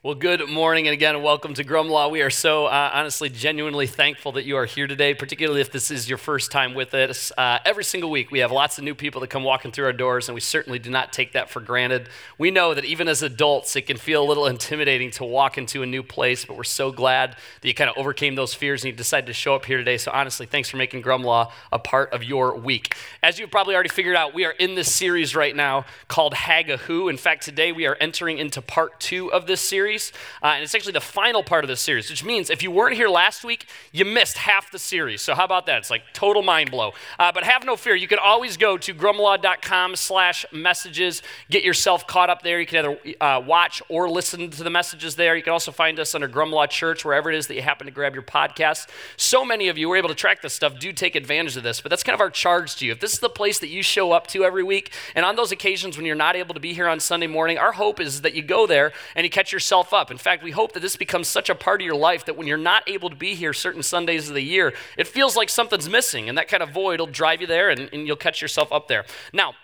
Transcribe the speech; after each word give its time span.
Well, 0.00 0.14
good 0.14 0.48
morning, 0.48 0.86
and 0.86 0.94
again, 0.94 1.24
welcome 1.24 1.54
to 1.54 1.64
Grumlaw. 1.64 2.12
We 2.12 2.22
are 2.22 2.30
so 2.30 2.66
uh, 2.66 2.90
honestly, 2.94 3.28
genuinely 3.28 3.88
thankful 3.88 4.30
that 4.32 4.44
you 4.44 4.56
are 4.56 4.64
here 4.64 4.86
today, 4.86 5.12
particularly 5.12 5.60
if 5.60 5.72
this 5.72 5.90
is 5.90 6.08
your 6.08 6.18
first 6.18 6.52
time 6.52 6.74
with 6.74 6.94
us. 6.94 7.32
Uh, 7.36 7.58
every 7.64 7.82
single 7.82 8.08
week, 8.08 8.30
we 8.30 8.38
have 8.38 8.52
lots 8.52 8.78
of 8.78 8.84
new 8.84 8.94
people 8.94 9.20
that 9.22 9.26
come 9.26 9.42
walking 9.42 9.72
through 9.72 9.86
our 9.86 9.92
doors, 9.92 10.28
and 10.28 10.36
we 10.36 10.40
certainly 10.40 10.78
do 10.78 10.88
not 10.88 11.12
take 11.12 11.32
that 11.32 11.50
for 11.50 11.58
granted. 11.58 12.10
We 12.38 12.52
know 12.52 12.74
that 12.74 12.84
even 12.84 13.08
as 13.08 13.24
adults, 13.24 13.74
it 13.74 13.88
can 13.88 13.96
feel 13.96 14.22
a 14.22 14.28
little 14.28 14.46
intimidating 14.46 15.10
to 15.10 15.24
walk 15.24 15.58
into 15.58 15.82
a 15.82 15.86
new 15.86 16.04
place, 16.04 16.44
but 16.44 16.56
we're 16.56 16.62
so 16.62 16.92
glad 16.92 17.36
that 17.60 17.66
you 17.66 17.74
kind 17.74 17.90
of 17.90 17.98
overcame 17.98 18.36
those 18.36 18.54
fears 18.54 18.84
and 18.84 18.92
you 18.92 18.96
decided 18.96 19.26
to 19.26 19.32
show 19.32 19.56
up 19.56 19.64
here 19.64 19.78
today. 19.78 19.98
So, 19.98 20.12
honestly, 20.14 20.46
thanks 20.46 20.68
for 20.70 20.76
making 20.76 21.02
Grumlaw 21.02 21.50
a 21.72 21.78
part 21.80 22.12
of 22.12 22.22
your 22.22 22.56
week. 22.56 22.94
As 23.20 23.40
you've 23.40 23.50
probably 23.50 23.74
already 23.74 23.88
figured 23.88 24.14
out, 24.14 24.32
we 24.32 24.44
are 24.44 24.52
in 24.52 24.76
this 24.76 24.94
series 24.94 25.34
right 25.34 25.56
now 25.56 25.86
called 26.06 26.34
Hagahoo. 26.34 27.10
In 27.10 27.16
fact, 27.16 27.42
today 27.42 27.72
we 27.72 27.84
are 27.84 27.96
entering 27.96 28.38
into 28.38 28.62
part 28.62 29.00
two 29.00 29.32
of 29.32 29.48
this 29.48 29.60
series 29.60 29.87
series, 29.88 30.12
uh, 30.42 30.48
and 30.48 30.62
it's 30.62 30.74
actually 30.74 30.92
the 30.92 31.00
final 31.00 31.42
part 31.42 31.64
of 31.64 31.68
the 31.68 31.76
series, 31.76 32.10
which 32.10 32.22
means 32.22 32.50
if 32.50 32.62
you 32.62 32.70
weren't 32.70 32.94
here 32.94 33.08
last 33.08 33.42
week, 33.42 33.66
you 33.90 34.04
missed 34.04 34.36
half 34.36 34.70
the 34.70 34.78
series. 34.78 35.22
So 35.22 35.34
how 35.34 35.44
about 35.46 35.64
that? 35.64 35.78
It's 35.78 35.90
like 35.90 36.02
total 36.12 36.42
mind 36.42 36.70
blow. 36.70 36.92
Uh, 37.18 37.32
but 37.32 37.44
have 37.44 37.64
no 37.64 37.74
fear. 37.74 37.94
You 37.94 38.06
can 38.06 38.18
always 38.22 38.58
go 38.58 38.76
to 38.76 38.94
grumlaw.com 38.94 39.96
slash 39.96 40.44
messages, 40.52 41.22
get 41.48 41.64
yourself 41.64 42.06
caught 42.06 42.28
up 42.28 42.42
there. 42.42 42.60
You 42.60 42.66
can 42.66 42.78
either 42.78 43.16
uh, 43.18 43.40
watch 43.40 43.80
or 43.88 44.10
listen 44.10 44.50
to 44.50 44.62
the 44.62 44.68
messages 44.68 45.16
there. 45.16 45.34
You 45.36 45.42
can 45.42 45.54
also 45.54 45.72
find 45.72 45.98
us 45.98 46.14
under 46.14 46.28
Grumlaw 46.28 46.68
Church, 46.68 47.02
wherever 47.02 47.30
it 47.30 47.36
is 47.36 47.46
that 47.46 47.54
you 47.54 47.62
happen 47.62 47.86
to 47.86 47.90
grab 47.90 48.12
your 48.12 48.22
podcast. 48.22 48.88
So 49.16 49.42
many 49.42 49.68
of 49.68 49.78
you 49.78 49.88
were 49.88 49.96
able 49.96 50.10
to 50.10 50.14
track 50.14 50.42
this 50.42 50.52
stuff. 50.52 50.78
Do 50.78 50.92
take 50.92 51.16
advantage 51.16 51.56
of 51.56 51.62
this, 51.62 51.80
but 51.80 51.88
that's 51.88 52.02
kind 52.02 52.14
of 52.14 52.20
our 52.20 52.30
charge 52.30 52.76
to 52.76 52.84
you. 52.84 52.92
If 52.92 53.00
this 53.00 53.14
is 53.14 53.20
the 53.20 53.30
place 53.30 53.58
that 53.60 53.68
you 53.68 53.82
show 53.82 54.12
up 54.12 54.26
to 54.28 54.44
every 54.44 54.62
week, 54.62 54.92
and 55.14 55.24
on 55.24 55.36
those 55.36 55.50
occasions 55.50 55.96
when 55.96 56.04
you're 56.04 56.14
not 56.14 56.36
able 56.36 56.52
to 56.52 56.60
be 56.60 56.74
here 56.74 56.88
on 56.88 57.00
Sunday 57.00 57.26
morning, 57.26 57.56
our 57.56 57.72
hope 57.72 58.00
is 58.00 58.20
that 58.20 58.34
you 58.34 58.42
go 58.42 58.66
there 58.66 58.92
and 59.14 59.24
you 59.24 59.30
catch 59.30 59.50
yourself 59.52 59.77
yourself 59.78 59.94
up. 59.94 60.10
In 60.10 60.18
fact, 60.18 60.42
we 60.42 60.50
hope 60.50 60.72
that 60.72 60.80
this 60.80 60.96
becomes 60.96 61.28
such 61.28 61.48
a 61.48 61.54
part 61.54 61.80
of 61.80 61.86
your 61.86 61.94
life 61.96 62.24
that 62.24 62.36
when 62.36 62.48
you're 62.48 62.58
not 62.58 62.82
able 62.88 63.10
to 63.10 63.16
be 63.16 63.34
here 63.34 63.52
certain 63.52 63.82
Sundays 63.82 64.28
of 64.28 64.34
the 64.34 64.42
year, 64.42 64.74
it 64.96 65.06
feels 65.06 65.36
like 65.36 65.48
something's 65.48 65.88
missing, 65.88 66.28
and 66.28 66.36
that 66.36 66.48
kind 66.48 66.62
of 66.62 66.70
void 66.70 66.98
will 66.98 67.06
drive 67.06 67.40
you 67.40 67.46
there 67.46 67.70
and, 67.70 67.88
and 67.92 68.06
you'll 68.06 68.16
catch 68.16 68.42
yourself 68.42 68.72
up 68.72 68.88
there. 68.88 69.04
Now, 69.32 69.54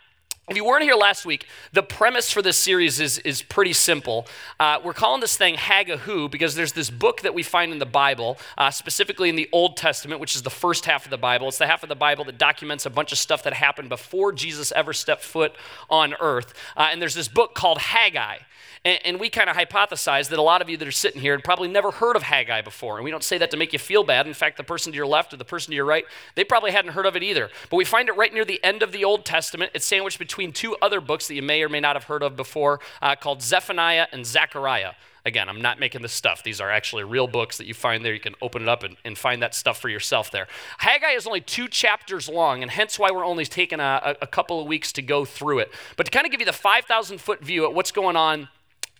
if 0.47 0.57
you 0.57 0.65
weren't 0.65 0.83
here 0.83 0.95
last 0.95 1.25
week, 1.25 1.47
the 1.73 1.83
premise 1.83 2.31
for 2.31 2.43
this 2.43 2.59
series 2.59 3.01
is, 3.01 3.17
is 3.21 3.41
pretty 3.41 3.73
simple. 3.73 4.27
Uh, 4.61 4.79
we're 4.85 4.93
calling 4.93 5.23
this 5.23 5.39
thing 5.39 5.55
Haggahu 5.55 6.31
because 6.31 6.55
there's 6.55 6.73
this 6.73 6.91
book 6.91 7.23
that 7.23 7.33
we 7.33 7.43
find 7.43 7.73
in 7.73 7.79
the 7.79 7.87
Bible, 7.87 8.37
uh, 8.59 8.71
specifically 8.71 9.31
in 9.31 9.37
the 9.37 9.49
Old 9.53 9.79
Testament, 9.79 10.21
which 10.21 10.37
is 10.37 10.43
the 10.43 10.51
first 10.51 10.85
half 10.85 11.07
of 11.07 11.11
the 11.11 11.17
Bible. 11.17 11.49
It's 11.49 11.57
the 11.57 11.67
half 11.67 11.83
of 11.83 11.89
the 11.89 11.95
Bible 11.95 12.27
that 12.27 12.37
documents 12.37 12.85
a 12.85 12.91
bunch 12.91 13.11
of 13.11 13.17
stuff 13.17 13.43
that 13.45 13.55
happened 13.55 13.89
before 13.89 14.33
Jesus 14.33 14.71
ever 14.73 14.93
stepped 14.93 15.23
foot 15.23 15.55
on 15.89 16.15
earth. 16.21 16.53
Uh, 16.77 16.89
and 16.93 17.01
there's 17.01 17.15
this 17.15 17.29
book 17.29 17.55
called 17.55 17.79
Haggai. 17.79 18.37
And, 18.85 18.99
and 19.05 19.21
we 19.21 19.31
kind 19.31 19.49
of 19.49 19.57
hypothesize 19.57 20.29
that 20.29 20.39
a 20.39 20.43
lot 20.43 20.61
of 20.61 20.69
you 20.69 20.77
that 20.77 20.87
are 20.87 20.93
sitting 20.93 21.21
here 21.21 21.35
had 21.35 21.45
probably 21.45 21.69
never 21.69 21.91
heard 21.91 22.17
of 22.17 22.23
Haggai 22.23 22.61
before. 22.61 22.97
And 22.97 23.05
we 23.05 23.11
don't 23.11 23.25
say 23.25 23.39
that 23.39 23.51
to 23.53 23.57
make 23.57 23.73
you 23.73 23.79
feel 23.79 24.05
bad. 24.05 24.27
In 24.27 24.35
fact, 24.35 24.57
the 24.57 24.65
person 24.65 24.93
to 24.93 24.97
your 24.97 25.07
left 25.07 25.33
or 25.33 25.37
the 25.37 25.45
person 25.45 25.71
to 25.71 25.77
your 25.77 25.87
right, 25.87 26.05
they 26.35 26.45
probably 26.45 26.73
hadn't 26.73 26.93
heard 26.93 27.07
of 27.07 27.17
it 27.17 27.23
either. 27.23 27.51
But 27.71 27.77
we 27.77 27.85
find 27.85 28.09
it 28.09 28.17
right 28.17 28.33
near 28.33 28.45
the 28.45 28.63
end 28.63 28.83
of 28.83 28.93
the 28.93 29.05
Old 29.05 29.25
Testament. 29.25 29.73
It's 29.75 29.87
sandwiched 29.87 30.19
between 30.19 30.34
two 30.53 30.77
other 30.83 31.01
books 31.01 31.29
that 31.29 31.35
you 31.35 31.43
may 31.43 31.63
or 31.63 31.69
may 31.69 31.81
not 31.81 31.97
have 31.97 32.05
heard 32.05 32.23
of 32.23 32.37
before 32.37 32.81
uh, 33.01 33.17
called 33.17 33.43
Zephaniah 33.43 34.07
and 34.13 34.25
Zechariah. 34.27 34.93
Again, 35.27 35.49
I'm 35.49 35.63
not 35.63 35.81
making 35.81 36.03
this 36.03 36.13
stuff. 36.13 36.43
These 36.43 36.61
are 36.61 36.71
actually 36.71 37.05
real 37.05 37.27
books 37.27 37.57
that 37.57 37.67
you 37.67 37.73
find 37.73 38.05
there. 38.05 38.13
You 38.13 38.21
can 38.21 38.35
open 38.43 38.63
it 38.63 38.69
up 38.69 38.83
and, 38.83 38.97
and 39.07 39.17
find 39.17 39.41
that 39.43 39.55
stuff 39.55 39.81
for 39.81 39.89
yourself 39.89 40.31
there. 40.31 40.47
Haggai 40.79 41.13
is 41.13 41.27
only 41.27 41.41
two 41.41 41.67
chapters 41.67 42.29
long, 42.29 42.61
and 42.61 42.71
hence 42.71 42.99
why 42.99 43.11
we're 43.11 43.25
only 43.25 43.47
taking 43.47 43.81
a, 43.81 44.17
a 44.21 44.27
couple 44.27 44.61
of 44.61 44.67
weeks 44.67 44.93
to 44.93 45.03
go 45.03 45.25
through 45.25 45.61
it. 45.61 45.73
But 45.97 46.05
to 46.07 46.11
kind 46.11 46.27
of 46.27 46.31
give 46.31 46.41
you 46.41 46.47
the 46.47 46.53
5,000 46.53 47.19
foot 47.23 47.43
view 47.43 47.65
at 47.65 47.73
what's 47.73 47.91
going 47.91 48.17
on 48.17 48.49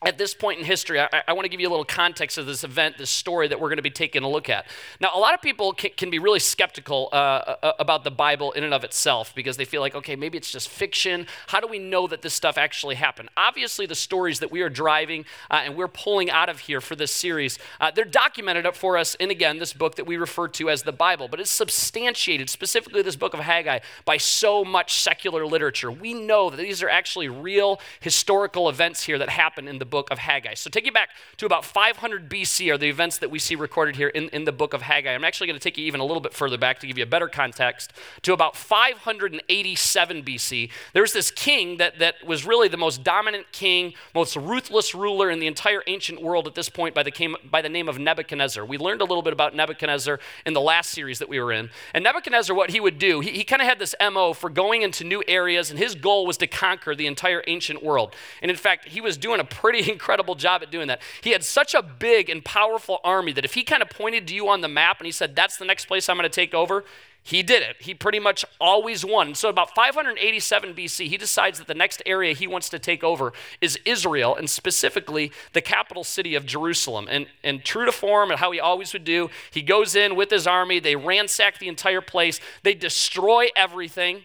at 0.05 0.19
this 0.19 0.35
point 0.35 0.59
in 0.59 0.65
history, 0.65 1.01
I, 1.01 1.09
I, 1.27 1.33
want 1.33 1.47
to 1.47 1.49
give 1.49 1.61
you 1.61 1.69
a 1.69 1.71
little 1.71 1.85
context 1.85 2.37
of 2.37 2.45
this 2.45 2.63
event, 2.63 2.99
this 2.99 3.09
story 3.09 3.49
that 3.49 3.59
we're 3.59 3.69
going 3.69 3.79
to 3.79 3.83
be 3.83 3.91
taking 3.91 4.23
a 4.23 4.29
look 4.29 4.51
at. 4.51 4.67
Now, 5.01 5.11
a 5.15 5.19
lot 5.19 5.33
of 5.33 5.41
people 5.41 5.73
can, 5.73 5.93
can 5.97 6.11
be 6.11 6.19
really 6.19 6.39
skeptical 6.39 7.09
uh, 7.13 7.17
uh, 7.17 7.73
about 7.79 8.05
the 8.05 8.11
Bible 8.11 8.53
in 8.53 8.65
and 8.65 8.75
of 8.75 8.85
itself 8.85 9.35
because 9.35 9.57
they 9.57 9.65
feel 9.65 9.81
like, 9.81 9.95
okay, 9.95 10.15
maybe 10.15 10.37
it's 10.37 10.51
just 10.51 10.69
fiction. 10.69 11.27
How 11.47 11.61
do 11.61 11.67
we 11.67 11.79
know 11.79 12.07
that 12.07 12.21
this 12.21 12.35
stuff 12.35 12.59
actually 12.59 12.97
happened? 12.97 13.31
Obviously, 13.37 13.87
the 13.87 13.95
stories 13.95 14.41
that 14.41 14.53
we 14.53 14.61
are 14.61 14.69
driving 14.69 15.25
uh, 15.51 15.63
and 15.65 15.75
we're 15.75 15.89
pulling 15.89 16.31
out 16.31 16.51
of 16.51 16.61
here 16.61 16.83
for 16.83 16.97
this 16.97 17.11
series, 17.11 17.59
uh, 17.81 17.91
they're 17.91 18.05
documented 18.05 18.67
up 18.67 18.77
for 18.77 18.99
us 18.99 19.15
in, 19.17 19.31
again, 19.31 19.59
this 19.59 19.73
book 19.73 19.95
that 19.95 20.07
we 20.07 20.17
refer 20.17 20.49
to 20.49 20.69
as 20.69 20.83
the 20.83 20.93
Bible, 20.93 21.29
but 21.29 21.41
it's 21.41 21.51
substantiated, 21.51 22.51
specifically 22.51 23.01
this 23.01 23.17
book 23.17 23.33
of 23.33 23.41
Haggai, 23.41 23.79
by 24.05 24.19
so 24.19 24.65
much 24.65 25.01
secular 25.01 25.47
literature. 25.47 25.91
We 25.91 26.13
know 26.13 26.51
that 26.51 26.59
these 26.59 26.83
are 26.83 26.91
actually 26.91 27.29
real 27.29 27.81
historical 28.01 28.69
events 28.69 29.05
here 29.05 29.19
that 29.19 29.31
happen 29.31 29.67
in 29.67 29.79
the 29.79 29.94
book 29.95 30.11
of 30.11 30.19
Haggai. 30.19 30.55
So, 30.55 30.71
take 30.71 30.87
you 30.87 30.91
back 30.91 31.11
to 31.37 31.47
about 31.47 31.65
500 31.65 32.29
BC 32.29 32.73
are 32.75 32.77
the 32.77 32.89
events 32.89 33.19
that 33.19 33.31
we 33.31 33.39
see 33.39 33.55
recorded 33.55 33.95
here 33.95 34.09
in, 34.09 34.29
in 34.31 34.45
the 34.45 34.51
book 34.51 34.75
of 34.75 34.83
Haggai. 34.83 35.15
I'm 35.15 35.23
actually 35.23 35.47
going 35.47 35.59
to 35.59 35.63
take 35.63 35.79
you 35.79 35.85
even 35.87 36.01
a 36.01 36.05
little 36.05 36.21
bit 36.21 36.35
further 36.35 36.59
back 36.59 36.81
to 36.81 36.89
give 36.89 36.99
you 36.99 37.05
a 37.05 37.07
better 37.07 37.29
context 37.29 37.93
to 38.23 38.33
about 38.33 38.57
587 38.57 40.25
BC. 40.25 40.69
There's 40.95 41.13
this 41.13 41.31
king 41.31 41.77
that, 41.77 42.01
that 42.01 42.27
was 42.27 42.45
really 42.45 42.67
the 42.67 42.77
most 42.77 43.05
dominant 43.05 43.53
king, 43.53 43.95
most 44.17 44.35
ruthless 44.35 44.97
ruler 44.97 45.31
in 45.31 45.39
the 45.39 45.47
entire 45.47 45.85
ancient 45.87 46.21
world 46.21 46.49
at 46.49 46.57
this 46.57 46.69
point 46.69 46.93
by 46.93 47.05
the, 47.05 47.13
came, 47.13 47.37
by 47.49 47.63
the 47.63 47.69
name 47.69 47.89
of 47.89 47.97
Nebuchadnezzar. 47.97 48.65
We 48.65 48.79
learned 48.79 49.01
a 49.01 49.05
little 49.05 49.23
bit 49.23 49.33
about 49.33 49.55
Nebuchadnezzar 49.55 50.19
in 50.45 50.55
the 50.55 50.61
last 50.61 50.91
series 50.91 51.21
that 51.21 51.29
we 51.29 51.39
were 51.39 51.53
in. 51.53 51.71
And 51.93 52.03
Nebuchadnezzar, 52.03 52.57
what 52.57 52.71
he 52.71 52.81
would 52.81 52.99
do, 52.99 53.21
he, 53.21 53.31
he 53.31 53.45
kind 53.45 53.63
of 53.63 53.69
had 53.69 53.79
this 53.79 53.95
MO 54.01 54.33
for 54.33 54.51
going 54.51 54.83
into 54.83 55.05
new 55.05 55.23
areas, 55.29 55.71
and 55.71 55.79
his 55.79 55.95
goal 55.95 56.27
was 56.27 56.37
to 56.39 56.49
conquer 56.49 56.97
the 56.97 57.07
entire 57.07 57.45
ancient 57.47 57.83
world. 57.83 58.15
And 58.43 58.51
in 58.51 58.57
fact, 58.57 58.89
he 58.89 59.01
was 59.01 59.17
doing 59.17 59.39
a 59.39 59.45
pretty 59.45 59.84
incredible 59.93 60.35
job 60.35 60.63
at 60.63 60.71
doing 60.71 60.89
that. 60.89 61.01
He 61.21 61.31
had 61.31 61.45
such 61.45 61.75
a 61.75 61.83
big 61.83 62.31
and 62.31 62.45
powerful 62.45 63.01
army 63.05 63.33
that 63.33 63.45
if 63.45 63.55
he 63.55 63.63
kind 63.63 63.83
of 63.83 63.91
pointed 63.91 64.27
to 64.29 64.35
you 64.35 64.49
on 64.49 64.61
the 64.61 64.69
map 64.69 64.99
and 64.99 65.07
he 65.07 65.13
said, 65.13 65.37
That's 65.37 65.57
the 65.57 65.65
next 65.65 65.87
place 65.87 66.09
I'm 66.09 66.17
going 66.17 66.25
to 66.25 66.29
take 66.29 66.55
over, 66.55 66.85
he 67.27 67.43
did 67.43 67.63
it. 67.63 67.77
He 67.81 67.95
pretty 67.95 68.21
much 68.21 68.45
always 68.61 69.03
won. 69.03 69.35
So, 69.35 69.49
about 69.49 69.75
587 69.75 70.75
BC, 70.75 71.09
he 71.09 71.17
decides 71.17 71.59
that 71.59 71.67
the 71.67 71.75
next 71.75 72.03
area 72.05 72.35
he 72.35 72.47
wants 72.47 72.69
to 72.69 72.79
take 72.79 73.03
over 73.03 73.33
is 73.63 73.79
Israel, 73.87 74.37
and 74.37 74.49
specifically 74.49 75.33
the 75.55 75.63
capital 75.63 76.05
city 76.05 76.35
of 76.35 76.45
Jerusalem. 76.45 77.09
And, 77.11 77.27
and 77.43 77.65
true 77.65 77.87
to 77.87 77.93
form 77.93 78.31
and 78.31 78.39
how 78.39 78.51
he 78.53 78.61
always 78.61 78.93
would 78.93 79.05
do, 79.05 79.31
he 79.51 79.63
goes 79.63 79.97
in 79.97 80.17
with 80.17 80.31
his 80.31 80.47
army, 80.47 80.81
they 80.81 80.97
ransack 80.97 81.59
the 81.59 81.69
entire 81.69 82.03
place, 82.03 82.41
they 82.63 82.75
destroy 82.75 83.49
everything 83.57 84.25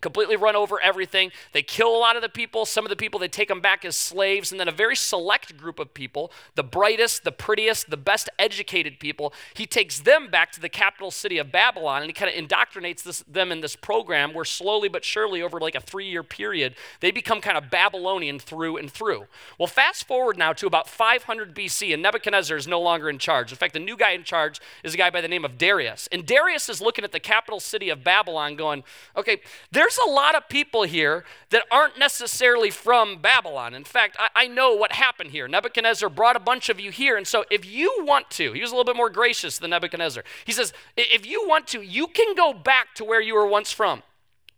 completely 0.00 0.36
run 0.36 0.56
over 0.56 0.80
everything. 0.80 1.30
They 1.52 1.62
kill 1.62 1.94
a 1.94 1.98
lot 1.98 2.16
of 2.16 2.22
the 2.22 2.28
people. 2.28 2.64
Some 2.64 2.84
of 2.84 2.90
the 2.90 2.96
people, 2.96 3.20
they 3.20 3.28
take 3.28 3.48
them 3.48 3.60
back 3.60 3.84
as 3.84 3.96
slaves. 3.96 4.50
And 4.50 4.60
then 4.60 4.68
a 4.68 4.72
very 4.72 4.96
select 4.96 5.56
group 5.56 5.78
of 5.78 5.94
people, 5.94 6.32
the 6.54 6.62
brightest, 6.62 7.24
the 7.24 7.32
prettiest, 7.32 7.90
the 7.90 7.96
best 7.96 8.28
educated 8.38 8.98
people, 8.98 9.32
he 9.54 9.66
takes 9.66 10.00
them 10.00 10.28
back 10.28 10.52
to 10.52 10.60
the 10.60 10.68
capital 10.68 11.10
city 11.10 11.38
of 11.38 11.52
Babylon 11.52 12.02
and 12.02 12.08
he 12.08 12.12
kind 12.12 12.32
of 12.32 12.48
indoctrinates 12.48 13.02
this, 13.02 13.24
them 13.28 13.52
in 13.52 13.60
this 13.60 13.76
program 13.76 14.32
where 14.32 14.44
slowly 14.44 14.88
but 14.88 15.04
surely, 15.04 15.42
over 15.42 15.60
like 15.60 15.74
a 15.74 15.80
three 15.80 16.08
year 16.08 16.22
period, 16.22 16.74
they 17.00 17.10
become 17.10 17.40
kind 17.40 17.56
of 17.56 17.70
Babylonian 17.70 18.38
through 18.38 18.76
and 18.76 18.90
through. 18.90 19.26
Well, 19.58 19.66
fast 19.66 20.06
forward 20.06 20.38
now 20.38 20.52
to 20.54 20.66
about 20.66 20.88
500 20.88 21.54
BC, 21.54 21.92
and 21.92 22.02
Nebuchadnezzar 22.02 22.56
is 22.56 22.66
no 22.66 22.80
longer 22.80 23.08
in 23.08 23.18
charge. 23.18 23.52
In 23.52 23.58
fact, 23.58 23.74
the 23.74 23.80
new 23.80 23.96
guy 23.96 24.12
in 24.12 24.24
charge 24.24 24.60
is 24.82 24.94
a 24.94 24.96
guy 24.96 25.10
by 25.10 25.20
the 25.20 25.28
name 25.28 25.44
of 25.44 25.58
Darius. 25.58 26.08
And 26.12 26.26
Darius 26.26 26.68
is 26.68 26.80
looking 26.80 27.04
at 27.04 27.12
the 27.12 27.20
capital 27.20 27.60
city 27.60 27.90
of 27.90 28.04
Babylon 28.04 28.56
going, 28.56 28.84
okay, 29.16 29.40
there's 29.70 29.89
there's 29.90 30.08
a 30.08 30.10
lot 30.10 30.36
of 30.36 30.48
people 30.48 30.84
here 30.84 31.24
that 31.50 31.62
aren't 31.70 31.98
necessarily 31.98 32.70
from 32.70 33.18
Babylon. 33.18 33.74
In 33.74 33.82
fact, 33.82 34.16
I, 34.18 34.44
I, 34.44 34.46
know 34.46 34.74
what 34.74 34.92
happened 34.92 35.30
here. 35.32 35.48
Nebuchadnezzar 35.48 36.08
brought 36.08 36.36
a 36.36 36.40
bunch 36.40 36.68
of 36.68 36.78
you 36.78 36.90
here. 36.92 37.16
And 37.16 37.26
so, 37.26 37.44
if 37.50 37.64
you 37.64 38.04
want 38.06 38.30
to, 38.30 38.52
he 38.52 38.60
was 38.60 38.70
a 38.70 38.74
little 38.74 38.84
bit 38.84 38.96
more 38.96 39.10
gracious 39.10 39.58
than 39.58 39.70
Nebuchadnezzar. 39.70 40.22
He 40.44 40.52
says, 40.52 40.72
if 40.96 41.26
you 41.26 41.48
want 41.48 41.66
to, 41.68 41.82
you 41.82 42.06
can 42.06 42.36
go 42.36 42.52
back 42.52 42.94
to 42.96 43.04
where 43.04 43.20
you 43.20 43.34
were 43.34 43.46
once 43.46 43.72
from. 43.72 44.02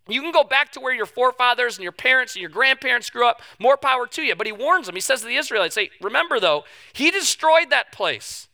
You 0.06 0.20
can 0.20 0.32
go 0.32 0.44
back 0.44 0.72
to 0.72 0.80
where 0.80 0.94
your 0.94 1.06
forefathers 1.06 1.76
and 1.78 1.82
your 1.82 1.92
parents 1.92 2.34
and 2.34 2.40
your 2.40 2.50
grandparents 2.50 3.08
grew 3.08 3.26
up. 3.26 3.40
More 3.58 3.76
power 3.76 4.06
to 4.08 4.22
you. 4.22 4.34
But 4.34 4.46
he 4.46 4.52
warns 4.52 4.86
them. 4.86 4.96
He 4.96 5.00
says 5.00 5.20
to 5.22 5.26
the 5.26 5.36
Israelites, 5.36 5.76
hey, 5.76 5.90
remember 6.00 6.40
though, 6.40 6.64
he 6.92 7.10
destroyed 7.10 7.70
that 7.70 7.92
place. 7.92 8.48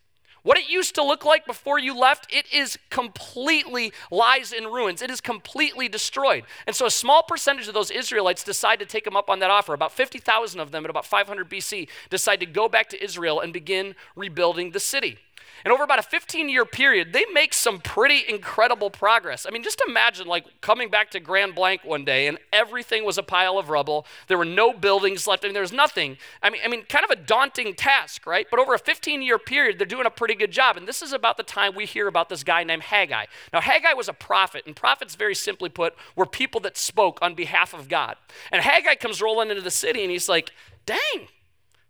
What 0.48 0.56
it 0.56 0.70
used 0.70 0.94
to 0.94 1.04
look 1.04 1.26
like 1.26 1.44
before 1.44 1.78
you 1.78 1.94
left, 1.94 2.26
it 2.32 2.46
is 2.50 2.78
completely 2.88 3.92
lies 4.10 4.50
in 4.50 4.64
ruins. 4.64 5.02
It 5.02 5.10
is 5.10 5.20
completely 5.20 5.90
destroyed. 5.90 6.44
And 6.66 6.74
so 6.74 6.86
a 6.86 6.90
small 6.90 7.22
percentage 7.22 7.68
of 7.68 7.74
those 7.74 7.90
Israelites 7.90 8.42
decide 8.42 8.78
to 8.78 8.86
take 8.86 9.04
them 9.04 9.14
up 9.14 9.28
on 9.28 9.40
that 9.40 9.50
offer. 9.50 9.74
About 9.74 9.92
50,000 9.92 10.58
of 10.58 10.70
them 10.70 10.84
at 10.84 10.90
about 10.90 11.04
500 11.04 11.50
BC 11.50 11.86
decide 12.08 12.40
to 12.40 12.46
go 12.46 12.66
back 12.66 12.88
to 12.88 13.04
Israel 13.04 13.40
and 13.40 13.52
begin 13.52 13.94
rebuilding 14.16 14.70
the 14.70 14.80
city. 14.80 15.18
And 15.64 15.72
over 15.72 15.84
about 15.84 15.98
a 15.98 16.02
15 16.02 16.48
year 16.48 16.64
period, 16.64 17.12
they 17.12 17.24
make 17.32 17.52
some 17.52 17.80
pretty 17.80 18.24
incredible 18.28 18.90
progress. 18.90 19.46
I 19.46 19.50
mean, 19.50 19.62
just 19.62 19.82
imagine 19.86 20.26
like 20.26 20.60
coming 20.60 20.90
back 20.90 21.10
to 21.12 21.20
Grand 21.20 21.54
Blanc 21.54 21.84
one 21.84 22.04
day 22.04 22.26
and 22.26 22.38
everything 22.52 23.04
was 23.04 23.18
a 23.18 23.22
pile 23.22 23.58
of 23.58 23.68
rubble. 23.68 24.06
There 24.28 24.38
were 24.38 24.44
no 24.44 24.72
buildings 24.72 25.26
left. 25.26 25.44
I 25.44 25.48
mean, 25.48 25.54
there 25.54 25.62
was 25.62 25.72
nothing. 25.72 26.18
I 26.42 26.50
mean, 26.50 26.60
I 26.64 26.68
mean, 26.68 26.84
kind 26.84 27.04
of 27.04 27.10
a 27.10 27.16
daunting 27.16 27.74
task, 27.74 28.26
right? 28.26 28.46
But 28.50 28.60
over 28.60 28.74
a 28.74 28.78
15 28.78 29.22
year 29.22 29.38
period, 29.38 29.78
they're 29.78 29.86
doing 29.86 30.06
a 30.06 30.10
pretty 30.10 30.34
good 30.34 30.50
job. 30.50 30.76
And 30.76 30.86
this 30.86 31.02
is 31.02 31.12
about 31.12 31.36
the 31.36 31.42
time 31.42 31.74
we 31.74 31.86
hear 31.86 32.08
about 32.08 32.28
this 32.28 32.44
guy 32.44 32.64
named 32.64 32.84
Haggai. 32.84 33.26
Now, 33.52 33.60
Haggai 33.60 33.92
was 33.94 34.08
a 34.08 34.12
prophet, 34.12 34.64
and 34.66 34.74
prophets, 34.74 35.14
very 35.14 35.34
simply 35.34 35.68
put, 35.68 35.94
were 36.16 36.26
people 36.26 36.60
that 36.62 36.76
spoke 36.76 37.18
on 37.22 37.34
behalf 37.34 37.74
of 37.74 37.88
God. 37.88 38.16
And 38.52 38.62
Haggai 38.62 38.94
comes 38.96 39.20
rolling 39.20 39.50
into 39.50 39.62
the 39.62 39.70
city 39.70 40.02
and 40.02 40.10
he's 40.10 40.28
like, 40.28 40.50
dang, 40.86 41.28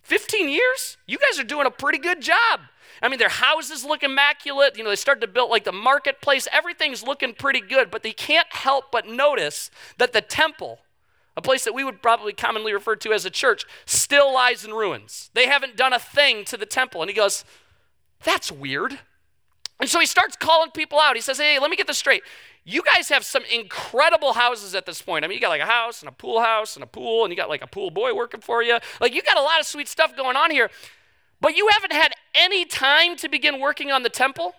15 0.03 0.49
years? 0.49 0.97
You 1.07 1.19
guys 1.19 1.39
are 1.39 1.45
doing 1.45 1.67
a 1.67 1.71
pretty 1.71 1.99
good 1.99 2.21
job. 2.21 2.61
I 3.03 3.09
mean, 3.09 3.19
their 3.19 3.29
houses 3.29 3.85
look 3.85 4.03
immaculate. 4.03 4.77
You 4.77 4.85
know, 4.85 4.91
they 4.91 4.97
started 4.97 5.21
to 5.21 5.27
build 5.27 5.51
like 5.51 5.65
the 5.65 5.73
marketplace. 5.73 6.49
Everything's 6.53 7.03
looking 7.03 7.35
pretty 7.35 7.61
good, 7.61 7.91
but 7.91 8.03
they 8.03 8.13
can't 8.13 8.49
help 8.51 8.91
but 8.91 9.07
notice 9.07 9.71
that 9.99 10.13
the 10.13 10.21
temple, 10.21 10.81
a 11.37 11.43
place 11.43 11.65
that 11.65 11.75
we 11.75 11.85
would 11.85 12.03
probably 12.03 12.33
commonly 12.33 12.73
refer 12.73 12.97
to 12.97 13.13
as 13.13 13.25
a 13.25 13.31
church, 13.31 13.65
still 13.87 14.33
lies 14.33 14.65
in 14.65 14.73
ruins. 14.73 15.31
They 15.35 15.47
haven't 15.47 15.77
done 15.77 15.93
a 15.93 15.99
thing 15.99 16.45
to 16.47 16.57
the 16.57 16.67
temple. 16.67 17.03
And 17.03 17.11
he 17.11 17.15
goes, 17.15 17.45
That's 18.25 18.51
weird. 18.51 18.99
And 19.81 19.89
so 19.89 20.01
he 20.01 20.07
starts 20.07 20.37
calling 20.37 20.71
people 20.73 20.99
out. 20.99 21.15
He 21.15 21.23
says, 21.23 21.39
Hey, 21.39 21.59
let 21.59 21.71
me 21.71 21.77
get 21.77 21.87
this 21.87 21.99
straight. 21.99 22.23
You 22.65 22.83
guys 22.83 23.09
have 23.09 23.25
some 23.25 23.45
incredible 23.51 24.35
houses 24.35 24.75
at 24.75 24.85
this 24.85 25.01
point. 25.01 25.25
I 25.25 25.29
mean, 25.29 25.37
you 25.37 25.41
got 25.41 25.49
like 25.49 25.63
a 25.63 25.67
house 25.67 26.03
and 26.03 26.09
a 26.09 26.13
pool 26.13 26.43
house 26.43 26.77
and 26.77 26.83
a 26.83 26.87
pool, 26.87 27.25
and 27.25 27.33
you 27.33 27.37
got 27.37 27.49
like 27.49 27.63
a 27.63 27.67
pool 27.67 27.91
boy 27.91 28.15
working 28.15 28.43
for 28.43 28.63
you. 28.63 28.79
Like, 29.01 29.15
you 29.15 29.23
got 29.23 29.39
a 29.39 29.43
lot 29.43 29.59
of 29.59 29.67
sweet 29.67 29.89
stuff 29.89 30.15
going 30.15 30.37
on 30.37 30.51
here. 30.51 30.69
But 31.41 31.57
you 31.57 31.69
haven't 31.69 31.93
had 31.93 32.13
any 32.35 32.65
time 32.65 33.17
to 33.17 33.29
begin 33.29 33.61
working 33.61 33.91
on 33.91 34.03
the 34.03 34.09
temple? 34.09 34.55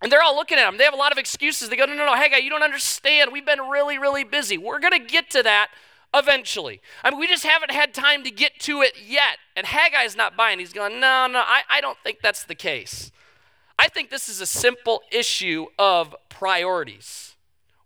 And 0.00 0.12
they're 0.12 0.22
all 0.22 0.36
looking 0.36 0.58
at 0.58 0.68
him. 0.68 0.76
They 0.76 0.84
have 0.84 0.94
a 0.94 0.98
lot 0.98 1.12
of 1.12 1.18
excuses. 1.18 1.68
They 1.68 1.76
go, 1.76 1.86
No, 1.86 1.94
no, 1.94 2.06
no, 2.06 2.14
Haggai, 2.14 2.38
you 2.38 2.50
don't 2.50 2.62
understand. 2.62 3.32
We've 3.32 3.46
been 3.46 3.60
really, 3.60 3.98
really 3.98 4.24
busy. 4.24 4.58
We're 4.58 4.80
going 4.80 4.92
to 4.92 4.98
get 4.98 5.30
to 5.30 5.42
that 5.42 5.70
eventually. 6.14 6.80
I 7.02 7.10
mean, 7.10 7.18
we 7.18 7.26
just 7.26 7.44
haven't 7.44 7.70
had 7.70 7.94
time 7.94 8.22
to 8.24 8.30
get 8.30 8.58
to 8.60 8.82
it 8.82 8.94
yet. 9.04 9.38
And 9.56 9.66
Haggai's 9.66 10.16
not 10.16 10.36
buying. 10.36 10.58
He's 10.58 10.72
going, 10.72 11.00
No, 11.00 11.26
no, 11.26 11.40
I, 11.40 11.62
I 11.70 11.80
don't 11.80 11.98
think 11.98 12.18
that's 12.22 12.44
the 12.44 12.54
case. 12.54 13.10
I 13.78 13.88
think 13.88 14.10
this 14.10 14.28
is 14.28 14.40
a 14.40 14.46
simple 14.46 15.02
issue 15.10 15.66
of 15.78 16.14
priorities. 16.28 17.34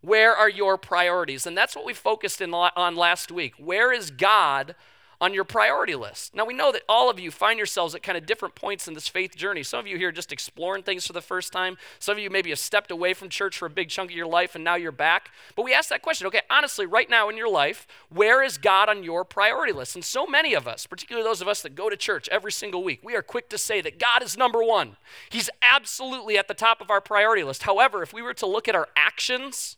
Where 0.01 0.35
are 0.35 0.49
your 0.49 0.77
priorities? 0.77 1.47
And 1.47 1.57
that's 1.57 1.75
what 1.75 1.85
we 1.85 1.95
focused 1.95 2.41
in 2.41 2.53
on 2.53 2.95
last 2.95 3.33
week. 3.33 3.55
Where 3.59 3.93
is 3.93 4.11
God 4.11 4.75
on 5.21 5.35
your 5.35 5.45
priority 5.45 5.95
list. 5.95 6.35
Now, 6.35 6.45
we 6.45 6.55
know 6.55 6.71
that 6.71 6.83
all 6.89 7.11
of 7.11 7.19
you 7.19 7.31
find 7.31 7.59
yourselves 7.59 7.95
at 7.95 8.03
kind 8.03 8.17
of 8.17 8.25
different 8.27 8.55
points 8.55 8.87
in 8.87 8.95
this 8.95 9.09
faith 9.09 9.35
journey. 9.35 9.63
Some 9.63 9.81
of 9.81 9.87
you 9.87 9.97
here 9.97 10.13
just 10.13 10.33
exploring 10.33 10.85
things 10.85 11.07
for 11.07 11.13
the 11.13 11.21
first 11.21 11.53
time. 11.53 11.77
Some 11.99 12.17
of 12.17 12.23
you 12.23 12.31
maybe 12.31 12.51
have 12.51 12.59
stepped 12.59 12.91
away 12.91 13.15
from 13.15 13.29
church 13.29 13.59
for 13.59 13.67
a 13.67 13.71
big 13.71 13.89
chunk 13.89 14.11
of 14.11 14.17
your 14.17 14.27
life 14.27 14.55
and 14.55 14.63
now 14.63 14.77
you're 14.77 14.93
back. 14.93 15.31
But 15.57 15.65
we 15.65 15.75
ask 15.75 15.89
that 15.89 16.03
question 16.03 16.27
okay, 16.29 16.43
honestly, 16.51 16.87
right 16.87 17.11
now 17.11 17.29
in 17.29 17.37
your 17.37 17.51
life, 17.51 17.87
where 18.11 18.43
is 18.43 18.59
God 18.59 18.89
on 18.89 19.03
your 19.03 19.25
priority 19.25 19.73
list? 19.73 19.97
And 19.97 20.05
so 20.05 20.27
many 20.27 20.55
of 20.55 20.69
us, 20.69 20.87
particularly 20.87 21.27
those 21.27 21.41
of 21.41 21.49
us 21.49 21.63
that 21.63 21.75
go 21.75 21.91
to 21.91 21.97
church 21.97 22.29
every 22.29 22.53
single 22.53 22.85
week, 22.85 23.01
we 23.03 23.17
are 23.17 23.23
quick 23.23 23.49
to 23.51 23.59
say 23.59 23.81
that 23.81 23.99
God 23.99 24.23
is 24.23 24.37
number 24.37 24.63
one. 24.63 24.97
He's 25.31 25.51
absolutely 25.63 26.39
at 26.39 26.47
the 26.47 26.55
top 26.55 26.81
of 26.81 26.91
our 26.91 27.01
priority 27.01 27.43
list. 27.43 27.65
However, 27.65 28.03
if 28.03 28.13
we 28.13 28.23
were 28.23 28.35
to 28.35 28.47
look 28.47 28.69
at 28.69 28.77
our 28.77 28.89
actions, 28.95 29.78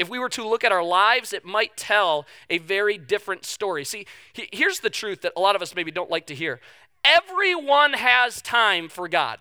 if 0.00 0.08
we 0.08 0.18
were 0.18 0.30
to 0.30 0.48
look 0.48 0.64
at 0.64 0.72
our 0.72 0.82
lives, 0.82 1.34
it 1.34 1.44
might 1.44 1.76
tell 1.76 2.26
a 2.48 2.56
very 2.56 2.96
different 2.96 3.44
story. 3.44 3.84
See, 3.84 4.06
here's 4.32 4.80
the 4.80 4.88
truth 4.88 5.20
that 5.20 5.34
a 5.36 5.40
lot 5.40 5.54
of 5.54 5.62
us 5.62 5.74
maybe 5.74 5.90
don't 5.90 6.10
like 6.10 6.26
to 6.26 6.34
hear 6.34 6.60
everyone 7.04 7.92
has 7.92 8.42
time 8.42 8.88
for 8.88 9.08
God. 9.08 9.38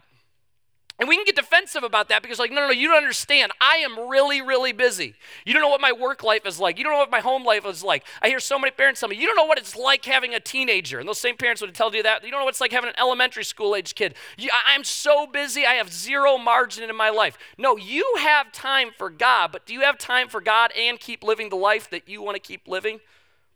And 0.99 1.07
we 1.07 1.15
can 1.15 1.23
get 1.23 1.37
defensive 1.37 1.83
about 1.83 2.09
that 2.09 2.21
because, 2.21 2.39
like, 2.39 2.51
no, 2.51 2.59
no, 2.59 2.67
no, 2.67 2.73
you 2.73 2.89
don't 2.89 2.97
understand. 2.97 3.53
I 3.61 3.77
am 3.77 4.09
really, 4.09 4.41
really 4.41 4.73
busy. 4.73 5.15
You 5.45 5.53
don't 5.53 5.61
know 5.61 5.69
what 5.69 5.79
my 5.79 5.93
work 5.93 6.23
life 6.23 6.45
is 6.45 6.59
like. 6.59 6.77
You 6.77 6.83
don't 6.83 6.91
know 6.91 6.99
what 6.99 7.09
my 7.09 7.21
home 7.21 7.45
life 7.45 7.65
is 7.65 7.81
like. 7.81 8.05
I 8.21 8.27
hear 8.27 8.41
so 8.41 8.59
many 8.59 8.71
parents 8.71 8.99
tell 8.99 9.07
me, 9.07 9.15
you 9.15 9.25
don't 9.25 9.37
know 9.37 9.45
what 9.45 9.57
it's 9.57 9.77
like 9.77 10.03
having 10.03 10.35
a 10.35 10.41
teenager. 10.41 10.99
And 10.99 11.07
those 11.07 11.19
same 11.19 11.37
parents 11.37 11.61
would 11.61 11.73
tell 11.73 11.95
you 11.95 12.03
that. 12.03 12.25
You 12.25 12.31
don't 12.31 12.41
know 12.41 12.45
what 12.45 12.51
it's 12.51 12.59
like 12.59 12.73
having 12.73 12.89
an 12.89 12.99
elementary 12.99 13.45
school 13.45 13.77
age 13.77 13.95
kid. 13.95 14.15
You, 14.37 14.49
I'm 14.67 14.83
so 14.83 15.25
busy, 15.25 15.65
I 15.65 15.75
have 15.75 15.93
zero 15.93 16.37
margin 16.37 16.89
in 16.89 16.95
my 16.97 17.09
life. 17.09 17.37
No, 17.57 17.77
you 17.77 18.15
have 18.19 18.51
time 18.51 18.89
for 18.97 19.09
God, 19.09 19.53
but 19.53 19.65
do 19.65 19.73
you 19.73 19.81
have 19.81 19.97
time 19.97 20.27
for 20.27 20.41
God 20.41 20.73
and 20.77 20.99
keep 20.99 21.23
living 21.23 21.47
the 21.47 21.55
life 21.55 21.89
that 21.91 22.09
you 22.09 22.21
want 22.21 22.35
to 22.35 22.41
keep 22.41 22.67
living? 22.67 22.99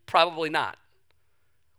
Probably 0.05 0.49
not. 0.49 0.77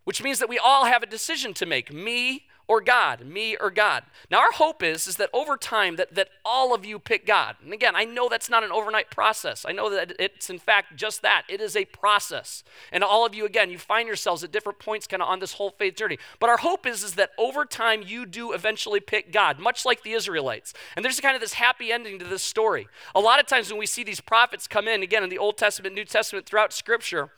Which 0.03 0.21
means 0.21 0.37
that 0.37 0.49
we 0.49 0.59
all 0.59 0.85
have 0.85 1.01
a 1.01 1.07
decision 1.07 1.55
to 1.55 1.65
make 1.65 1.91
me 1.91 2.43
or 2.67 2.81
God, 2.81 3.25
me 3.25 3.55
or 3.55 3.69
God. 3.69 4.03
Now 4.29 4.39
our 4.39 4.51
hope 4.53 4.81
is 4.81 5.07
is 5.07 5.17
that 5.17 5.29
over 5.33 5.57
time 5.57 5.95
that 5.97 6.15
that 6.15 6.29
all 6.43 6.73
of 6.73 6.85
you 6.85 6.99
pick 6.99 7.25
God. 7.25 7.55
And 7.63 7.73
again, 7.73 7.95
I 7.95 8.05
know 8.05 8.27
that's 8.29 8.49
not 8.49 8.63
an 8.63 8.71
overnight 8.71 9.11
process. 9.11 9.65
I 9.67 9.71
know 9.71 9.89
that 9.89 10.13
it's 10.19 10.49
in 10.49 10.59
fact 10.59 10.95
just 10.95 11.21
that. 11.21 11.43
It 11.47 11.61
is 11.61 11.75
a 11.75 11.85
process. 11.85 12.63
And 12.91 13.03
all 13.03 13.25
of 13.25 13.35
you 13.35 13.45
again, 13.45 13.69
you 13.69 13.77
find 13.77 14.07
yourselves 14.07 14.43
at 14.43 14.51
different 14.51 14.79
points 14.79 15.07
kind 15.07 15.21
of 15.21 15.29
on 15.29 15.39
this 15.39 15.53
whole 15.53 15.71
faith 15.71 15.95
journey. 15.95 16.17
But 16.39 16.49
our 16.49 16.57
hope 16.57 16.85
is 16.85 17.03
is 17.03 17.15
that 17.15 17.31
over 17.37 17.65
time 17.65 18.03
you 18.05 18.25
do 18.25 18.53
eventually 18.53 18.99
pick 18.99 19.31
God, 19.31 19.59
much 19.59 19.85
like 19.85 20.03
the 20.03 20.13
Israelites. 20.13 20.73
And 20.95 21.03
there's 21.03 21.19
kind 21.19 21.35
of 21.35 21.41
this 21.41 21.53
happy 21.53 21.91
ending 21.91 22.19
to 22.19 22.25
this 22.25 22.43
story. 22.43 22.87
A 23.13 23.19
lot 23.19 23.39
of 23.39 23.45
times 23.45 23.69
when 23.69 23.79
we 23.79 23.85
see 23.85 24.03
these 24.03 24.21
prophets 24.21 24.67
come 24.67 24.87
in 24.87 25.03
again 25.03 25.23
in 25.23 25.29
the 25.29 25.37
Old 25.37 25.57
Testament, 25.57 25.95
New 25.95 26.05
Testament 26.05 26.45
throughout 26.45 26.73
scripture, 26.73 27.31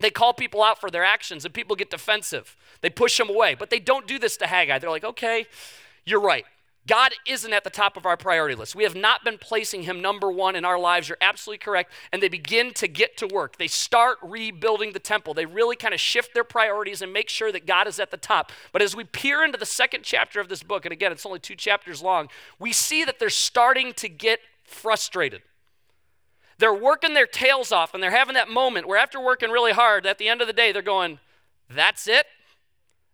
they 0.00 0.10
call 0.10 0.34
people 0.34 0.62
out 0.62 0.80
for 0.80 0.90
their 0.90 1.04
actions 1.04 1.44
and 1.44 1.54
people 1.54 1.76
get 1.76 1.90
defensive. 1.90 2.56
They 2.80 2.90
push 2.90 3.16
them 3.18 3.28
away. 3.28 3.54
But 3.54 3.70
they 3.70 3.78
don't 3.78 4.06
do 4.06 4.18
this 4.18 4.36
to 4.38 4.46
Haggai. 4.46 4.78
They're 4.78 4.90
like, 4.90 5.04
okay, 5.04 5.46
you're 6.04 6.20
right. 6.20 6.44
God 6.86 7.12
isn't 7.26 7.52
at 7.52 7.62
the 7.62 7.70
top 7.70 7.96
of 7.96 8.06
our 8.06 8.16
priority 8.16 8.54
list. 8.54 8.74
We 8.74 8.84
have 8.84 8.96
not 8.96 9.22
been 9.22 9.36
placing 9.38 9.82
him 9.82 10.00
number 10.00 10.32
one 10.32 10.56
in 10.56 10.64
our 10.64 10.78
lives. 10.78 11.08
You're 11.08 11.18
absolutely 11.20 11.58
correct. 11.58 11.92
And 12.10 12.22
they 12.22 12.28
begin 12.28 12.72
to 12.74 12.88
get 12.88 13.16
to 13.18 13.26
work. 13.26 13.58
They 13.58 13.68
start 13.68 14.18
rebuilding 14.22 14.92
the 14.92 14.98
temple. 14.98 15.34
They 15.34 15.44
really 15.46 15.76
kind 15.76 15.92
of 15.92 16.00
shift 16.00 16.32
their 16.32 16.42
priorities 16.42 17.02
and 17.02 17.12
make 17.12 17.28
sure 17.28 17.52
that 17.52 17.66
God 17.66 17.86
is 17.86 18.00
at 18.00 18.10
the 18.10 18.16
top. 18.16 18.50
But 18.72 18.82
as 18.82 18.96
we 18.96 19.04
peer 19.04 19.44
into 19.44 19.58
the 19.58 19.66
second 19.66 20.02
chapter 20.02 20.40
of 20.40 20.48
this 20.48 20.62
book, 20.62 20.86
and 20.86 20.92
again, 20.92 21.12
it's 21.12 21.26
only 21.26 21.38
two 21.38 21.54
chapters 21.54 22.00
long, 22.02 22.28
we 22.58 22.72
see 22.72 23.04
that 23.04 23.18
they're 23.18 23.30
starting 23.30 23.92
to 23.94 24.08
get 24.08 24.40
frustrated. 24.64 25.42
They're 26.60 26.74
working 26.74 27.14
their 27.14 27.26
tails 27.26 27.72
off 27.72 27.94
and 27.94 28.02
they're 28.02 28.10
having 28.10 28.34
that 28.34 28.50
moment 28.50 28.86
where, 28.86 28.98
after 28.98 29.18
working 29.18 29.50
really 29.50 29.72
hard, 29.72 30.06
at 30.06 30.18
the 30.18 30.28
end 30.28 30.42
of 30.42 30.46
the 30.46 30.52
day, 30.52 30.72
they're 30.72 30.82
going, 30.82 31.18
That's 31.68 32.06
it? 32.06 32.26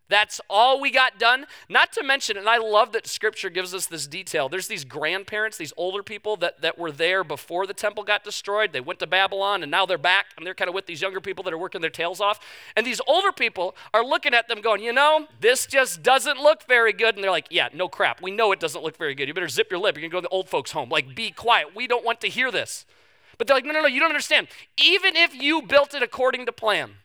That's 0.09 0.41
all 0.49 0.81
we 0.81 0.91
got 0.91 1.19
done. 1.19 1.47
Not 1.69 1.93
to 1.95 2.05
mention, 2.05 2.37
and 2.37 2.49
I 2.49 2.59
love 2.59 2.93
that 2.93 3.07
scripture 3.07 3.51
gives 3.51 3.75
us 3.75 3.87
this 3.87 4.07
detail. 4.07 4.49
There's 4.49 4.69
these 4.69 4.85
grandparents, 4.85 5.57
these 5.57 5.73
older 5.77 6.03
people 6.03 6.37
that, 6.37 6.61
that 6.61 6.79
were 6.79 6.93
there 6.93 7.25
before 7.25 7.67
the 7.67 7.75
temple 7.75 8.05
got 8.05 8.23
destroyed. 8.23 8.73
They 8.73 8.81
went 8.81 9.01
to 9.01 9.07
Babylon 9.07 9.63
and 9.63 9.71
now 9.71 9.85
they're 9.85 9.99
back 9.99 10.27
and 10.37 10.47
they're 10.47 10.55
kind 10.55 10.69
of 10.69 10.75
with 10.75 10.87
these 10.87 11.03
younger 11.03 11.21
people 11.21 11.43
that 11.45 11.53
are 11.53 11.59
working 11.59 11.81
their 11.81 11.91
tails 11.91 12.21
off. 12.21 12.39
And 12.77 12.87
these 12.87 13.01
older 13.09 13.33
people 13.33 13.75
are 13.93 14.05
looking 14.05 14.33
at 14.33 14.47
them 14.47 14.61
going, 14.61 14.81
you 14.81 14.93
know, 14.93 15.27
this 15.41 15.67
just 15.67 16.05
doesn't 16.05 16.39
look 16.39 16.69
very 16.69 16.93
good. 16.93 17.17
And 17.17 17.25
they're 17.25 17.31
like, 17.33 17.49
yeah, 17.51 17.69
no 17.75 17.89
crap. 17.89 18.23
We 18.23 18.31
know 18.31 18.53
it 18.53 18.61
doesn't 18.61 18.85
look 18.85 18.97
very 18.97 19.17
good. 19.17 19.27
You 19.27 19.35
better 19.35 19.49
zip 19.49 19.73
your 19.73 19.81
lip. 19.81 19.97
You're 19.97 20.03
going 20.09 20.11
to 20.11 20.17
go 20.17 20.21
to 20.21 20.29
the 20.29 20.29
old 20.29 20.49
folks' 20.49 20.71
home. 20.71 20.89
Like, 20.89 21.17
be 21.17 21.33
quiet. 21.33 21.75
We 21.75 21.89
don't 21.89 22.05
want 22.05 22.21
to 22.21 22.29
hear 22.29 22.53
this. 22.53 22.87
But 23.39 23.47
they're 23.47 23.57
like, 23.57 23.65
no, 23.65 23.73
no, 23.73 23.83
no, 23.83 23.89
you 23.89 24.01
don't 24.01 24.11
understand. 24.11 24.49
Even 24.77 25.17
if 25.17 25.35
you 25.35 25.63
built 25.63 25.95
it 25.95 26.03
according 26.03 26.47
to 26.47 26.53
plan, 26.53 26.97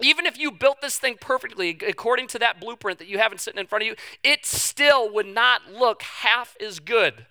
even 0.00 0.26
if 0.26 0.38
you 0.38 0.50
built 0.50 0.80
this 0.80 0.98
thing 0.98 1.16
perfectly 1.20 1.78
according 1.86 2.26
to 2.28 2.38
that 2.40 2.60
blueprint 2.60 2.98
that 2.98 3.08
you 3.08 3.18
have 3.18 3.38
sitting 3.40 3.60
in 3.60 3.66
front 3.66 3.82
of 3.82 3.86
you, 3.86 3.94
it 4.22 4.44
still 4.44 5.12
would 5.12 5.26
not 5.26 5.72
look 5.72 6.02
half 6.02 6.56
as 6.60 6.80
good 6.80 7.26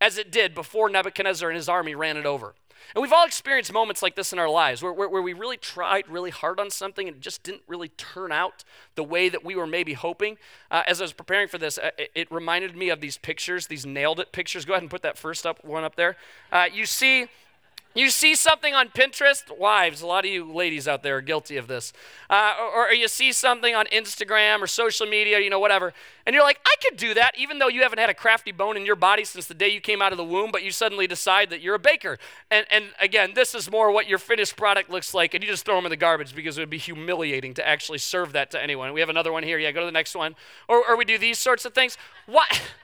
as 0.00 0.18
it 0.18 0.30
did 0.30 0.54
before 0.54 0.88
Nebuchadnezzar 0.88 1.48
and 1.48 1.56
his 1.56 1.68
army 1.68 1.94
ran 1.94 2.16
it 2.16 2.26
over. 2.26 2.54
And 2.94 3.00
we've 3.00 3.12
all 3.12 3.24
experienced 3.24 3.72
moments 3.72 4.02
like 4.02 4.14
this 4.14 4.32
in 4.32 4.38
our 4.38 4.48
lives 4.48 4.82
where, 4.82 4.92
where, 4.92 5.08
where, 5.08 5.22
we 5.22 5.32
really 5.32 5.56
tried 5.56 6.06
really 6.08 6.30
hard 6.30 6.60
on 6.60 6.70
something 6.70 7.08
and 7.08 7.16
it 7.16 7.20
just 7.20 7.42
didn't 7.42 7.62
really 7.66 7.88
turn 7.88 8.30
out 8.30 8.64
the 8.94 9.02
way 9.02 9.28
that 9.28 9.44
we 9.44 9.56
were 9.56 9.66
maybe 9.66 9.94
hoping. 9.94 10.36
Uh, 10.70 10.82
as 10.86 11.00
I 11.00 11.04
was 11.04 11.12
preparing 11.12 11.48
for 11.48 11.58
this, 11.58 11.78
uh, 11.78 11.90
it, 12.14 12.30
reminded 12.30 12.76
me 12.76 12.90
of 12.90 13.00
these 13.00 13.16
pictures, 13.16 13.66
these 13.66 13.86
nailed 13.86 14.20
it 14.20 14.32
pictures. 14.32 14.64
Go 14.64 14.74
ahead 14.74 14.82
and 14.82 14.90
put 14.90 15.02
that 15.02 15.16
first 15.16 15.46
up 15.46 15.64
one 15.64 15.84
up 15.84 15.96
there. 15.96 16.16
Uh, 16.52 16.66
you 16.72 16.84
see 16.84 17.28
you 17.94 18.10
see 18.10 18.34
something 18.34 18.74
on 18.74 18.88
Pinterest, 18.88 19.56
wives, 19.56 20.02
a 20.02 20.06
lot 20.06 20.24
of 20.24 20.30
you 20.30 20.52
ladies 20.52 20.88
out 20.88 21.02
there 21.02 21.18
are 21.18 21.20
guilty 21.20 21.56
of 21.56 21.68
this. 21.68 21.92
Uh, 22.28 22.52
or, 22.60 22.88
or, 22.88 22.92
you 22.92 23.06
see 23.06 23.30
something 23.30 23.74
on 23.74 23.86
Instagram 23.86 24.60
or 24.60 24.66
social 24.66 25.06
media, 25.06 25.38
you 25.38 25.48
know, 25.48 25.60
whatever, 25.60 25.92
and 26.26 26.34
you're 26.34 26.42
like, 26.42 26.60
I 26.66 26.74
could 26.82 26.96
do 26.96 27.14
that, 27.14 27.38
even 27.38 27.58
though 27.58 27.68
you 27.68 27.82
haven't 27.82 27.98
had 27.98 28.10
a 28.10 28.14
crafty 28.14 28.50
bone 28.50 28.76
in 28.76 28.84
your 28.84 28.96
body 28.96 29.24
since 29.24 29.46
the 29.46 29.54
day 29.54 29.68
you 29.68 29.80
came 29.80 30.02
out 30.02 30.12
of 30.12 30.18
the 30.18 30.24
womb, 30.24 30.50
but 30.50 30.62
you 30.62 30.70
suddenly 30.70 31.06
decide 31.06 31.50
that 31.50 31.60
you're 31.60 31.74
a 31.76 31.78
baker. 31.78 32.18
And, 32.50 32.66
and 32.70 32.86
again, 33.00 33.32
this 33.34 33.54
is 33.54 33.70
more 33.70 33.92
what 33.92 34.08
your 34.08 34.18
finished 34.18 34.56
product 34.56 34.90
looks 34.90 35.14
like, 35.14 35.34
and 35.34 35.44
you 35.44 35.50
just 35.50 35.64
throw 35.64 35.76
them 35.76 35.86
in 35.86 35.90
the 35.90 35.96
garbage 35.96 36.34
because 36.34 36.58
it 36.58 36.62
would 36.62 36.70
be 36.70 36.78
humiliating 36.78 37.54
to 37.54 37.66
actually 37.66 37.98
serve 37.98 38.32
that 38.32 38.50
to 38.52 38.62
anyone. 38.62 38.92
We 38.92 39.00
have 39.00 39.08
another 39.08 39.32
one 39.32 39.42
here. 39.42 39.58
Yeah, 39.58 39.70
go 39.70 39.80
to 39.80 39.86
the 39.86 39.92
next 39.92 40.16
one. 40.16 40.34
Or, 40.68 40.88
or 40.88 40.96
we 40.96 41.04
do 41.04 41.18
these 41.18 41.38
sorts 41.38 41.64
of 41.64 41.74
things. 41.74 41.96
What? 42.26 42.62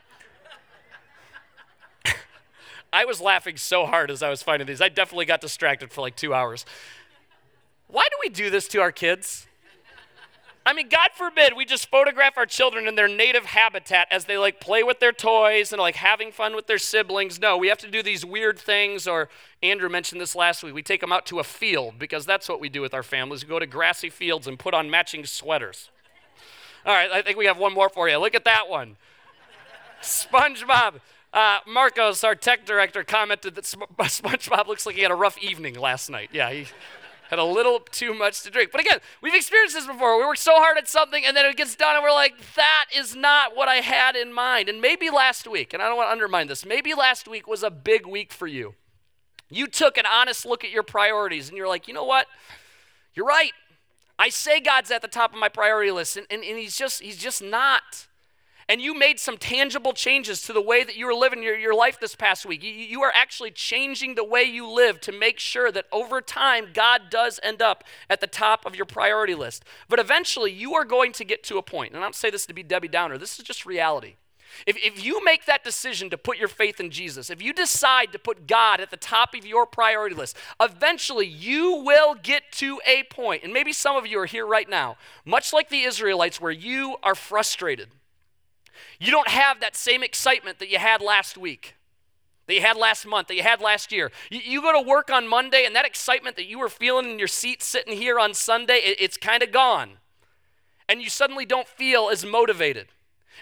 I 2.92 3.04
was 3.04 3.20
laughing 3.20 3.56
so 3.56 3.86
hard 3.86 4.10
as 4.10 4.22
I 4.22 4.30
was 4.30 4.42
finding 4.42 4.66
these. 4.66 4.80
I 4.80 4.88
definitely 4.88 5.26
got 5.26 5.40
distracted 5.40 5.92
for 5.92 6.00
like 6.00 6.16
two 6.16 6.34
hours. 6.34 6.64
Why 7.86 8.06
do 8.10 8.16
we 8.20 8.28
do 8.28 8.50
this 8.50 8.68
to 8.68 8.80
our 8.80 8.92
kids? 8.92 9.46
I 10.64 10.74
mean, 10.74 10.88
God 10.88 11.08
forbid 11.14 11.54
we 11.56 11.64
just 11.64 11.88
photograph 11.88 12.36
our 12.36 12.44
children 12.44 12.86
in 12.86 12.94
their 12.94 13.08
native 13.08 13.46
habitat 13.46 14.08
as 14.10 14.26
they 14.26 14.36
like 14.36 14.60
play 14.60 14.82
with 14.82 15.00
their 15.00 15.12
toys 15.12 15.72
and 15.72 15.80
like 15.80 15.96
having 15.96 16.30
fun 16.32 16.54
with 16.54 16.66
their 16.66 16.78
siblings. 16.78 17.40
No, 17.40 17.56
we 17.56 17.68
have 17.68 17.78
to 17.78 17.90
do 17.90 18.02
these 18.02 18.26
weird 18.26 18.58
things. 18.58 19.08
Or 19.08 19.28
Andrew 19.62 19.88
mentioned 19.88 20.20
this 20.20 20.36
last 20.36 20.62
week. 20.62 20.74
We 20.74 20.82
take 20.82 21.00
them 21.00 21.12
out 21.12 21.24
to 21.26 21.38
a 21.38 21.44
field 21.44 21.98
because 21.98 22.26
that's 22.26 22.48
what 22.48 22.60
we 22.60 22.68
do 22.68 22.82
with 22.82 22.92
our 22.92 23.02
families. 23.02 23.42
We 23.42 23.48
go 23.48 23.58
to 23.58 23.66
grassy 23.66 24.10
fields 24.10 24.46
and 24.46 24.58
put 24.58 24.74
on 24.74 24.90
matching 24.90 25.24
sweaters. 25.24 25.90
All 26.84 26.94
right, 26.94 27.10
I 27.10 27.22
think 27.22 27.38
we 27.38 27.46
have 27.46 27.58
one 27.58 27.74
more 27.74 27.88
for 27.88 28.08
you. 28.08 28.18
Look 28.18 28.34
at 28.34 28.44
that 28.44 28.68
one 28.68 28.96
SpongeBob. 30.02 31.00
Uh, 31.32 31.58
Marcos, 31.66 32.24
our 32.24 32.34
tech 32.34 32.66
director, 32.66 33.04
commented 33.04 33.54
that 33.54 33.64
SpongeBob 33.64 34.66
looks 34.66 34.84
like 34.86 34.96
he 34.96 35.02
had 35.02 35.10
a 35.10 35.16
rough 35.16 35.38
evening 35.38 35.74
last 35.74 36.10
night. 36.10 36.30
Yeah, 36.32 36.50
he, 36.50 36.66
had 37.30 37.38
a 37.38 37.44
little 37.44 37.78
too 37.78 38.12
much 38.12 38.42
to 38.42 38.50
drink. 38.50 38.72
But 38.72 38.80
again, 38.80 38.98
we've 39.22 39.34
experienced 39.34 39.76
this 39.76 39.86
before. 39.86 40.18
We 40.18 40.24
work 40.24 40.36
so 40.36 40.54
hard 40.56 40.76
at 40.76 40.88
something 40.88 41.24
and 41.24 41.36
then 41.36 41.46
it 41.46 41.56
gets 41.56 41.76
done 41.76 41.94
and 41.94 42.02
we're 42.02 42.10
like, 42.10 42.34
that 42.56 42.86
is 42.94 43.14
not 43.14 43.56
what 43.56 43.68
I 43.68 43.76
had 43.76 44.16
in 44.16 44.32
mind. 44.32 44.68
And 44.68 44.80
maybe 44.80 45.10
last 45.10 45.46
week, 45.46 45.72
and 45.72 45.80
I 45.80 45.86
don't 45.86 45.96
want 45.96 46.08
to 46.08 46.12
undermine 46.12 46.48
this, 46.48 46.66
maybe 46.66 46.92
last 46.92 47.28
week 47.28 47.46
was 47.46 47.62
a 47.62 47.70
big 47.70 48.04
week 48.04 48.32
for 48.32 48.48
you. 48.48 48.74
You 49.48 49.68
took 49.68 49.96
an 49.96 50.06
honest 50.12 50.44
look 50.44 50.64
at 50.64 50.70
your 50.72 50.82
priorities 50.82 51.48
and 51.48 51.56
you're 51.56 51.68
like, 51.68 51.86
you 51.86 51.94
know 51.94 52.04
what? 52.04 52.26
You're 53.14 53.26
right. 53.26 53.52
I 54.18 54.28
say 54.28 54.58
God's 54.58 54.90
at 54.90 55.00
the 55.00 55.08
top 55.08 55.32
of 55.32 55.38
my 55.38 55.48
priority 55.48 55.92
list, 55.92 56.16
and, 56.16 56.26
and, 56.30 56.44
and 56.44 56.58
he's 56.58 56.76
just 56.76 57.00
he's 57.00 57.16
just 57.16 57.42
not 57.42 58.06
and 58.70 58.80
you 58.80 58.96
made 58.96 59.18
some 59.18 59.36
tangible 59.36 59.92
changes 59.92 60.42
to 60.42 60.52
the 60.52 60.62
way 60.62 60.84
that 60.84 60.94
you 60.94 61.04
were 61.04 61.12
living 61.12 61.42
your, 61.42 61.58
your 61.58 61.74
life 61.74 61.98
this 61.98 62.14
past 62.14 62.46
week. 62.46 62.62
You, 62.62 62.70
you 62.70 63.02
are 63.02 63.10
actually 63.12 63.50
changing 63.50 64.14
the 64.14 64.22
way 64.22 64.44
you 64.44 64.64
live 64.70 65.00
to 65.00 65.12
make 65.12 65.40
sure 65.40 65.72
that 65.72 65.86
over 65.90 66.20
time, 66.20 66.68
God 66.72 67.10
does 67.10 67.40
end 67.42 67.60
up 67.60 67.82
at 68.08 68.20
the 68.20 68.28
top 68.28 68.64
of 68.64 68.76
your 68.76 68.86
priority 68.86 69.34
list. 69.34 69.64
But 69.88 69.98
eventually, 69.98 70.52
you 70.52 70.74
are 70.74 70.84
going 70.84 71.10
to 71.14 71.24
get 71.24 71.42
to 71.44 71.58
a 71.58 71.62
point, 71.62 71.94
and 71.94 72.00
I 72.00 72.06
don't 72.06 72.14
say 72.14 72.30
this 72.30 72.46
to 72.46 72.54
be 72.54 72.62
Debbie 72.62 72.86
Downer, 72.86 73.18
this 73.18 73.40
is 73.40 73.44
just 73.44 73.66
reality. 73.66 74.14
If, 74.66 74.76
if 74.76 75.04
you 75.04 75.24
make 75.24 75.46
that 75.46 75.64
decision 75.64 76.08
to 76.10 76.18
put 76.18 76.38
your 76.38 76.48
faith 76.48 76.78
in 76.78 76.90
Jesus, 76.90 77.28
if 77.28 77.42
you 77.42 77.52
decide 77.52 78.12
to 78.12 78.20
put 78.20 78.46
God 78.46 78.80
at 78.80 78.90
the 78.92 78.96
top 78.96 79.34
of 79.34 79.44
your 79.44 79.66
priority 79.66 80.14
list, 80.14 80.36
eventually 80.60 81.26
you 81.26 81.82
will 81.84 82.14
get 82.14 82.52
to 82.52 82.80
a 82.86 83.02
point. 83.02 83.10
point, 83.10 83.42
and 83.42 83.52
maybe 83.52 83.72
some 83.72 83.96
of 83.96 84.06
you 84.06 84.18
are 84.20 84.26
here 84.26 84.46
right 84.46 84.68
now, 84.68 84.96
much 85.24 85.52
like 85.52 85.68
the 85.68 85.82
Israelites, 85.82 86.40
where 86.40 86.52
you 86.52 86.96
are 87.02 87.16
frustrated. 87.16 87.90
You 88.98 89.10
don't 89.10 89.28
have 89.28 89.60
that 89.60 89.76
same 89.76 90.02
excitement 90.02 90.58
that 90.58 90.68
you 90.68 90.78
had 90.78 91.00
last 91.00 91.38
week, 91.38 91.74
that 92.46 92.54
you 92.54 92.60
had 92.60 92.76
last 92.76 93.06
month, 93.06 93.28
that 93.28 93.36
you 93.36 93.42
had 93.42 93.60
last 93.60 93.92
year. 93.92 94.10
You, 94.30 94.40
you 94.40 94.62
go 94.62 94.72
to 94.72 94.88
work 94.88 95.10
on 95.10 95.28
Monday, 95.28 95.64
and 95.64 95.74
that 95.76 95.86
excitement 95.86 96.36
that 96.36 96.46
you 96.46 96.58
were 96.58 96.68
feeling 96.68 97.10
in 97.10 97.18
your 97.18 97.28
seat 97.28 97.62
sitting 97.62 97.96
here 97.96 98.18
on 98.18 98.34
Sunday, 98.34 98.76
it, 98.76 98.96
it's 99.00 99.16
kind 99.16 99.42
of 99.42 99.52
gone. 99.52 99.98
And 100.88 101.00
you 101.00 101.08
suddenly 101.08 101.46
don't 101.46 101.68
feel 101.68 102.08
as 102.10 102.24
motivated. 102.24 102.88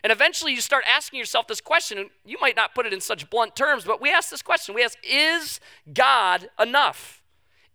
And 0.04 0.12
eventually 0.12 0.52
you 0.52 0.61
start 0.61 0.85
asking 0.87 1.18
yourself 1.18 1.47
this 1.47 1.61
question, 1.61 1.99
and 1.99 2.11
you 2.25 2.37
might 2.40 2.54
not 2.54 2.75
put 2.75 2.87
it 2.87 2.92
in 2.92 3.00
such 3.00 3.28
blunt 3.30 3.57
terms, 3.57 3.85
but 3.85 4.00
we 4.00 4.11
ask 4.11 4.30
this 4.30 4.42
question. 4.42 4.75
We 4.75 4.85
ask, 4.85 4.99
is 5.02 5.61
God 5.92 6.50
enough? 6.61 7.23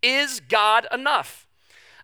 Is 0.01 0.39
God 0.39 0.87
enough? 0.91 1.42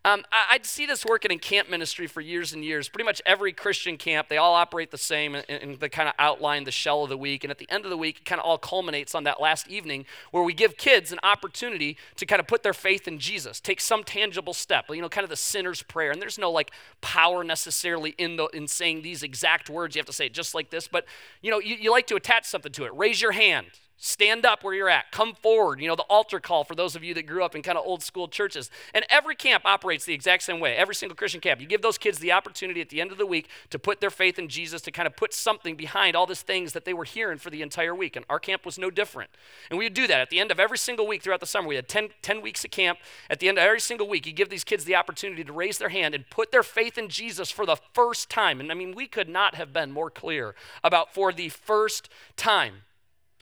Um, 0.06 0.24
I, 0.32 0.56
would 0.56 0.65
see 0.65 0.86
this 0.86 1.06
working 1.06 1.29
in 1.29 1.39
camp 1.39 1.70
ministry 1.70 2.08
for 2.08 2.22
years 2.22 2.53
and 2.53 2.63
years. 2.63 2.88
Pretty 2.88 3.03
much 3.03 3.22
every 3.25 3.51
Christian 3.51 3.98
camp, 3.98 4.29
they 4.29 4.38
all 4.38 4.53
operate 4.53 4.91
the 4.91 4.98
same 4.98 5.36
and, 5.36 5.46
and 5.50 5.77
they 5.77 5.89
kind 5.89 6.08
of 6.08 6.15
outline 6.18 6.63
the 6.63 6.72
shell 6.72 7.03
of 7.03 7.10
the 7.10 7.18
week. 7.18 7.44
And 7.44 7.51
at 7.51 7.58
the 7.58 7.70
end 7.70 7.84
of 7.84 7.91
the 7.91 7.98
week, 7.98 8.20
it 8.20 8.25
kind 8.25 8.39
of 8.39 8.46
all 8.46 8.58
culminates 8.58 9.13
on 9.13 9.25
that 9.25 9.41
last 9.41 9.68
evening 9.68 10.06
where 10.32 10.41
we 10.41 10.53
give 10.53 10.77
kids 10.77 11.12
an 11.12 11.20
opportunity 11.22 11.98
to 12.15 12.25
kind 12.25 12.39
of 12.39 12.48
put 12.48 12.63
their 12.63 12.74
faith 12.74 13.10
in 13.10 13.20
Jesus, 13.20 13.60
take 13.60 13.82
some 13.82 14.06
tangible 14.06 14.53
step, 14.53 14.86
you 14.89 15.01
know, 15.01 15.10
kind 15.10 15.24
of 15.24 15.29
the 15.29 15.36
sinner's 15.36 15.84
prayer. 15.84 16.12
And 16.12 16.22
there's 16.22 16.39
no 16.39 16.50
like 16.50 16.72
power 17.01 17.44
necessarily 17.44 18.12
in, 18.18 18.38
the, 18.38 18.46
in 18.48 18.70
saying 18.70 19.01
these 19.01 19.22
exact 19.22 19.70
words. 19.70 19.96
You 19.96 20.00
have 20.00 20.06
to 20.06 20.13
say 20.13 20.27
it 20.27 20.34
just 20.34 20.56
like 20.56 20.70
this, 20.70 20.88
but 20.88 21.06
you 21.41 21.51
know, 21.51 21.60
you, 21.60 21.75
you 21.75 21.91
like 21.91 22.08
to 22.08 22.15
attach 22.15 22.46
something 22.46 22.72
to 22.72 22.86
it. 22.86 22.96
Raise 22.96 23.22
your 23.22 23.34
hand 23.34 23.68
Stand 24.01 24.46
up 24.46 24.63
where 24.63 24.74
you're 24.74 24.89
at. 24.89 25.12
Come 25.12 25.34
forward. 25.34 25.82
You 25.82 25.89
know, 25.89 25.96
the 25.98 26.03
altar 26.03 26.39
call 26.39 26.63
for 26.63 26.74
those 26.74 26.96
of 26.96 27.03
you 27.03 27.13
that 27.15 27.27
grew 27.27 27.44
up 27.44 27.53
in 27.53 27.62
kind 27.62 27.77
of 27.77 27.86
old 27.86 28.01
school 28.01 28.29
churches. 28.29 28.72
And 28.94 29.06
every 29.10 29.36
camp 29.36 29.65
operates 29.65 30.06
the 30.06 30.13
exact 30.13 30.44
same 30.44 30.62
way. 30.62 30.77
Every 30.77 30.96
single 30.96 31.18
Christian 31.18 31.41
camp. 31.41 31.60
You 31.60 31.68
give 31.68 31.82
those 31.82 31.98
kids 31.98 32.20
the 32.20 32.32
opportunity 32.32 32.79
at 32.79 32.88
the 32.88 33.01
end 33.01 33.12
of 33.12 33.18
the 33.18 33.25
week 33.25 33.50
to 33.72 33.77
put 33.77 34.00
their 34.00 34.10
faith 34.10 34.39
in 34.39 34.48
Jesus, 34.48 34.82
to 34.84 34.91
kind 34.91 35.06
of 35.06 35.18
put 35.18 35.34
something 35.34 35.75
behind 35.75 36.15
all 36.15 36.25
these 36.25 36.41
things 36.41 36.72
that 36.72 36.86
they 36.86 36.94
were 36.94 37.03
hearing 37.03 37.38
for 37.38 37.50
the 37.50 37.62
entire 37.62 37.94
week. 37.94 38.15
And 38.15 38.25
our 38.29 38.39
camp 38.39 38.65
was 38.65 38.79
no 38.79 38.89
different. 38.89 39.32
And 39.70 39.77
we 39.77 39.86
would 39.86 39.94
do 39.94 40.08
that 40.08 40.22
at 40.22 40.29
the 40.29 40.39
end 40.39 40.51
of 40.51 40.62
every 40.62 40.77
single 40.77 41.06
week 41.06 41.22
throughout 41.22 41.41
the 41.41 41.46
summer. 41.46 41.68
We 41.68 41.75
had 41.75 41.89
10, 41.89 42.12
10 42.22 42.41
weeks 42.41 42.63
of 42.63 42.72
camp. 42.72 43.00
At 43.29 43.41
the 43.41 43.50
end 43.50 43.58
of 43.58 43.65
every 43.65 43.82
single 43.82 44.08
week, 44.08 44.25
you 44.25 44.32
give 44.32 44.48
these 44.48 44.63
kids 44.63 44.86
the 44.86 44.96
opportunity 44.96 45.44
to 45.44 45.51
raise 45.51 45.77
their 45.77 45.89
hand 45.89 46.15
and 46.15 46.29
put 46.29 46.53
their 46.53 46.63
faith 46.63 46.98
in 46.98 47.10
Jesus 47.10 47.51
for 47.51 47.65
the 47.65 47.75
first 47.91 48.29
time. 48.29 48.62
And 48.62 48.72
I 48.72 48.75
mean, 48.75 48.96
we 48.96 49.08
could 49.08 49.27
not 49.27 49.56
have 49.56 49.74
been 49.74 49.91
more 49.91 50.10
clear 50.10 50.56
about 50.86 51.13
for 51.13 51.34
the 51.34 51.50
first 51.50 52.08
time. 52.38 52.84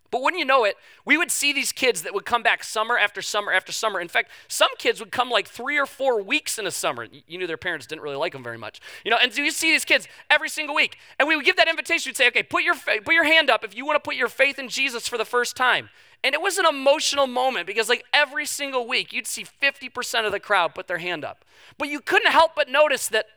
But 0.10 0.22
wouldn't 0.22 0.40
you 0.40 0.46
know 0.46 0.64
it, 0.64 0.76
we 1.06 1.18
would 1.18 1.32
see 1.32 1.52
these 1.52 1.72
kids 1.72 2.04
that 2.04 2.14
would 2.14 2.26
come 2.26 2.44
back 2.44 2.64
summer 2.64 2.98
after 2.98 3.22
summer 3.22 3.52
after 3.52 3.72
summer. 3.72 4.00
In 4.00 4.08
fact, 4.08 4.32
some 4.48 4.70
kids 4.78 5.00
would 5.00 5.12
come 5.12 5.30
like 5.30 5.48
three 5.48 5.78
or 5.78 5.86
four 5.86 6.22
weeks 6.22 6.58
in 6.58 6.66
a 6.66 6.72
summer. 6.72 7.08
You 7.28 7.38
knew 7.38 7.48
their 7.48 7.58
parents 7.58 7.86
didn't 7.86 8.02
really 8.02 8.16
like 8.16 8.34
them 8.34 8.44
very 8.44 8.58
much. 8.58 8.80
You 9.04 9.12
know, 9.12 9.18
and 9.22 9.34
so 9.34 9.42
you 9.42 9.52
see 9.52 9.72
these 9.72 9.86
kids 9.86 10.08
every 10.30 10.50
single 10.50 10.76
week. 10.76 10.98
And 11.20 11.28
we 11.28 11.36
would 11.36 11.46
give 11.46 11.58
that 11.58 11.68
invitation. 11.68 12.10
We'd 12.10 12.18
say, 12.18 12.28
okay, 12.28 12.44
put 12.44 12.64
your, 12.64 12.76
put 12.76 13.14
your 13.14 13.26
hand 13.26 13.50
up 13.50 13.64
if 13.64 13.76
you 13.76 13.86
want 13.86 14.02
to 14.02 14.08
put 14.08 14.16
your 14.16 14.30
faith 14.30 14.60
in 14.60 14.70
Jesus 14.70 15.08
for 15.08 15.18
the 15.18 15.26
first 15.26 15.56
time. 15.56 15.90
And 16.24 16.34
it 16.34 16.42
was 16.42 16.58
an 16.58 16.66
emotional 16.66 17.28
moment 17.28 17.68
because, 17.68 17.90
like, 17.90 18.04
every 18.14 18.46
single 18.46 18.88
week, 18.88 19.14
you'd 19.14 19.28
see 19.28 19.46
50% 19.46 20.26
of 20.26 20.32
the 20.32 20.40
crowd 20.40 20.74
put 20.74 20.88
their 20.88 20.98
hand 20.98 21.24
up. 21.24 21.46
But 21.78 21.90
you 21.90 22.00
couldn't 22.00 22.32
help 22.32 22.56
but 22.56 22.70
notice 22.70 23.08
that, 23.10 23.28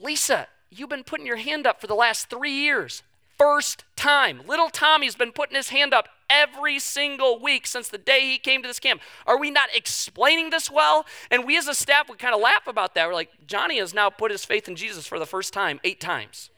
Lisa, 0.00 0.48
you've 0.70 0.88
been 0.88 1.04
putting 1.04 1.26
your 1.26 1.36
hand 1.36 1.66
up 1.66 1.80
for 1.80 1.86
the 1.86 1.94
last 1.94 2.28
three 2.28 2.52
years 2.52 3.02
first 3.38 3.84
time. 3.96 4.42
Little 4.46 4.68
Tommy's 4.68 5.14
been 5.14 5.32
putting 5.32 5.56
his 5.56 5.68
hand 5.68 5.94
up 5.94 6.08
every 6.28 6.78
single 6.78 7.40
week 7.40 7.66
since 7.66 7.88
the 7.88 7.98
day 7.98 8.20
he 8.20 8.38
came 8.38 8.62
to 8.62 8.68
this 8.68 8.80
camp. 8.80 9.00
Are 9.26 9.38
we 9.38 9.50
not 9.50 9.68
explaining 9.74 10.50
this 10.50 10.70
well? 10.70 11.06
And 11.30 11.46
we 11.46 11.56
as 11.56 11.68
a 11.68 11.74
staff 11.74 12.08
would 12.08 12.18
kind 12.18 12.34
of 12.34 12.40
laugh 12.40 12.66
about 12.66 12.94
that. 12.94 13.06
We're 13.06 13.14
like, 13.14 13.30
Johnny 13.46 13.78
has 13.78 13.94
now 13.94 14.10
put 14.10 14.30
his 14.30 14.44
faith 14.44 14.68
in 14.68 14.76
Jesus 14.76 15.06
for 15.06 15.18
the 15.18 15.26
first 15.26 15.52
time 15.52 15.80
eight 15.84 16.00
times. 16.00 16.50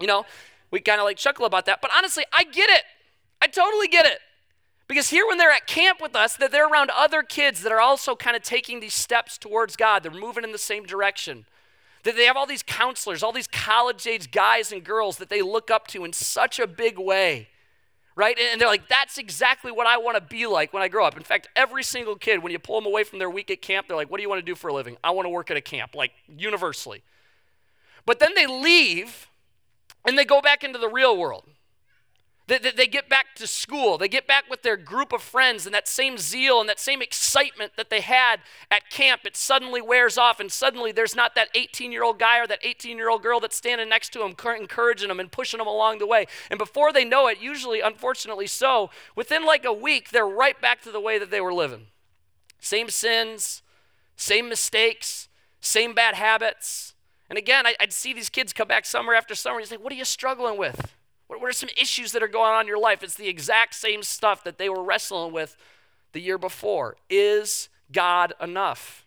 You 0.00 0.06
know, 0.06 0.24
we 0.70 0.80
kind 0.80 1.00
of 1.00 1.04
like 1.04 1.16
chuckle 1.16 1.44
about 1.44 1.66
that. 1.66 1.80
But 1.80 1.90
honestly, 1.96 2.24
I 2.32 2.44
get 2.44 2.70
it. 2.70 2.82
I 3.40 3.46
totally 3.46 3.88
get 3.88 4.06
it. 4.06 4.18
Because 4.88 5.10
here, 5.10 5.26
when 5.26 5.36
they're 5.36 5.50
at 5.50 5.66
camp 5.66 6.00
with 6.00 6.14
us, 6.14 6.36
that 6.36 6.52
they're 6.52 6.68
around 6.68 6.90
other 6.90 7.22
kids 7.22 7.62
that 7.62 7.72
are 7.72 7.80
also 7.80 8.14
kind 8.14 8.36
of 8.36 8.42
taking 8.42 8.78
these 8.78 8.94
steps 8.94 9.36
towards 9.36 9.74
God. 9.74 10.02
They're 10.02 10.12
moving 10.12 10.44
in 10.44 10.52
the 10.52 10.58
same 10.58 10.84
direction. 10.84 11.44
That 12.06 12.14
they 12.14 12.26
have 12.26 12.36
all 12.36 12.46
these 12.46 12.62
counselors, 12.62 13.24
all 13.24 13.32
these 13.32 13.48
college 13.48 14.06
age 14.06 14.30
guys 14.30 14.70
and 14.70 14.84
girls 14.84 15.16
that 15.16 15.28
they 15.28 15.42
look 15.42 15.72
up 15.72 15.88
to 15.88 16.04
in 16.04 16.12
such 16.12 16.60
a 16.60 16.66
big 16.68 17.00
way, 17.00 17.48
right? 18.14 18.38
And 18.38 18.60
they're 18.60 18.68
like, 18.68 18.88
that's 18.88 19.18
exactly 19.18 19.72
what 19.72 19.88
I 19.88 19.98
want 19.98 20.16
to 20.16 20.20
be 20.20 20.46
like 20.46 20.72
when 20.72 20.84
I 20.84 20.88
grow 20.88 21.04
up. 21.04 21.16
In 21.16 21.24
fact, 21.24 21.48
every 21.56 21.82
single 21.82 22.14
kid, 22.14 22.44
when 22.44 22.52
you 22.52 22.60
pull 22.60 22.80
them 22.80 22.86
away 22.86 23.02
from 23.02 23.18
their 23.18 23.28
week 23.28 23.50
at 23.50 23.60
camp, 23.60 23.88
they're 23.88 23.96
like, 23.96 24.08
what 24.08 24.18
do 24.18 24.22
you 24.22 24.28
want 24.28 24.38
to 24.38 24.46
do 24.46 24.54
for 24.54 24.68
a 24.68 24.72
living? 24.72 24.96
I 25.02 25.10
want 25.10 25.26
to 25.26 25.30
work 25.30 25.50
at 25.50 25.56
a 25.56 25.60
camp, 25.60 25.96
like 25.96 26.12
universally. 26.28 27.02
But 28.04 28.20
then 28.20 28.36
they 28.36 28.46
leave 28.46 29.26
and 30.06 30.16
they 30.16 30.24
go 30.24 30.40
back 30.40 30.62
into 30.62 30.78
the 30.78 30.88
real 30.88 31.18
world. 31.18 31.42
They, 32.48 32.58
they, 32.58 32.70
they, 32.70 32.86
get 32.86 33.08
back 33.08 33.34
to 33.36 33.46
school. 33.46 33.98
They 33.98 34.06
get 34.06 34.28
back 34.28 34.44
with 34.48 34.62
their 34.62 34.76
group 34.76 35.12
of 35.12 35.20
friends, 35.20 35.66
and 35.66 35.74
that 35.74 35.88
same 35.88 36.16
zeal 36.16 36.60
and 36.60 36.68
that 36.68 36.78
same 36.78 37.02
excitement 37.02 37.72
that 37.76 37.90
they 37.90 38.00
had 38.00 38.40
at 38.70 38.88
camp, 38.88 39.22
it 39.24 39.36
suddenly 39.36 39.82
wears 39.82 40.16
off, 40.16 40.38
and 40.38 40.50
suddenly 40.50 40.92
there's 40.92 41.16
not 41.16 41.34
that 41.34 41.48
18 41.56 41.90
year 41.90 42.04
old 42.04 42.20
guy 42.20 42.38
or 42.38 42.46
that 42.46 42.60
18 42.62 42.96
year 42.96 43.10
old 43.10 43.22
girl 43.22 43.40
that's 43.40 43.56
standing 43.56 43.88
next 43.88 44.12
to 44.12 44.20
them, 44.20 44.34
encouraging 44.58 45.08
them 45.08 45.18
and 45.18 45.32
pushing 45.32 45.58
them 45.58 45.66
along 45.66 45.98
the 45.98 46.06
way. 46.06 46.26
And 46.48 46.56
before 46.56 46.92
they 46.92 47.04
know 47.04 47.26
it, 47.26 47.40
usually, 47.40 47.80
unfortunately 47.80 48.46
so, 48.46 48.90
within 49.16 49.44
like 49.44 49.64
a 49.64 49.72
week, 49.72 50.10
they're 50.10 50.28
right 50.28 50.60
back 50.60 50.82
to 50.82 50.92
the 50.92 51.00
way 51.00 51.18
that 51.18 51.32
they 51.32 51.40
were 51.40 51.54
living. 51.54 51.86
Same 52.60 52.90
sins, 52.90 53.62
same 54.16 54.48
mistakes, 54.48 55.28
same 55.60 55.94
bad 55.94 56.14
habits. 56.14 56.94
And 57.28 57.36
again, 57.36 57.64
I'd 57.66 57.92
see 57.92 58.12
these 58.12 58.28
kids 58.28 58.52
come 58.52 58.68
back 58.68 58.86
summer 58.86 59.14
after 59.14 59.34
summer, 59.34 59.56
and 59.56 59.64
you 59.64 59.66
say, 59.66 59.82
What 59.82 59.92
are 59.92 59.96
you 59.96 60.04
struggling 60.04 60.56
with? 60.56 60.94
What, 61.28 61.42
are 61.42 61.52
some 61.52 61.68
issues 61.80 62.12
that 62.12 62.22
are 62.22 62.28
going 62.28 62.52
on 62.52 62.62
in 62.62 62.66
your 62.66 62.78
life? 62.78 63.02
It's 63.02 63.16
the 63.16 63.28
exact 63.28 63.74
same 63.74 64.02
stuff 64.02 64.44
that 64.44 64.58
they 64.58 64.68
were 64.68 64.82
wrestling 64.82 65.32
with 65.32 65.56
the 66.12 66.20
year 66.20 66.38
before. 66.38 66.96
Is 67.10 67.68
God 67.92 68.32
enough? 68.40 69.04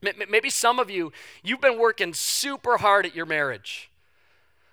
Maybe 0.00 0.50
some 0.50 0.78
of 0.78 0.90
you, 0.90 1.12
you've 1.42 1.60
been 1.60 1.78
working 1.78 2.14
super 2.14 2.76
hard 2.76 3.04
at 3.04 3.16
your 3.16 3.26
marriage. 3.26 3.90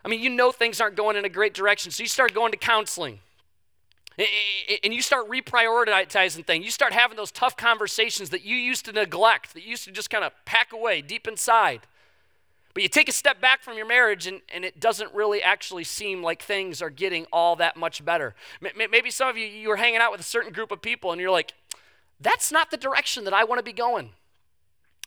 I 0.03 0.07
mean, 0.07 0.21
you 0.21 0.29
know 0.29 0.51
things 0.51 0.79
aren't 0.79 0.95
going 0.95 1.15
in 1.15 1.25
a 1.25 1.29
great 1.29 1.55
direction, 1.55 1.91
so 1.91 2.03
you 2.03 2.09
start 2.09 2.33
going 2.33 2.51
to 2.51 2.57
counseling. 2.57 3.19
And 4.83 4.93
you 4.93 5.01
start 5.01 5.29
reprioritizing 5.29 6.45
things. 6.45 6.63
You 6.63 6.71
start 6.71 6.93
having 6.93 7.17
those 7.17 7.31
tough 7.31 7.57
conversations 7.57 8.29
that 8.29 8.45
you 8.45 8.55
used 8.55 8.85
to 8.85 8.91
neglect, 8.91 9.53
that 9.55 9.63
you 9.63 9.71
used 9.71 9.83
to 9.85 9.91
just 9.91 10.09
kind 10.09 10.23
of 10.23 10.31
pack 10.45 10.71
away 10.71 11.01
deep 11.01 11.27
inside. 11.27 11.81
But 12.75 12.83
you 12.83 12.89
take 12.89 13.07
a 13.07 13.13
step 13.13 13.39
back 13.39 13.63
from 13.63 13.77
your 13.77 13.85
marriage 13.87 14.27
and, 14.27 14.41
and 14.53 14.65
it 14.65 14.81
doesn't 14.81 15.13
really 15.13 15.41
actually 15.41 15.85
seem 15.85 16.21
like 16.21 16.43
things 16.43 16.81
are 16.81 16.89
getting 16.89 17.25
all 17.31 17.55
that 17.55 17.77
much 17.77 18.03
better. 18.03 18.35
Maybe 18.75 19.09
some 19.11 19.29
of 19.29 19.37
you, 19.37 19.45
you 19.45 19.69
were 19.69 19.77
hanging 19.77 20.01
out 20.01 20.11
with 20.11 20.19
a 20.19 20.25
certain 20.25 20.51
group 20.51 20.73
of 20.73 20.81
people 20.81 21.13
and 21.13 21.21
you're 21.21 21.31
like, 21.31 21.53
that's 22.19 22.51
not 22.51 22.71
the 22.71 22.77
direction 22.77 23.23
that 23.23 23.33
I 23.33 23.45
want 23.45 23.59
to 23.59 23.63
be 23.63 23.71
going. 23.71 24.09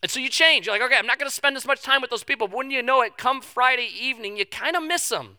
And 0.03 0.11
so 0.11 0.19
you 0.19 0.31
change. 0.31 0.65
You're 0.65 0.75
like, 0.77 0.83
okay, 0.83 0.97
I'm 0.97 1.07
not 1.07 1.19
going 1.19 1.29
to 1.29 1.35
spend 1.35 1.59
as 1.59 1.67
much 1.67 1.83
time 1.83 2.01
with 2.01 2.09
those 2.09 2.25
people. 2.25 2.49
But 2.49 2.57
when 2.57 2.71
you 2.71 2.83
know 2.83 3.03
it, 3.03 3.19
come 3.19 3.43
Friday 3.43 3.91
evening, 4.01 4.39
you 4.39 4.47
kind 4.47 4.75
of 4.75 4.83
miss 4.83 5.11
them. 5.11 5.37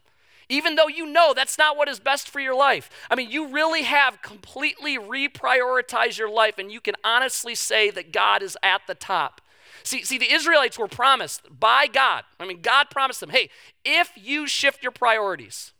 Even 0.49 0.75
though 0.75 0.87
you 0.87 1.07
know 1.07 1.33
that's 1.35 1.57
not 1.57 1.77
what 1.77 1.89
is 1.89 1.99
best 1.99 2.29
for 2.29 2.39
your 2.39 2.55
life. 2.55 2.91
I 3.09 3.15
mean, 3.15 3.31
you 3.31 3.47
really 3.47 3.83
have 3.83 4.21
completely 4.21 4.99
reprioritized 4.99 6.19
your 6.19 6.29
life, 6.29 6.59
and 6.59 6.71
you 6.71 6.81
can 6.81 6.95
honestly 7.03 7.55
say 7.55 7.89
that 7.91 8.11
God 8.11 8.43
is 8.43 8.55
at 8.61 8.81
the 8.85 8.95
top. 8.95 9.41
See, 9.83 10.03
see, 10.03 10.17
the 10.17 10.31
Israelites 10.31 10.77
were 10.77 10.87
promised 10.87 11.41
by 11.59 11.87
God. 11.87 12.23
I 12.39 12.45
mean, 12.45 12.61
God 12.61 12.89
promised 12.89 13.19
them, 13.19 13.29
hey, 13.29 13.49
if 13.83 14.11
you 14.15 14.47
shift 14.47 14.83
your 14.83 14.91
priorities, 14.91 15.73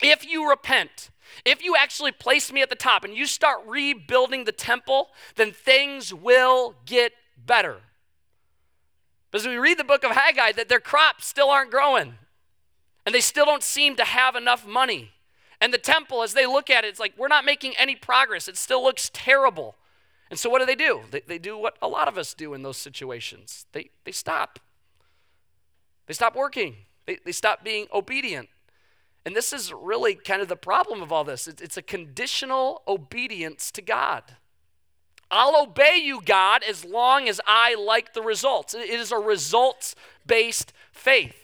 if 0.00 0.26
you 0.26 0.48
repent, 0.48 1.10
if 1.44 1.62
you 1.62 1.76
actually 1.76 2.12
place 2.12 2.52
me 2.52 2.62
at 2.62 2.70
the 2.70 2.76
top 2.76 3.04
and 3.04 3.14
you 3.14 3.26
start 3.26 3.60
rebuilding 3.66 4.44
the 4.44 4.52
temple, 4.52 5.10
then 5.36 5.52
things 5.52 6.14
will 6.14 6.74
get 6.86 7.12
better. 7.36 7.80
As 9.32 9.46
we 9.46 9.56
read 9.56 9.78
the 9.78 9.84
book 9.84 10.04
of 10.04 10.12
Haggai, 10.12 10.52
that 10.52 10.68
their 10.68 10.80
crops 10.80 11.26
still 11.26 11.50
aren't 11.50 11.70
growing. 11.70 12.14
And 13.04 13.14
they 13.14 13.20
still 13.20 13.44
don't 13.44 13.62
seem 13.62 13.96
to 13.96 14.04
have 14.04 14.36
enough 14.36 14.66
money. 14.66 15.12
And 15.60 15.72
the 15.72 15.78
temple, 15.78 16.22
as 16.22 16.34
they 16.34 16.46
look 16.46 16.70
at 16.70 16.84
it, 16.84 16.88
it's 16.88 17.00
like, 17.00 17.14
we're 17.16 17.28
not 17.28 17.44
making 17.44 17.74
any 17.76 17.96
progress. 17.96 18.48
It 18.48 18.56
still 18.56 18.82
looks 18.82 19.10
terrible. 19.12 19.76
And 20.30 20.38
so 20.38 20.50
what 20.50 20.58
do 20.60 20.66
they 20.66 20.74
do? 20.74 21.02
They, 21.10 21.22
they 21.26 21.38
do 21.38 21.56
what 21.56 21.76
a 21.80 21.88
lot 21.88 22.08
of 22.08 22.18
us 22.18 22.34
do 22.34 22.54
in 22.54 22.62
those 22.62 22.76
situations 22.76 23.66
they, 23.72 23.90
they 24.04 24.12
stop. 24.12 24.58
They 26.06 26.14
stop 26.14 26.34
working, 26.34 26.76
they, 27.06 27.18
they 27.24 27.32
stop 27.32 27.64
being 27.64 27.86
obedient. 27.92 28.48
And 29.26 29.36
this 29.36 29.52
is 29.52 29.72
really 29.72 30.14
kind 30.14 30.40
of 30.40 30.48
the 30.48 30.56
problem 30.56 31.02
of 31.02 31.12
all 31.12 31.24
this 31.24 31.46
it's, 31.46 31.60
it's 31.60 31.76
a 31.76 31.82
conditional 31.82 32.82
obedience 32.86 33.70
to 33.72 33.82
God. 33.82 34.22
I'll 35.30 35.62
obey 35.62 36.00
you, 36.02 36.22
God, 36.22 36.62
as 36.66 36.84
long 36.84 37.28
as 37.28 37.38
I 37.46 37.74
like 37.74 38.14
the 38.14 38.22
results. 38.22 38.72
It 38.72 38.88
is 38.88 39.12
a 39.12 39.18
results 39.18 39.94
based 40.26 40.72
faith. 40.90 41.36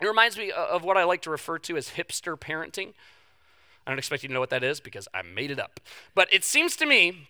It 0.00 0.06
reminds 0.06 0.36
me 0.36 0.50
of 0.50 0.84
what 0.84 0.96
I 0.96 1.04
like 1.04 1.22
to 1.22 1.30
refer 1.30 1.58
to 1.60 1.76
as 1.76 1.90
hipster 1.90 2.38
parenting. 2.38 2.92
I 3.86 3.90
don't 3.90 3.98
expect 3.98 4.22
you 4.22 4.28
to 4.28 4.34
know 4.34 4.40
what 4.40 4.50
that 4.50 4.62
is 4.62 4.80
because 4.80 5.08
I 5.14 5.22
made 5.22 5.50
it 5.50 5.58
up. 5.58 5.80
But 6.14 6.32
it 6.32 6.44
seems 6.44 6.76
to 6.76 6.86
me, 6.86 7.28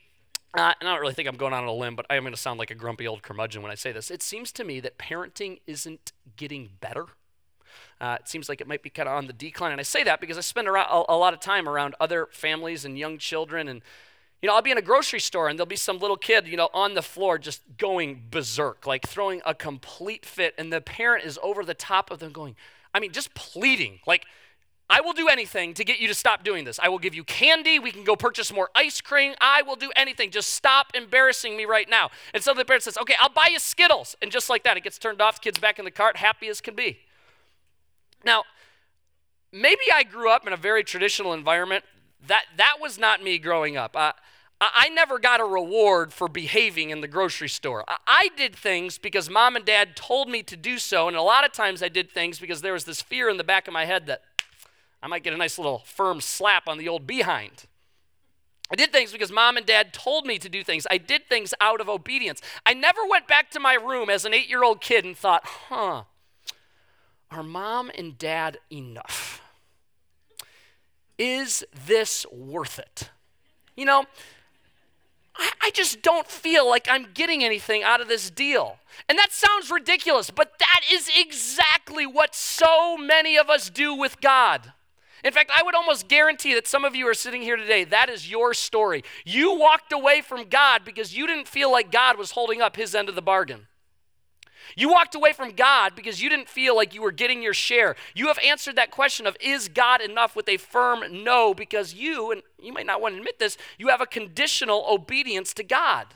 uh, 0.55 0.75
and 0.81 0.89
I 0.89 0.93
don't 0.93 1.01
really 1.01 1.15
think 1.15 1.29
I'm 1.29 1.37
going 1.37 1.53
on 1.53 1.65
a 1.65 1.73
limb, 1.73 1.97
but 1.97 2.07
I 2.11 2.17
am 2.17 2.25
going 2.25 2.35
to 2.35 2.41
sound 2.41 2.59
like 2.59 2.71
a 2.71 2.75
grumpy 2.75 3.07
old 3.07 3.23
curmudgeon 3.23 3.63
when 3.63 3.73
I 3.73 3.75
say 3.75 3.93
this. 3.93 4.11
It 4.11 4.23
seems 4.23 4.53
to 4.53 4.65
me 4.65 4.81
that 4.81 4.99
parenting 4.99 5.61
isn't 5.67 6.13
getting 6.37 6.71
better. 6.81 7.07
Uh, 8.01 8.19
it 8.21 8.29
seems 8.29 8.49
like 8.49 8.61
it 8.61 8.67
might 8.67 8.83
be 8.83 8.91
kind 8.91 9.09
of 9.09 9.15
on 9.17 9.27
the 9.27 9.33
decline. 9.33 9.73
And 9.73 9.81
I 9.81 9.85
say 9.85 10.03
that 10.05 10.21
because 10.21 10.37
I 10.37 10.43
spend 10.43 10.69
a, 10.69 10.73
a 10.73 11.17
lot 11.17 11.33
of 11.33 11.41
time 11.41 11.69
around 11.69 11.95
other 12.01 12.29
families 12.33 12.85
and 12.85 12.99
young 12.99 13.17
children 13.17 13.69
and 13.69 13.83
you 14.43 14.49
know, 14.49 14.57
I'll 14.57 14.63
be 14.63 14.73
in 14.73 14.79
a 14.79 14.83
grocery 14.83 15.21
store 15.21 15.49
and 15.49 15.57
there'll 15.57 15.67
be 15.67 15.77
some 15.77 15.99
little 15.99 16.17
kid, 16.17 16.49
you 16.49 16.57
know, 16.57 16.69
on 16.75 16.95
the 16.95 17.03
floor 17.03 17.39
just 17.39 17.63
going 17.79 18.25
berserk, 18.29 18.89
like 18.89 19.07
throwing 19.07 19.41
a 19.47 19.55
complete 19.55 20.27
fit. 20.27 20.53
And 20.59 20.73
the 20.73 20.81
parent 20.81 21.25
is 21.25 21.39
over 21.45 21.65
the 21.65 21.75
top 21.75 22.11
of 22.11 22.19
them 22.19 22.33
going, 22.33 22.57
I 22.93 22.99
mean, 22.99 23.13
just 23.13 23.35
pleading, 23.35 24.01
like, 24.05 24.27
I 24.93 25.01
will 25.01 25.15
do 25.15 25.27
anything 25.29 25.73
to 25.75 25.85
get 25.85 26.01
you 26.01 26.09
to 26.09 26.15
stop 26.15 26.45
doing 26.45 26.67
this. 26.67 26.79
I 26.79 26.91
will 26.91 26.99
give 26.99 27.15
you 27.15 27.25
candy. 27.25 27.79
We 27.79 27.93
can 27.93 28.05
go 28.05 28.15
purchase 28.15 28.53
more 28.53 28.69
ice 28.75 29.01
cream. 29.01 29.33
I 29.41 29.63
will 29.63 29.75
do 29.75 29.91
anything. 29.97 30.31
Just 30.31 30.51
stop 30.51 30.89
embarrassing 30.95 31.57
me 31.57 31.65
right 31.65 31.89
now. 31.89 32.11
And 32.35 32.43
so 32.43 32.53
the 32.53 32.63
parent 32.63 32.83
says, 32.83 32.99
Okay, 32.99 33.15
I'll 33.19 33.31
buy 33.31 33.49
you 33.51 33.59
Skittles. 33.59 34.17
And 34.21 34.31
just 34.31 34.51
like 34.51 34.65
that, 34.65 34.77
it 34.77 34.85
gets 34.85 34.99
turned 34.99 35.23
off. 35.23 35.41
Kid's 35.41 35.59
back 35.59 35.79
in 35.79 35.87
the 35.87 35.91
cart, 35.91 36.19
happy 36.19 36.47
as 36.49 36.61
can 36.61 36.75
be. 36.75 36.99
Now, 38.23 38.45
maybe 39.51 39.81
I 39.95 40.03
grew 40.03 40.31
up 40.31 40.47
in 40.47 40.53
a 40.53 40.59
very 40.59 40.85
traditional 40.85 41.33
environment. 41.33 41.85
That, 42.27 42.45
that 42.59 42.75
was 42.79 42.99
not 42.99 43.23
me 43.23 43.39
growing 43.39 43.79
up. 43.79 43.97
Uh, 43.97 44.13
I 44.61 44.91
never 44.91 45.19
got 45.19 45.41
a 45.41 45.45
reward 45.45 46.13
for 46.13 46.29
behaving 46.29 46.91
in 46.91 47.01
the 47.01 47.09
grocery 47.09 47.49
store. 47.49 47.83
I 48.07 48.29
did 48.37 48.55
things 48.55 48.99
because 48.99 49.31
mom 49.31 49.57
and 49.57 49.65
dad 49.65 49.97
told 49.97 50.29
me 50.29 50.43
to 50.45 50.57
do 50.57 50.79
so, 50.79 51.09
and 51.09 51.17
a 51.17 51.23
lot 51.23 51.47
of 51.47 51.53
times 51.53 51.83
I 51.83 51.89
did 51.89 52.11
things 52.11 52.39
because 52.39 52.61
there 52.61 52.75
was 52.75 52.85
this 52.85 53.01
fear 53.01 53.31
in 53.31 53.39
the 53.39 53.45
back 53.45 53.67
of 53.67 53.73
my 53.73 53.87
head 53.87 54.07
that 54.07 54.23
I 55.03 55.09
might 55.09 55.25
get 55.25 55.33
a 55.33 55.37
nice 55.37 55.59
little 55.59 55.81
firm 55.81 56.21
slap 56.21 56.69
on 56.69 56.79
the 56.79 56.89
old 56.89 57.07
behind. 57.07 57.67
I 58.71 58.75
did 58.75 58.93
things 58.93 59.13
because 59.13 59.31
mom 59.31 59.57
and 59.57 59.67
dad 59.67 59.93
told 59.93 60.27
me 60.27 60.39
to 60.39 60.49
do 60.49 60.65
things. 60.65 60.87
I 60.91 60.97
did 60.97 61.29
things 61.29 61.53
out 61.61 61.81
of 61.81 61.89
obedience. 61.89 62.41
I 62.65 62.73
never 62.73 63.01
went 63.05 63.27
back 63.27 63.51
to 63.51 63.61
my 63.61 63.75
room 63.75 64.09
as 64.09 64.25
an 64.25 64.33
eight 64.33 64.49
year 64.49 64.65
old 64.65 64.81
kid 64.81 65.05
and 65.05 65.17
thought, 65.17 65.43
huh, 65.45 66.05
are 67.31 67.43
mom 67.43 67.91
and 67.97 68.17
dad 68.17 68.59
enough? 68.71 69.43
Is 71.19 71.65
this 71.87 72.25
worth 72.33 72.79
it? 72.79 73.11
You 73.77 73.85
know, 73.85 74.05
I, 75.37 75.51
I 75.65 75.71
just 75.71 76.03
don't 76.03 76.27
feel 76.27 76.69
like 76.69 76.89
I'm 76.91 77.09
getting 77.13 77.45
anything 77.45 77.83
out 77.83 78.01
of 78.01 78.09
this 78.09 78.31
deal. 78.31 78.79
And 79.09 79.19
that 79.19 79.33
sounds 79.33 79.71
ridiculous, 79.71 80.31
but 80.31 80.59
that 80.59 80.81
is 80.91 81.11
exactly 81.15 82.07
what 82.07 82.35
so 82.35 82.97
many 82.97 83.37
of 83.37 83.51
us 83.51 83.69
do 83.69 83.95
with 83.95 84.21
God. 84.21 84.73
In 85.25 85.33
fact, 85.33 85.53
I 85.57 85.63
would 85.63 85.75
almost 85.75 86.09
guarantee 86.09 86.55
that 86.55 86.67
some 86.67 86.85
of 86.85 86.97
you 86.97 87.07
are 87.07 87.15
sitting 87.15 87.43
here 87.43 87.57
today, 87.57 87.85
that 87.85 88.09
is 88.09 88.31
your 88.31 88.55
story. 88.55 89.05
You 89.25 89.57
walked 89.57 89.93
away 89.93 90.21
from 90.21 90.49
God 90.49 90.85
because 90.85 91.17
you 91.17 91.27
didn't 91.27 91.47
feel 91.47 91.71
like 91.71 91.93
God 91.93 92.19
was 92.19 92.33
holding 92.33 92.61
up 92.61 92.77
his 92.77 92.95
end 92.95 93.09
of 93.09 93.15
the 93.15 93.23
bargain. 93.23 93.69
You 94.77 94.91
walked 94.91 95.15
away 95.15 95.33
from 95.33 95.53
God 95.53 95.95
because 95.95 96.23
you 96.23 96.31
didn't 96.31 96.49
feel 96.49 96.75
like 96.75 96.95
you 96.95 97.03
were 97.03 97.13
getting 97.13 97.43
your 97.43 97.55
share. 97.55 97.95
You 98.15 98.29
have 98.29 98.39
answered 98.45 98.77
that 98.77 98.91
question 98.91 99.27
of 99.27 99.37
is 99.41 99.69
God 99.69 100.01
enough 100.01 100.35
with 100.35 100.49
a 100.49 100.57
firm 100.57 101.25
no 101.25 101.55
because 101.55 101.95
you, 101.95 102.33
and 102.33 102.43
you 102.59 102.73
might 102.73 102.87
not 102.87 103.01
want 103.01 103.15
to 103.15 103.19
admit 103.19 103.39
this, 103.39 103.57
you 103.79 103.89
have 103.89 104.01
a 104.01 104.07
conditional 104.07 104.87
obedience 104.89 105.53
to 105.55 105.63
God. 105.63 106.07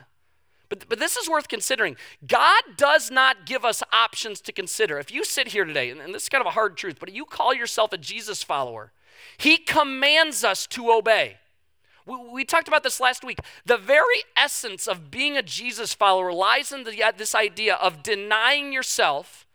But, 0.68 0.88
but 0.88 0.98
this 0.98 1.16
is 1.16 1.28
worth 1.28 1.48
considering. 1.48 1.96
God 2.26 2.62
does 2.76 3.10
not 3.10 3.46
give 3.46 3.64
us 3.64 3.82
options 3.92 4.40
to 4.42 4.52
consider. 4.52 4.98
If 4.98 5.12
you 5.12 5.24
sit 5.24 5.48
here 5.48 5.64
today, 5.64 5.90
and, 5.90 6.00
and 6.00 6.14
this 6.14 6.24
is 6.24 6.28
kind 6.28 6.42
of 6.42 6.46
a 6.46 6.54
hard 6.54 6.76
truth, 6.76 6.96
but 6.98 7.12
you 7.12 7.24
call 7.24 7.54
yourself 7.54 7.92
a 7.92 7.98
Jesus 7.98 8.42
follower, 8.42 8.92
He 9.36 9.56
commands 9.56 10.42
us 10.44 10.66
to 10.68 10.90
obey. 10.90 11.36
We, 12.04 12.16
we 12.32 12.44
talked 12.44 12.68
about 12.68 12.82
this 12.82 13.00
last 13.00 13.24
week. 13.24 13.38
The 13.64 13.76
very 13.76 14.24
essence 14.36 14.86
of 14.86 15.10
being 15.10 15.36
a 15.36 15.42
Jesus 15.42 15.94
follower 15.94 16.32
lies 16.32 16.72
in 16.72 16.84
the, 16.84 17.02
uh, 17.02 17.12
this 17.16 17.34
idea 17.34 17.74
of 17.74 18.02
denying 18.02 18.72
yourself, 18.72 19.46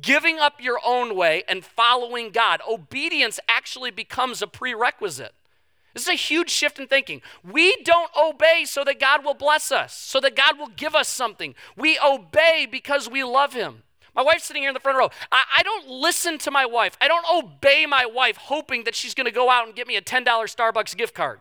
giving 0.00 0.38
up 0.38 0.60
your 0.60 0.80
own 0.84 1.16
way, 1.16 1.42
and 1.48 1.64
following 1.64 2.30
God. 2.30 2.60
Obedience 2.68 3.40
actually 3.48 3.90
becomes 3.90 4.42
a 4.42 4.46
prerequisite. 4.46 5.34
This 5.94 6.04
is 6.04 6.08
a 6.08 6.14
huge 6.14 6.50
shift 6.50 6.78
in 6.78 6.86
thinking. 6.86 7.20
We 7.42 7.76
don't 7.82 8.10
obey 8.16 8.64
so 8.64 8.84
that 8.84 9.00
God 9.00 9.24
will 9.24 9.34
bless 9.34 9.72
us, 9.72 9.94
so 9.94 10.20
that 10.20 10.36
God 10.36 10.58
will 10.58 10.68
give 10.68 10.94
us 10.94 11.08
something. 11.08 11.54
We 11.76 11.98
obey 11.98 12.66
because 12.70 13.10
we 13.10 13.24
love 13.24 13.54
Him. 13.54 13.82
My 14.14 14.22
wife's 14.22 14.44
sitting 14.44 14.62
here 14.62 14.70
in 14.70 14.74
the 14.74 14.80
front 14.80 14.98
row. 14.98 15.10
I, 15.30 15.42
I 15.58 15.62
don't 15.62 15.88
listen 15.88 16.38
to 16.38 16.50
my 16.50 16.66
wife. 16.66 16.96
I 17.00 17.08
don't 17.08 17.24
obey 17.32 17.86
my 17.86 18.06
wife 18.06 18.36
hoping 18.36 18.84
that 18.84 18.94
she's 18.94 19.14
going 19.14 19.26
to 19.26 19.30
go 19.32 19.50
out 19.50 19.66
and 19.66 19.74
get 19.74 19.86
me 19.86 19.96
a 19.96 20.02
$10 20.02 20.24
Starbucks 20.24 20.96
gift 20.96 21.14
card. 21.14 21.40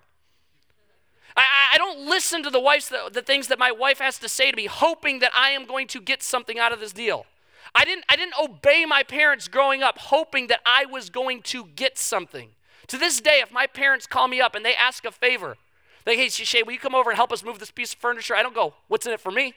I, 1.35 1.43
I 1.73 1.77
don't 1.77 2.07
listen 2.07 2.43
to 2.43 2.49
the, 2.49 2.59
wife's, 2.59 2.89
the, 2.89 3.09
the 3.11 3.21
things 3.21 3.47
that 3.47 3.59
my 3.59 3.71
wife 3.71 3.99
has 3.99 4.17
to 4.19 4.29
say 4.29 4.51
to 4.51 4.57
me, 4.57 4.65
hoping 4.65 5.19
that 5.19 5.31
I 5.35 5.51
am 5.51 5.65
going 5.65 5.87
to 5.87 6.01
get 6.01 6.21
something 6.21 6.59
out 6.59 6.71
of 6.71 6.79
this 6.79 6.93
deal. 6.93 7.25
I 7.75 7.85
didn't, 7.85 8.05
I 8.09 8.15
didn't 8.15 8.33
obey 8.41 8.85
my 8.85 9.03
parents 9.03 9.47
growing 9.47 9.83
up, 9.83 9.97
hoping 9.99 10.47
that 10.47 10.61
I 10.65 10.85
was 10.85 11.09
going 11.09 11.41
to 11.43 11.65
get 11.75 11.97
something. 11.97 12.49
To 12.89 12.97
this 12.97 13.21
day, 13.21 13.39
if 13.41 13.51
my 13.51 13.67
parents 13.67 14.05
call 14.05 14.27
me 14.27 14.41
up 14.41 14.55
and 14.55 14.65
they 14.65 14.75
ask 14.75 15.05
a 15.05 15.11
favor, 15.11 15.57
they 16.05 16.15
hey, 16.15 16.29
Shay, 16.29 16.63
will 16.63 16.73
you 16.73 16.79
come 16.79 16.95
over 16.95 17.11
and 17.11 17.17
help 17.17 17.31
us 17.31 17.43
move 17.43 17.59
this 17.59 17.71
piece 17.71 17.93
of 17.93 17.99
furniture? 17.99 18.35
I 18.35 18.43
don't 18.43 18.55
go, 18.55 18.73
what's 18.87 19.05
in 19.05 19.13
it 19.13 19.19
for 19.19 19.31
me? 19.31 19.53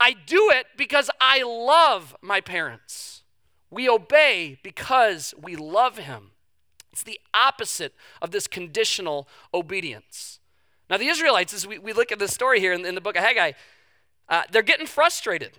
I 0.00 0.14
do 0.26 0.50
it 0.50 0.66
because 0.76 1.10
I 1.20 1.44
love 1.44 2.16
my 2.20 2.40
parents. 2.40 3.22
We 3.70 3.88
obey 3.88 4.58
because 4.64 5.32
we 5.40 5.54
love 5.54 5.98
him. 5.98 6.32
It's 6.92 7.04
the 7.04 7.20
opposite 7.32 7.94
of 8.20 8.32
this 8.32 8.48
conditional 8.48 9.28
obedience. 9.54 10.40
Now, 10.90 10.96
the 10.96 11.06
Israelites, 11.06 11.54
as 11.54 11.66
we, 11.66 11.78
we 11.78 11.92
look 11.92 12.10
at 12.10 12.18
this 12.18 12.34
story 12.34 12.58
here 12.58 12.72
in, 12.72 12.84
in 12.84 12.96
the 12.96 13.00
book 13.00 13.16
of 13.16 13.22
Haggai, 13.22 13.52
uh, 14.28 14.42
they're 14.50 14.62
getting 14.62 14.86
frustrated. 14.86 15.52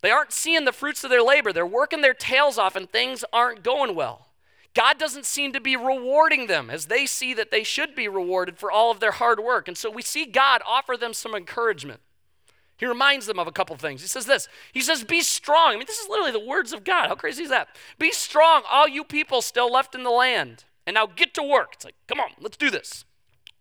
They 0.00 0.10
aren't 0.10 0.32
seeing 0.32 0.64
the 0.64 0.72
fruits 0.72 1.04
of 1.04 1.10
their 1.10 1.22
labor. 1.22 1.52
They're 1.52 1.66
working 1.66 2.00
their 2.00 2.14
tails 2.14 2.56
off, 2.56 2.74
and 2.74 2.90
things 2.90 3.22
aren't 3.32 3.62
going 3.62 3.94
well. 3.94 4.29
God 4.74 4.98
doesn't 4.98 5.26
seem 5.26 5.52
to 5.52 5.60
be 5.60 5.76
rewarding 5.76 6.46
them 6.46 6.70
as 6.70 6.86
they 6.86 7.06
see 7.06 7.34
that 7.34 7.50
they 7.50 7.64
should 7.64 7.94
be 7.94 8.08
rewarded 8.08 8.58
for 8.58 8.70
all 8.70 8.90
of 8.90 9.00
their 9.00 9.10
hard 9.12 9.40
work. 9.40 9.66
And 9.66 9.76
so 9.76 9.90
we 9.90 10.02
see 10.02 10.26
God 10.26 10.62
offer 10.66 10.96
them 10.96 11.12
some 11.12 11.34
encouragement. 11.34 12.00
He 12.76 12.86
reminds 12.86 13.26
them 13.26 13.38
of 13.38 13.46
a 13.46 13.52
couple 13.52 13.76
things. 13.76 14.00
He 14.00 14.08
says 14.08 14.26
this 14.26 14.48
He 14.72 14.80
says, 14.80 15.04
Be 15.04 15.20
strong. 15.22 15.74
I 15.74 15.76
mean, 15.76 15.86
this 15.86 15.98
is 15.98 16.08
literally 16.08 16.32
the 16.32 16.40
words 16.40 16.72
of 16.72 16.84
God. 16.84 17.08
How 17.08 17.14
crazy 17.14 17.42
is 17.42 17.50
that? 17.50 17.68
Be 17.98 18.10
strong, 18.12 18.62
all 18.70 18.88
you 18.88 19.04
people 19.04 19.42
still 19.42 19.70
left 19.70 19.94
in 19.94 20.02
the 20.02 20.10
land. 20.10 20.64
And 20.86 20.94
now 20.94 21.06
get 21.06 21.34
to 21.34 21.42
work. 21.42 21.74
It's 21.74 21.84
like, 21.84 21.94
come 22.08 22.20
on, 22.20 22.30
let's 22.40 22.56
do 22.56 22.70
this. 22.70 23.04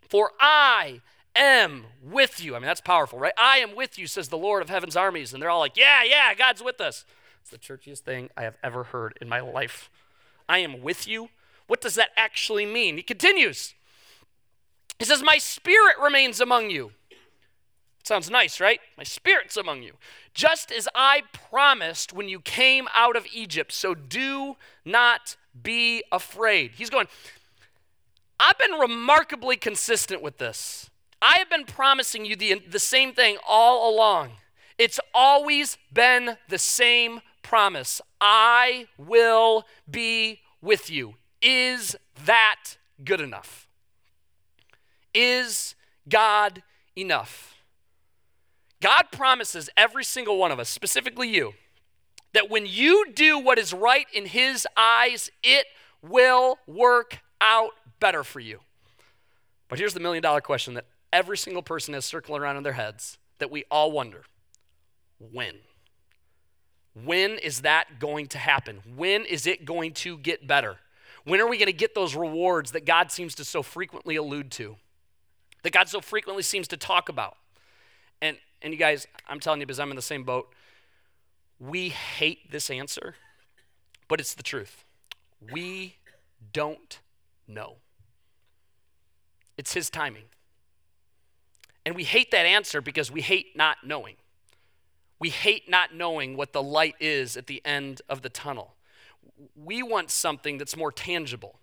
For 0.02 0.32
I 0.40 1.02
am 1.36 1.86
with 2.02 2.44
you. 2.44 2.56
I 2.56 2.60
mean, 2.60 2.66
that's 2.66 2.82
powerful, 2.82 3.20
right? 3.20 3.34
I 3.38 3.58
am 3.58 3.76
with 3.76 4.00
you, 4.00 4.08
says 4.08 4.30
the 4.30 4.38
Lord 4.38 4.62
of 4.62 4.70
heaven's 4.70 4.96
armies. 4.96 5.34
And 5.34 5.42
they're 5.42 5.50
all 5.50 5.60
like, 5.60 5.78
yeah, 5.78 6.04
yeah, 6.04 6.34
God's 6.34 6.64
with 6.64 6.82
us. 6.82 7.06
It's 7.42 7.52
the 7.52 7.58
churchiest 7.58 8.00
thing 8.00 8.30
I 8.38 8.44
have 8.44 8.58
ever 8.64 8.86
heard 8.86 9.18
in 9.22 9.30
my 9.30 9.42
life. 9.42 9.90
I 10.50 10.58
am 10.60 10.82
with 10.82 11.08
you. 11.08 11.30
What 11.68 11.80
does 11.80 11.96
that 11.96 12.10
actually 12.18 12.66
mean? 12.66 12.98
He 12.98 13.04
continues. 13.04 13.76
He 14.98 15.06
says, 15.06 15.24
My 15.24 15.38
spirit 15.38 15.96
remains 16.02 16.42
among 16.42 16.72
you. 16.72 16.92
Sounds 18.04 18.30
nice, 18.30 18.60
right? 18.60 18.80
My 18.98 19.04
spirit's 19.04 19.56
among 19.56 19.84
you. 19.84 19.94
Just 20.34 20.72
as 20.72 20.88
I 20.96 21.22
promised 21.32 22.12
when 22.12 22.28
you 22.28 22.40
came 22.40 22.88
out 22.96 23.16
of 23.16 23.28
Egypt. 23.32 23.72
So 23.72 23.94
do 23.94 24.56
not 24.84 25.38
be 25.62 26.04
afraid. 26.12 26.72
He's 26.72 26.90
going, 26.90 27.08
I've 28.40 28.58
been 28.58 28.80
remarkably 28.80 29.58
consistent 29.58 30.24
with 30.24 30.40
this. 30.40 30.90
I 31.22 31.38
have 31.38 31.50
been 31.50 31.66
promising 31.66 32.26
you 32.26 32.36
the, 32.36 32.62
the 32.68 32.80
same 32.80 33.14
thing 33.14 33.38
all 33.48 33.94
along. 33.94 34.32
It's 34.78 35.00
always 35.14 35.78
been 35.94 36.38
the 36.48 36.58
same 36.58 37.22
promise 37.50 38.00
I 38.22 38.86
will 39.00 39.66
be 39.90 40.42
with 40.62 40.92
you. 40.92 41.16
Is 41.42 41.96
that 42.26 42.78
good 43.04 43.20
enough? 43.20 43.68
Is 45.16 45.74
God 46.08 46.62
enough? 46.96 47.56
God 48.84 49.06
promises 49.12 49.68
every 49.76 50.04
single 50.04 50.38
one 50.38 50.52
of 50.52 50.60
us, 50.60 50.70
specifically 50.70 51.28
you, 51.28 51.54
that 52.34 52.52
when 52.52 52.68
you 52.68 53.12
do 53.16 53.40
what 53.40 53.58
is 53.58 53.74
right 53.74 54.06
in 54.14 54.28
His 54.28 54.68
eyes, 54.78 55.32
it 55.42 55.66
will 56.04 56.60
work 56.68 57.18
out 57.42 57.72
better 58.00 58.24
for 58.24 58.40
you. 58.40 58.60
But 59.70 59.80
here's 59.80 59.96
the 59.96 60.00
million 60.00 60.22
dollar 60.22 60.42
question 60.42 60.76
that 60.76 60.86
every 61.12 61.38
single 61.38 61.64
person 61.64 61.96
has 61.96 62.06
circling 62.06 62.44
around 62.44 62.58
in 62.58 62.64
their 62.64 62.74
heads 62.74 63.18
that 63.40 63.50
we 63.50 63.64
all 63.72 63.92
wonder 63.92 64.22
when? 65.18 65.56
When 66.94 67.32
is 67.38 67.62
that 67.62 68.00
going 68.00 68.28
to 68.28 68.38
happen? 68.38 68.82
When 68.96 69.26
is 69.26 69.48
it 69.48 69.66
going 69.66 69.94
to 69.96 70.18
get 70.18 70.48
better? 70.48 70.78
When 71.24 71.40
are 71.40 71.48
we 71.48 71.58
going 71.58 71.68
to 71.68 71.74
get 71.74 71.96
those 71.96 72.16
rewards 72.16 72.72
that 72.72 72.86
God 72.86 73.12
seems 73.12 73.36
to 73.36 73.46
so 73.46 73.62
frequently 73.62 74.16
allude 74.16 74.52
to? 74.52 74.78
That 75.64 75.74
God 75.74 75.90
so 75.90 76.02
frequently 76.02 76.44
seems 76.44 76.68
to 76.70 76.78
talk 76.78 77.10
about? 77.10 77.38
And 78.22 78.38
and 78.62 78.74
you 78.74 78.80
guys, 78.80 79.08
I'm 79.28 79.40
telling 79.40 79.62
you 79.62 79.66
because 79.66 79.80
I'm 79.80 79.90
in 79.90 79.96
the 79.96 80.02
same 80.02 80.24
boat. 80.24 80.54
We 81.60 81.90
hate 81.90 82.52
this 82.52 82.70
answer, 82.70 83.16
but 84.08 84.20
it's 84.20 84.34
the 84.34 84.44
truth. 84.44 84.84
We 85.52 85.96
don't 86.54 87.00
know. 87.48 87.76
It's 89.58 89.74
his 89.74 89.90
timing. 89.90 90.24
And 91.86 91.96
we 91.96 92.04
hate 92.04 92.32
that 92.32 92.46
answer 92.46 92.82
because 92.82 93.12
we 93.12 93.22
hate 93.22 93.56
not 93.56 93.78
knowing. 93.84 94.16
We 95.20 95.30
hate 95.30 95.70
not 95.70 95.94
knowing 95.94 96.38
what 96.38 96.54
the 96.54 96.64
light 96.64 96.96
is 97.00 97.36
at 97.36 97.48
the 97.48 97.62
end 97.66 98.02
of 98.08 98.22
the 98.22 98.30
tunnel. 98.30 98.76
We 99.56 99.84
want 99.84 100.12
something 100.12 100.58
that's 100.58 100.78
more 100.78 100.92
tangible. 100.92 101.60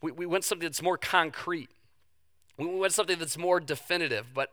We, 0.00 0.12
we 0.12 0.26
want 0.26 0.44
something 0.44 0.66
that's 0.66 0.82
more 0.82 0.98
concrete. 0.98 1.68
We 2.58 2.66
want 2.66 2.92
something 2.92 3.18
that's 3.18 3.38
more 3.38 3.60
definitive. 3.60 4.26
But 4.34 4.50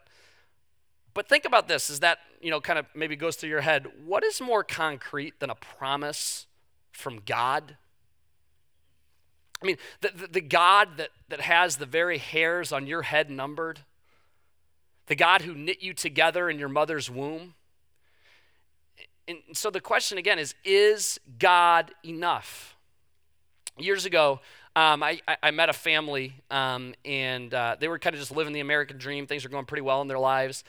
but 1.13 1.27
think 1.27 1.45
about 1.45 1.67
this 1.67 1.89
is 1.89 2.01
that, 2.01 2.19
you 2.39 2.51
know, 2.51 2.61
kind 2.61 2.79
of 2.79 2.85
maybe 2.95 3.15
goes 3.15 3.35
through 3.35 3.49
your 3.49 3.61
head. 3.61 3.87
What 4.05 4.23
is 4.23 4.39
more 4.39 4.63
concrete 4.63 5.39
than 5.39 5.49
a 5.49 5.55
promise 5.55 6.45
from 6.91 7.21
God? 7.25 7.77
I 9.61 9.65
mean, 9.65 9.77
the, 10.01 10.11
the, 10.15 10.27
the 10.27 10.41
God 10.41 10.97
that, 10.97 11.09
that 11.27 11.41
has 11.41 11.77
the 11.77 11.85
very 11.85 12.19
hairs 12.19 12.71
on 12.71 12.87
your 12.87 13.01
head 13.01 13.29
numbered, 13.29 13.81
the 15.07 15.15
God 15.15 15.41
who 15.41 15.53
knit 15.53 15.81
you 15.81 15.93
together 15.93 16.49
in 16.49 16.59
your 16.59 16.69
mother's 16.69 17.09
womb. 17.09 17.55
And 19.29 19.37
so 19.53 19.69
the 19.69 19.79
question 19.79 20.17
again 20.17 20.39
is 20.39 20.55
Is 20.65 21.19
God 21.37 21.91
enough? 22.03 22.75
Years 23.77 24.05
ago, 24.05 24.41
um, 24.75 25.03
I, 25.03 25.21
I, 25.41 25.51
met 25.51 25.69
a 25.69 25.73
family, 25.73 26.33
um, 26.51 26.93
and 27.05 27.53
uh, 27.53 27.77
they 27.79 27.87
were 27.87 27.99
kind 27.99 28.13
of 28.13 28.19
just 28.19 28.31
living 28.31 28.53
the 28.53 28.59
American 28.59 28.97
dream. 28.97 29.25
Things 29.25 29.43
were 29.43 29.49
going 29.49 29.65
pretty 29.65 29.81
well 29.81 30.01
in 30.01 30.07
their 30.07 30.19
lives. 30.19 30.63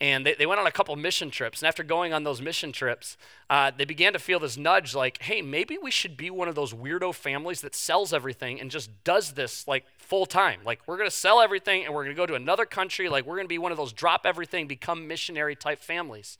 And 0.00 0.26
they, 0.26 0.34
they 0.34 0.46
went 0.46 0.60
on 0.60 0.66
a 0.66 0.72
couple 0.72 0.94
mission 0.96 1.30
trips. 1.30 1.62
And 1.62 1.68
after 1.68 1.82
going 1.82 2.12
on 2.12 2.22
those 2.22 2.42
mission 2.42 2.70
trips, 2.70 3.16
uh, 3.48 3.70
they 3.76 3.84
began 3.86 4.12
to 4.12 4.18
feel 4.18 4.38
this 4.38 4.56
nudge 4.56 4.94
like, 4.94 5.22
hey, 5.22 5.40
maybe 5.42 5.78
we 5.80 5.90
should 5.90 6.16
be 6.16 6.28
one 6.28 6.48
of 6.48 6.54
those 6.54 6.74
weirdo 6.74 7.14
families 7.14 7.62
that 7.62 7.74
sells 7.74 8.12
everything 8.12 8.60
and 8.60 8.70
just 8.70 8.90
does 9.04 9.32
this 9.32 9.66
like 9.66 9.84
full 9.96 10.26
time. 10.26 10.60
Like, 10.64 10.80
we're 10.86 10.98
going 10.98 11.08
to 11.08 11.16
sell 11.16 11.40
everything 11.40 11.84
and 11.84 11.94
we're 11.94 12.04
going 12.04 12.14
to 12.14 12.20
go 12.20 12.26
to 12.26 12.34
another 12.34 12.66
country. 12.66 13.08
Like, 13.08 13.24
we're 13.24 13.36
going 13.36 13.46
to 13.46 13.48
be 13.48 13.58
one 13.58 13.72
of 13.72 13.78
those 13.78 13.92
drop 13.92 14.26
everything, 14.26 14.66
become 14.66 15.08
missionary 15.08 15.56
type 15.56 15.80
families. 15.80 16.36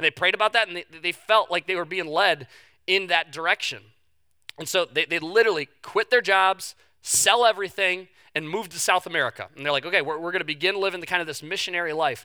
And 0.00 0.04
they 0.06 0.10
prayed 0.10 0.32
about 0.32 0.54
that 0.54 0.66
and 0.66 0.78
they, 0.78 0.84
they 1.02 1.12
felt 1.12 1.50
like 1.50 1.66
they 1.66 1.76
were 1.76 1.84
being 1.84 2.06
led 2.06 2.46
in 2.86 3.08
that 3.08 3.30
direction. 3.30 3.82
And 4.58 4.66
so 4.66 4.86
they, 4.90 5.04
they 5.04 5.18
literally 5.18 5.68
quit 5.82 6.08
their 6.08 6.22
jobs, 6.22 6.74
sell 7.02 7.44
everything, 7.44 8.08
and 8.34 8.48
moved 8.48 8.72
to 8.72 8.78
South 8.78 9.06
America. 9.06 9.48
And 9.54 9.62
they're 9.62 9.72
like, 9.72 9.84
okay, 9.84 10.00
we're, 10.00 10.18
we're 10.18 10.32
going 10.32 10.40
to 10.40 10.46
begin 10.46 10.80
living 10.80 11.00
the 11.00 11.06
kind 11.06 11.20
of 11.20 11.26
this 11.26 11.42
missionary 11.42 11.92
life. 11.92 12.24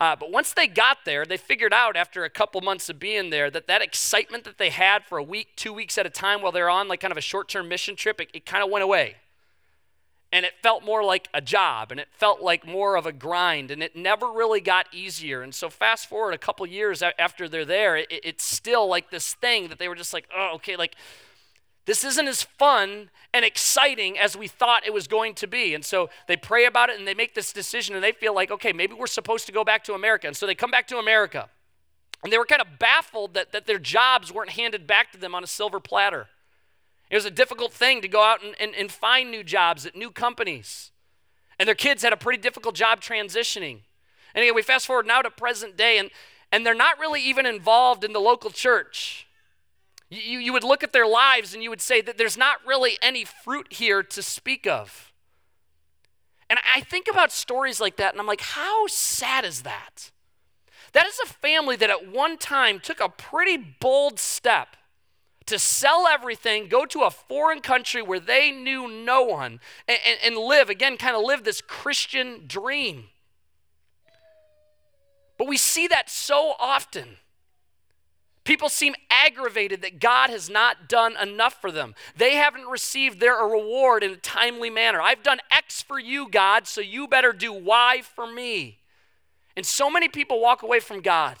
Uh, 0.00 0.16
but 0.16 0.32
once 0.32 0.54
they 0.54 0.66
got 0.66 1.04
there, 1.04 1.24
they 1.24 1.36
figured 1.36 1.72
out 1.72 1.96
after 1.96 2.24
a 2.24 2.30
couple 2.30 2.60
months 2.60 2.88
of 2.88 2.98
being 2.98 3.30
there 3.30 3.48
that 3.48 3.68
that 3.68 3.80
excitement 3.80 4.42
that 4.42 4.58
they 4.58 4.70
had 4.70 5.04
for 5.04 5.16
a 5.16 5.22
week, 5.22 5.50
two 5.54 5.72
weeks 5.72 5.96
at 5.96 6.06
a 6.06 6.10
time 6.10 6.42
while 6.42 6.50
they're 6.50 6.68
on 6.68 6.88
like 6.88 6.98
kind 6.98 7.12
of 7.12 7.18
a 7.18 7.20
short-term 7.20 7.68
mission 7.68 7.94
trip, 7.94 8.20
it, 8.20 8.28
it 8.34 8.44
kind 8.44 8.64
of 8.64 8.70
went 8.70 8.82
away. 8.82 9.14
And 10.34 10.44
it 10.44 10.54
felt 10.64 10.84
more 10.84 11.04
like 11.04 11.28
a 11.32 11.40
job, 11.40 11.92
and 11.92 12.00
it 12.00 12.08
felt 12.10 12.42
like 12.42 12.66
more 12.66 12.96
of 12.96 13.06
a 13.06 13.12
grind, 13.12 13.70
and 13.70 13.80
it 13.80 13.94
never 13.94 14.26
really 14.32 14.60
got 14.60 14.92
easier. 14.92 15.42
And 15.42 15.54
so, 15.54 15.70
fast 15.70 16.08
forward 16.08 16.34
a 16.34 16.38
couple 16.38 16.66
years 16.66 17.04
after 17.04 17.48
they're 17.48 17.64
there, 17.64 17.96
it, 17.96 18.08
it's 18.10 18.44
still 18.44 18.88
like 18.88 19.10
this 19.10 19.34
thing 19.34 19.68
that 19.68 19.78
they 19.78 19.86
were 19.86 19.94
just 19.94 20.12
like, 20.12 20.28
oh, 20.36 20.56
okay, 20.56 20.74
like 20.74 20.96
this 21.86 22.02
isn't 22.02 22.26
as 22.26 22.42
fun 22.42 23.10
and 23.32 23.44
exciting 23.44 24.18
as 24.18 24.36
we 24.36 24.48
thought 24.48 24.86
it 24.86 24.92
was 24.92 25.06
going 25.06 25.34
to 25.34 25.46
be. 25.46 25.74
And 25.74 25.84
so 25.84 26.08
they 26.26 26.36
pray 26.36 26.64
about 26.64 26.88
it 26.88 26.98
and 26.98 27.06
they 27.06 27.14
make 27.14 27.34
this 27.34 27.52
decision 27.52 27.94
and 27.94 28.02
they 28.02 28.12
feel 28.12 28.34
like, 28.34 28.50
okay, 28.50 28.72
maybe 28.72 28.94
we're 28.94 29.06
supposed 29.06 29.46
to 29.46 29.52
go 29.52 29.64
back 29.64 29.84
to 29.84 29.94
America. 29.94 30.26
And 30.26 30.36
so 30.36 30.46
they 30.46 30.54
come 30.54 30.70
back 30.70 30.86
to 30.88 30.96
America. 30.96 31.48
And 32.22 32.32
they 32.32 32.38
were 32.38 32.46
kind 32.46 32.62
of 32.62 32.78
baffled 32.78 33.34
that, 33.34 33.52
that 33.52 33.66
their 33.66 33.78
jobs 33.78 34.32
weren't 34.32 34.50
handed 34.50 34.86
back 34.86 35.12
to 35.12 35.18
them 35.18 35.34
on 35.34 35.44
a 35.44 35.46
silver 35.46 35.78
platter. 35.78 36.28
It 37.10 37.16
was 37.16 37.24
a 37.24 37.30
difficult 37.30 37.72
thing 37.72 38.00
to 38.02 38.08
go 38.08 38.22
out 38.22 38.42
and, 38.42 38.54
and, 38.58 38.74
and 38.74 38.90
find 38.90 39.30
new 39.30 39.44
jobs 39.44 39.86
at 39.86 39.94
new 39.94 40.10
companies. 40.10 40.90
And 41.58 41.68
their 41.68 41.74
kids 41.74 42.02
had 42.02 42.12
a 42.12 42.16
pretty 42.16 42.40
difficult 42.40 42.74
job 42.74 43.00
transitioning. 43.00 43.80
And 44.34 44.42
again, 44.42 44.54
we 44.54 44.62
fast 44.62 44.86
forward 44.86 45.06
now 45.06 45.22
to 45.22 45.30
present 45.30 45.76
day, 45.76 45.98
and, 45.98 46.10
and 46.50 46.66
they're 46.66 46.74
not 46.74 46.98
really 46.98 47.22
even 47.22 47.46
involved 47.46 48.04
in 48.04 48.12
the 48.12 48.20
local 48.20 48.50
church. 48.50 49.26
You, 50.10 50.38
you 50.38 50.52
would 50.52 50.64
look 50.64 50.82
at 50.82 50.92
their 50.92 51.06
lives 51.06 51.54
and 51.54 51.62
you 51.62 51.70
would 51.70 51.80
say 51.80 52.00
that 52.00 52.18
there's 52.18 52.36
not 52.36 52.58
really 52.66 52.96
any 53.02 53.24
fruit 53.24 53.72
here 53.72 54.02
to 54.02 54.22
speak 54.22 54.66
of. 54.66 55.12
And 56.50 56.58
I 56.74 56.80
think 56.80 57.08
about 57.10 57.32
stories 57.32 57.80
like 57.80 57.96
that 57.96 58.12
and 58.12 58.20
I'm 58.20 58.26
like, 58.26 58.42
how 58.42 58.86
sad 58.86 59.44
is 59.44 59.62
that? 59.62 60.10
That 60.92 61.06
is 61.06 61.18
a 61.24 61.26
family 61.26 61.74
that 61.76 61.90
at 61.90 62.08
one 62.08 62.36
time 62.38 62.78
took 62.78 63.00
a 63.00 63.08
pretty 63.08 63.56
bold 63.56 64.20
step 64.20 64.76
to 65.46 65.58
sell 65.58 66.06
everything, 66.06 66.68
go 66.68 66.86
to 66.86 67.02
a 67.02 67.10
foreign 67.10 67.60
country 67.60 68.02
where 68.02 68.20
they 68.20 68.50
knew 68.50 68.88
no 68.88 69.22
one, 69.22 69.60
and, 69.86 69.98
and, 70.06 70.18
and 70.24 70.36
live, 70.36 70.70
again, 70.70 70.96
kind 70.96 71.16
of 71.16 71.22
live 71.22 71.44
this 71.44 71.60
Christian 71.60 72.44
dream. 72.46 73.04
But 75.36 75.48
we 75.48 75.56
see 75.56 75.86
that 75.88 76.08
so 76.08 76.54
often. 76.58 77.18
People 78.44 78.68
seem 78.68 78.94
aggravated 79.10 79.80
that 79.82 80.00
God 80.00 80.28
has 80.30 80.50
not 80.50 80.88
done 80.88 81.16
enough 81.20 81.60
for 81.60 81.72
them. 81.72 81.94
They 82.16 82.34
haven't 82.34 82.66
received 82.66 83.18
their 83.18 83.36
reward 83.36 84.04
in 84.04 84.12
a 84.12 84.16
timely 84.16 84.68
manner. 84.68 85.00
I've 85.00 85.22
done 85.22 85.40
X 85.50 85.82
for 85.82 85.98
you, 85.98 86.28
God, 86.28 86.66
so 86.66 86.82
you 86.82 87.08
better 87.08 87.32
do 87.32 87.52
Y 87.52 88.02
for 88.14 88.30
me. 88.30 88.80
And 89.56 89.64
so 89.64 89.90
many 89.90 90.08
people 90.08 90.40
walk 90.40 90.62
away 90.62 90.80
from 90.80 91.00
God. 91.00 91.36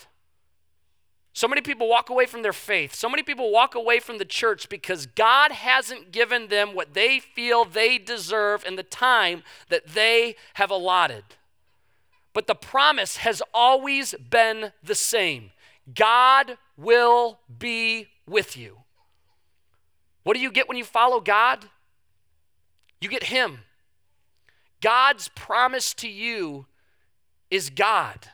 So 1.34 1.48
many 1.48 1.60
people 1.62 1.88
walk 1.88 2.10
away 2.10 2.26
from 2.26 2.42
their 2.42 2.52
faith. 2.52 2.94
So 2.94 3.08
many 3.08 3.24
people 3.24 3.50
walk 3.50 3.74
away 3.74 3.98
from 3.98 4.18
the 4.18 4.24
church 4.24 4.68
because 4.68 5.06
God 5.06 5.50
hasn't 5.50 6.12
given 6.12 6.46
them 6.46 6.76
what 6.76 6.94
they 6.94 7.18
feel 7.18 7.64
they 7.64 7.98
deserve 7.98 8.64
in 8.64 8.76
the 8.76 8.84
time 8.84 9.42
that 9.68 9.88
they 9.88 10.36
have 10.54 10.70
allotted. 10.70 11.24
But 12.32 12.46
the 12.46 12.54
promise 12.54 13.18
has 13.18 13.42
always 13.52 14.14
been 14.30 14.72
the 14.82 14.94
same 14.94 15.50
God 15.92 16.56
will 16.76 17.40
be 17.58 18.06
with 18.26 18.56
you. 18.56 18.78
What 20.22 20.34
do 20.34 20.40
you 20.40 20.52
get 20.52 20.68
when 20.68 20.78
you 20.78 20.84
follow 20.84 21.20
God? 21.20 21.68
You 23.00 23.08
get 23.08 23.24
Him. 23.24 23.60
God's 24.80 25.28
promise 25.34 25.92
to 25.94 26.08
you 26.08 26.66
is 27.50 27.70
God. 27.70 28.30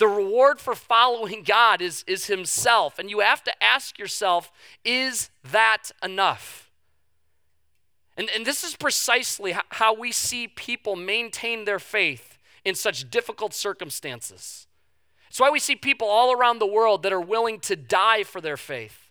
The 0.00 0.08
reward 0.08 0.60
for 0.60 0.74
following 0.74 1.42
God 1.42 1.82
is, 1.82 2.04
is 2.06 2.24
Himself. 2.24 2.98
And 2.98 3.10
you 3.10 3.20
have 3.20 3.44
to 3.44 3.62
ask 3.62 3.98
yourself 3.98 4.50
is 4.82 5.28
that 5.52 5.90
enough? 6.02 6.70
And, 8.16 8.30
and 8.34 8.46
this 8.46 8.64
is 8.64 8.74
precisely 8.76 9.54
how 9.68 9.92
we 9.92 10.10
see 10.10 10.48
people 10.48 10.96
maintain 10.96 11.66
their 11.66 11.78
faith 11.78 12.38
in 12.64 12.74
such 12.74 13.10
difficult 13.10 13.52
circumstances. 13.52 14.66
It's 15.28 15.38
why 15.38 15.50
we 15.50 15.58
see 15.58 15.76
people 15.76 16.08
all 16.08 16.32
around 16.32 16.60
the 16.60 16.66
world 16.66 17.02
that 17.02 17.12
are 17.12 17.20
willing 17.20 17.60
to 17.60 17.76
die 17.76 18.22
for 18.22 18.40
their 18.40 18.56
faith. 18.56 19.10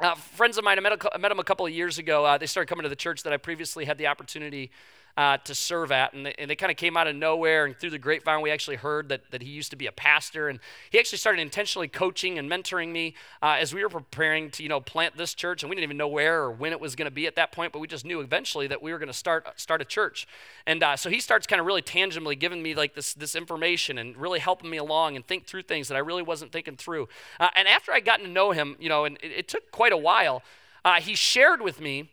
Uh, 0.00 0.14
friends 0.14 0.56
of 0.56 0.64
mine, 0.64 0.78
I 0.78 0.80
met, 0.80 0.92
a, 0.92 1.14
I 1.14 1.18
met 1.18 1.28
them 1.28 1.40
a 1.40 1.44
couple 1.44 1.66
of 1.66 1.72
years 1.72 1.98
ago. 1.98 2.24
Uh, 2.24 2.38
they 2.38 2.46
started 2.46 2.70
coming 2.70 2.84
to 2.84 2.88
the 2.88 2.96
church 2.96 3.22
that 3.24 3.34
I 3.34 3.36
previously 3.36 3.84
had 3.84 3.98
the 3.98 4.06
opportunity 4.06 4.70
uh, 5.16 5.36
to 5.38 5.54
serve 5.54 5.92
at. 5.92 6.12
And 6.12 6.26
they, 6.26 6.34
and 6.38 6.50
they 6.50 6.56
kind 6.56 6.70
of 6.70 6.76
came 6.76 6.96
out 6.96 7.06
of 7.06 7.16
nowhere. 7.16 7.64
And 7.64 7.76
through 7.76 7.90
the 7.90 7.98
grapevine, 7.98 8.42
we 8.42 8.50
actually 8.50 8.76
heard 8.76 9.08
that, 9.08 9.30
that 9.30 9.42
he 9.42 9.50
used 9.50 9.70
to 9.70 9.76
be 9.76 9.86
a 9.86 9.92
pastor. 9.92 10.48
And 10.48 10.60
he 10.90 10.98
actually 10.98 11.18
started 11.18 11.40
intentionally 11.40 11.88
coaching 11.88 12.38
and 12.38 12.50
mentoring 12.50 12.92
me 12.92 13.14
uh, 13.42 13.56
as 13.60 13.74
we 13.74 13.82
were 13.82 13.88
preparing 13.88 14.50
to, 14.52 14.62
you 14.62 14.68
know, 14.68 14.80
plant 14.80 15.16
this 15.16 15.34
church. 15.34 15.62
And 15.62 15.70
we 15.70 15.76
didn't 15.76 15.84
even 15.84 15.96
know 15.96 16.08
where 16.08 16.42
or 16.42 16.50
when 16.50 16.72
it 16.72 16.80
was 16.80 16.96
going 16.96 17.06
to 17.06 17.14
be 17.14 17.26
at 17.26 17.36
that 17.36 17.52
point, 17.52 17.72
but 17.72 17.78
we 17.80 17.86
just 17.86 18.04
knew 18.04 18.20
eventually 18.20 18.66
that 18.68 18.82
we 18.82 18.92
were 18.92 18.98
going 18.98 19.08
to 19.08 19.12
start 19.12 19.46
start 19.60 19.80
a 19.80 19.84
church. 19.84 20.26
And 20.66 20.82
uh, 20.82 20.96
so 20.96 21.10
he 21.10 21.20
starts 21.20 21.46
kind 21.46 21.60
of 21.60 21.66
really 21.66 21.82
tangibly 21.82 22.36
giving 22.36 22.62
me 22.62 22.74
like 22.74 22.94
this, 22.94 23.14
this 23.14 23.34
information 23.34 23.98
and 23.98 24.16
really 24.16 24.38
helping 24.38 24.70
me 24.70 24.76
along 24.76 25.16
and 25.16 25.26
think 25.26 25.46
through 25.46 25.62
things 25.62 25.88
that 25.88 25.96
I 25.96 26.00
really 26.00 26.22
wasn't 26.22 26.52
thinking 26.52 26.76
through. 26.76 27.08
Uh, 27.38 27.48
and 27.56 27.68
after 27.68 27.92
I 27.92 28.00
gotten 28.00 28.26
to 28.26 28.30
know 28.30 28.52
him, 28.52 28.76
you 28.78 28.88
know, 28.88 29.04
and 29.04 29.18
it, 29.22 29.32
it 29.32 29.48
took 29.48 29.70
quite 29.70 29.92
a 29.92 29.96
while, 29.96 30.42
uh, 30.84 31.00
he 31.00 31.14
shared 31.14 31.60
with 31.60 31.80
me 31.80 32.10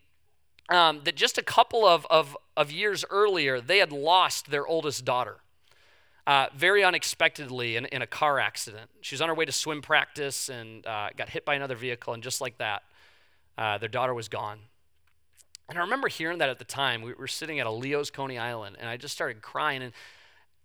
um, 0.70 1.02
that 1.06 1.16
just 1.16 1.38
a 1.38 1.44
couple 1.44 1.86
of, 1.86 2.06
of, 2.10 2.36
of 2.56 2.72
years 2.72 3.06
earlier, 3.10 3.62
they 3.62 3.78
had 3.78 3.92
lost 3.92 4.52
their 4.52 4.68
oldest 4.68 5.06
daughter. 5.06 5.38
uh, 6.28 6.48
very 6.54 6.84
unexpectedly 6.84 7.78
in, 7.78 7.86
in, 7.86 8.02
a 8.02 8.08
car 8.08 8.38
accident. 8.38 8.90
She 9.00 9.16
was 9.16 9.22
on 9.22 9.30
her 9.30 9.34
way 9.34 9.46
to 9.46 9.52
swim 9.54 9.82
practice 9.82 10.50
and 10.50 10.86
uh, 10.86 11.10
got 11.16 11.30
hit 11.30 11.46
by 11.46 11.56
another 11.56 11.76
vehicle, 11.76 12.14
and 12.14 12.22
just 12.22 12.42
like 12.42 12.58
that, 12.58 12.84
uh, 13.58 13.78
their 13.78 13.88
daughter 13.88 14.14
was 14.14 14.28
gone. 14.28 14.60
And 15.70 15.78
I 15.78 15.82
remember 15.82 16.10
hearing 16.10 16.40
that 16.40 16.50
at 16.50 16.60
the 16.60 16.66
time. 16.66 17.02
We 17.02 17.14
were 17.14 17.28
sitting 17.28 17.62
at 17.62 17.66
a 17.66 17.72
Leo's 17.72 18.12
Coney 18.12 18.38
Island, 18.38 18.76
and 18.78 18.90
I 18.90 18.98
just 18.98 19.14
started 19.14 19.42
crying. 19.42 19.82
And 19.82 19.94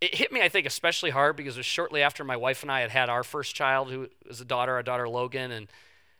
it 0.00 0.16
hit 0.16 0.32
me, 0.32 0.40
I 0.42 0.48
think, 0.48 0.66
especially 0.66 1.10
hard 1.10 1.36
because 1.36 1.54
it 1.54 1.60
was 1.60 1.66
shortly 1.66 2.02
after 2.02 2.24
my 2.24 2.36
wife 2.36 2.62
and 2.62 2.70
I 2.70 2.80
had 2.80 2.90
had 2.90 3.08
our 3.08 3.22
first 3.22 3.54
child, 3.54 3.88
who 3.88 4.08
was 4.26 4.40
a 4.40 4.44
daughter, 4.44 4.72
our 4.74 4.82
daughter 4.82 5.08
Logan. 5.08 5.52
And, 5.52 5.68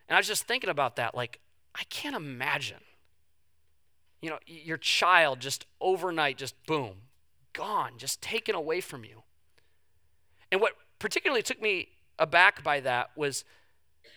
and 0.09 0.15
I 0.15 0.19
was 0.19 0.29
just 0.29 0.45
thinking 0.45 0.71
about 0.71 0.97
that. 0.97 1.17
Like, 1.17 1.41
I 1.75 1.83
can't 1.91 2.15
imagine, 2.15 2.81
you 4.23 4.31
know, 4.31 4.39
your 4.47 4.79
child 4.79 5.41
just 5.41 5.67
overnight, 5.81 6.39
just 6.39 6.55
boom, 6.65 6.95
gone, 7.53 7.93
just 7.99 8.23
taken 8.23 8.55
away 8.55 8.81
from 8.81 9.05
you. 9.05 9.25
And 10.51 10.61
what 10.61 10.73
particularly 10.99 11.43
took 11.43 11.61
me 11.61 11.89
aback 12.19 12.63
by 12.63 12.81
that 12.81 13.11
was 13.17 13.45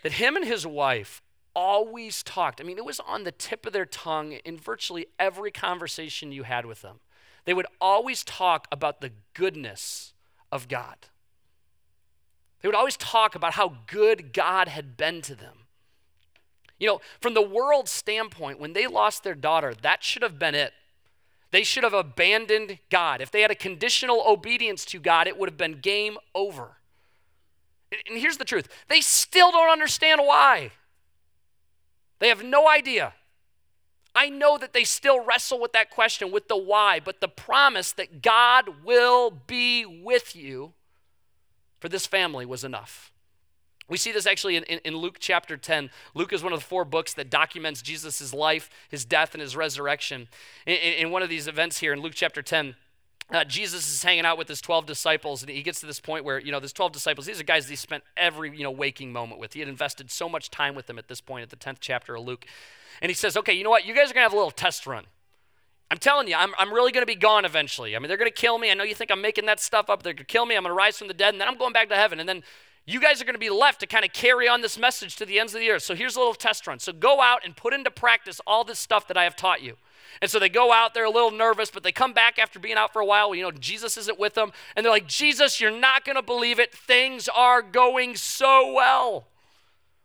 that 0.04 0.14
him 0.14 0.36
and 0.36 0.46
his 0.46 0.66
wife 0.66 1.22
always 1.56 2.22
talked. 2.22 2.62
I 2.62 2.64
mean, 2.64 2.78
it 2.78 2.86
was 2.86 3.00
on 3.00 3.24
the 3.24 3.32
tip 3.32 3.66
of 3.66 3.74
their 3.74 3.86
tongue 3.86 4.34
in 4.34 4.58
virtually 4.58 5.08
every 5.18 5.52
conversation 5.52 6.32
you 6.32 6.44
had 6.44 6.66
with 6.66 6.82
them. 6.82 7.00
They 7.46 7.54
would 7.54 7.68
always 7.82 8.24
talk 8.24 8.68
about 8.72 9.02
the 9.02 9.12
goodness 9.34 10.14
of 10.52 10.68
God. 10.68 11.08
They 12.62 12.68
would 12.68 12.76
always 12.76 12.98
talk 12.98 13.36
about 13.36 13.54
how 13.54 13.78
good 13.88 14.34
God 14.34 14.68
had 14.68 14.98
been 14.98 15.22
to 15.24 15.36
them. 15.36 15.65
You 16.80 16.88
know, 16.88 17.02
from 17.22 17.34
the 17.34 17.42
world's 17.42 17.92
standpoint, 17.92 18.60
when 18.60 18.74
they 18.74 18.88
lost 18.88 19.24
their 19.24 19.36
daughter, 19.36 19.74
that 19.82 20.04
should 20.04 20.22
have 20.22 20.38
been 20.38 20.56
it. 20.56 20.74
They 21.52 21.64
should 21.64 21.84
have 21.84 21.94
abandoned 21.94 22.80
God. 22.90 23.22
If 23.22 23.32
they 23.32 23.42
had 23.42 23.52
a 23.52 23.56
conditional 23.56 24.24
obedience 24.28 24.84
to 24.86 25.00
God, 25.00 25.28
it 25.28 25.38
would 25.38 25.48
have 25.48 25.58
been 25.58 25.80
game 25.80 26.18
over. 26.34 26.78
And 28.10 28.18
here's 28.18 28.38
the 28.38 28.46
truth 28.46 28.68
they 28.90 29.02
still 29.02 29.52
don't 29.52 29.72
understand 29.72 30.22
why. 30.24 30.72
They 32.20 32.28
have 32.30 32.44
no 32.44 32.70
idea. 32.70 33.14
I 34.14 34.30
know 34.30 34.58
that 34.58 34.72
they 34.72 34.86
still 34.86 35.24
wrestle 35.24 35.60
with 35.60 35.74
that 35.74 35.90
question, 35.90 36.32
with 36.32 36.48
the 36.48 36.58
why, 36.58 37.02
but 37.04 37.20
the 37.20 37.28
promise 37.28 37.92
that 37.94 38.22
God 38.22 38.86
will 38.86 39.30
be 39.30 39.86
with 39.86 40.36
you 40.36 40.74
for 41.80 41.90
this 41.90 42.08
family 42.08 42.46
was 42.46 42.64
enough. 42.64 43.12
We 43.88 43.98
see 43.98 44.12
this 44.12 44.26
actually 44.26 44.56
in, 44.56 44.64
in, 44.64 44.80
in, 44.84 44.98
Luke 44.98 45.18
chapter 45.20 45.58
10. 45.58 45.92
Luke 46.16 46.34
is 46.34 46.42
one 46.42 46.54
of 46.54 46.60
the 46.60 46.66
four 46.66 46.86
books 46.86 47.14
that 47.14 47.30
documents 47.30 47.84
Jesus' 47.84 48.34
life, 48.34 48.70
his 48.90 49.06
death, 49.06 49.36
and 49.36 49.42
his 49.42 49.56
resurrection. 49.56 50.28
In, 50.66 50.76
in 50.76 51.12
one 51.12 51.22
of 51.22 51.30
these 51.30 51.48
events 51.48 51.80
here 51.80 51.94
in 51.94 52.02
Luke 52.02 52.14
chapter 52.16 52.42
10, 52.42 52.76
uh, 53.32 53.44
Jesus 53.44 53.88
is 53.92 54.04
hanging 54.04 54.26
out 54.26 54.38
with 54.38 54.48
his 54.48 54.62
12 54.62 54.86
disciples, 54.86 55.42
and 55.42 55.50
he 55.50 55.64
gets 55.64 55.80
to 55.80 55.86
this 55.86 56.00
point 56.00 56.26
where, 56.26 56.40
you 56.40 56.52
know, 56.52 56.60
these 56.60 56.74
12 56.74 56.92
disciples, 56.92 57.26
these 57.26 57.40
are 57.40 57.44
guys 57.44 57.66
that 57.66 57.72
he 57.72 57.76
spent 57.76 58.04
every, 58.18 58.56
you 58.56 58.64
know, 58.64 58.72
waking 58.72 59.12
moment 59.12 59.40
with. 59.40 59.54
He 59.54 59.60
had 59.60 59.70
invested 59.70 60.12
so 60.12 60.30
much 60.30 60.52
time 60.52 60.76
with 60.76 60.88
them 60.88 61.00
at 61.00 61.08
this 61.08 61.22
point, 61.22 61.44
at 61.44 61.50
the 61.50 61.56
10th 61.56 61.78
chapter 61.80 62.16
of 62.16 62.24
Luke. 62.24 62.46
And 63.02 63.10
he 63.10 63.16
says, 63.16 63.36
okay, 63.38 63.54
you 63.54 63.64
know 63.64 63.70
what? 63.70 63.86
You 63.86 63.96
guys 63.96 64.12
are 64.12 64.14
going 64.14 64.26
to 64.26 64.30
have 64.30 64.34
a 64.34 64.38
little 64.38 64.52
test 64.52 64.86
run. 64.86 65.06
I'm 65.90 65.98
telling 65.98 66.28
you, 66.28 66.36
I'm, 66.36 66.54
I'm 66.58 66.74
really 66.74 66.92
going 66.92 67.04
to 67.04 67.08
be 67.08 67.16
gone 67.16 67.46
eventually. 67.46 67.96
I 67.96 68.00
mean, 68.00 68.08
they're 68.08 68.18
going 68.18 68.32
to 68.32 68.36
kill 68.36 68.58
me. 68.58 68.72
I 68.72 68.74
know 68.74 68.84
you 68.84 68.96
think 68.96 69.12
I'm 69.12 69.22
making 69.22 69.46
that 69.46 69.60
stuff 69.60 69.90
up. 69.90 70.04
They're 70.04 70.14
going 70.14 70.18
to 70.18 70.24
kill 70.26 70.46
me. 70.46 70.56
I'm 70.56 70.64
going 70.64 70.72
to 70.72 70.78
rise 70.78 70.98
from 70.98 71.08
the 71.08 71.14
dead, 71.14 71.34
and 71.34 71.42
then 71.42 71.48
I'm 71.48 71.58
going 71.58 71.74
back 71.74 71.90
to 71.90 71.96
heaven. 71.96 72.20
And 72.20 72.28
then 72.28 72.44
you 72.86 73.00
guys 73.00 73.22
are 73.22 73.26
going 73.26 73.36
to 73.36 73.40
be 73.40 73.50
left 73.50 73.80
to 73.80 73.88
kind 73.88 74.06
of 74.06 74.14
carry 74.14 74.48
on 74.48 74.62
this 74.62 74.78
message 74.78 75.16
to 75.16 75.26
the 75.26 75.40
ends 75.40 75.56
of 75.56 75.62
the 75.62 75.72
earth. 75.72 75.84
So 75.84 75.96
here's 75.96 76.16
a 76.16 76.20
little 76.20 76.36
test 76.36 76.68
run. 76.68 76.80
So 76.80 76.94
go 76.94 77.20
out 77.20 77.44
and 77.44 77.56
put 77.56 77.74
into 77.74 77.90
practice 77.90 78.40
all 78.46 78.64
this 78.64 78.78
stuff 78.78 79.08
that 79.08 79.18
I 79.18 79.24
have 79.24 79.36
taught 79.36 79.64
you. 79.64 79.78
And 80.22 80.30
so 80.30 80.40
they 80.40 80.50
go 80.50 80.72
out, 80.72 80.94
they're 80.94 81.06
a 81.06 81.10
little 81.10 81.32
nervous, 81.32 81.72
but 81.72 81.84
they 81.84 81.92
come 81.92 82.14
back 82.14 82.38
after 82.38 82.60
being 82.60 82.76
out 82.76 82.94
for 82.94 83.02
a 83.02 83.06
while. 83.06 83.34
You 83.34 83.44
know, 83.44 83.52
Jesus 83.52 83.98
isn't 83.98 84.20
with 84.20 84.36
them. 84.36 84.52
And 84.76 84.86
they're 84.86 84.92
like, 84.92 85.08
Jesus, 85.08 85.60
you're 85.60 85.72
not 85.72 86.06
going 86.06 86.16
to 86.16 86.22
believe 86.22 86.60
it. 86.60 86.74
Things 86.74 87.28
are 87.28 87.62
going 87.62 88.16
so 88.16 88.72
well. 88.72 89.28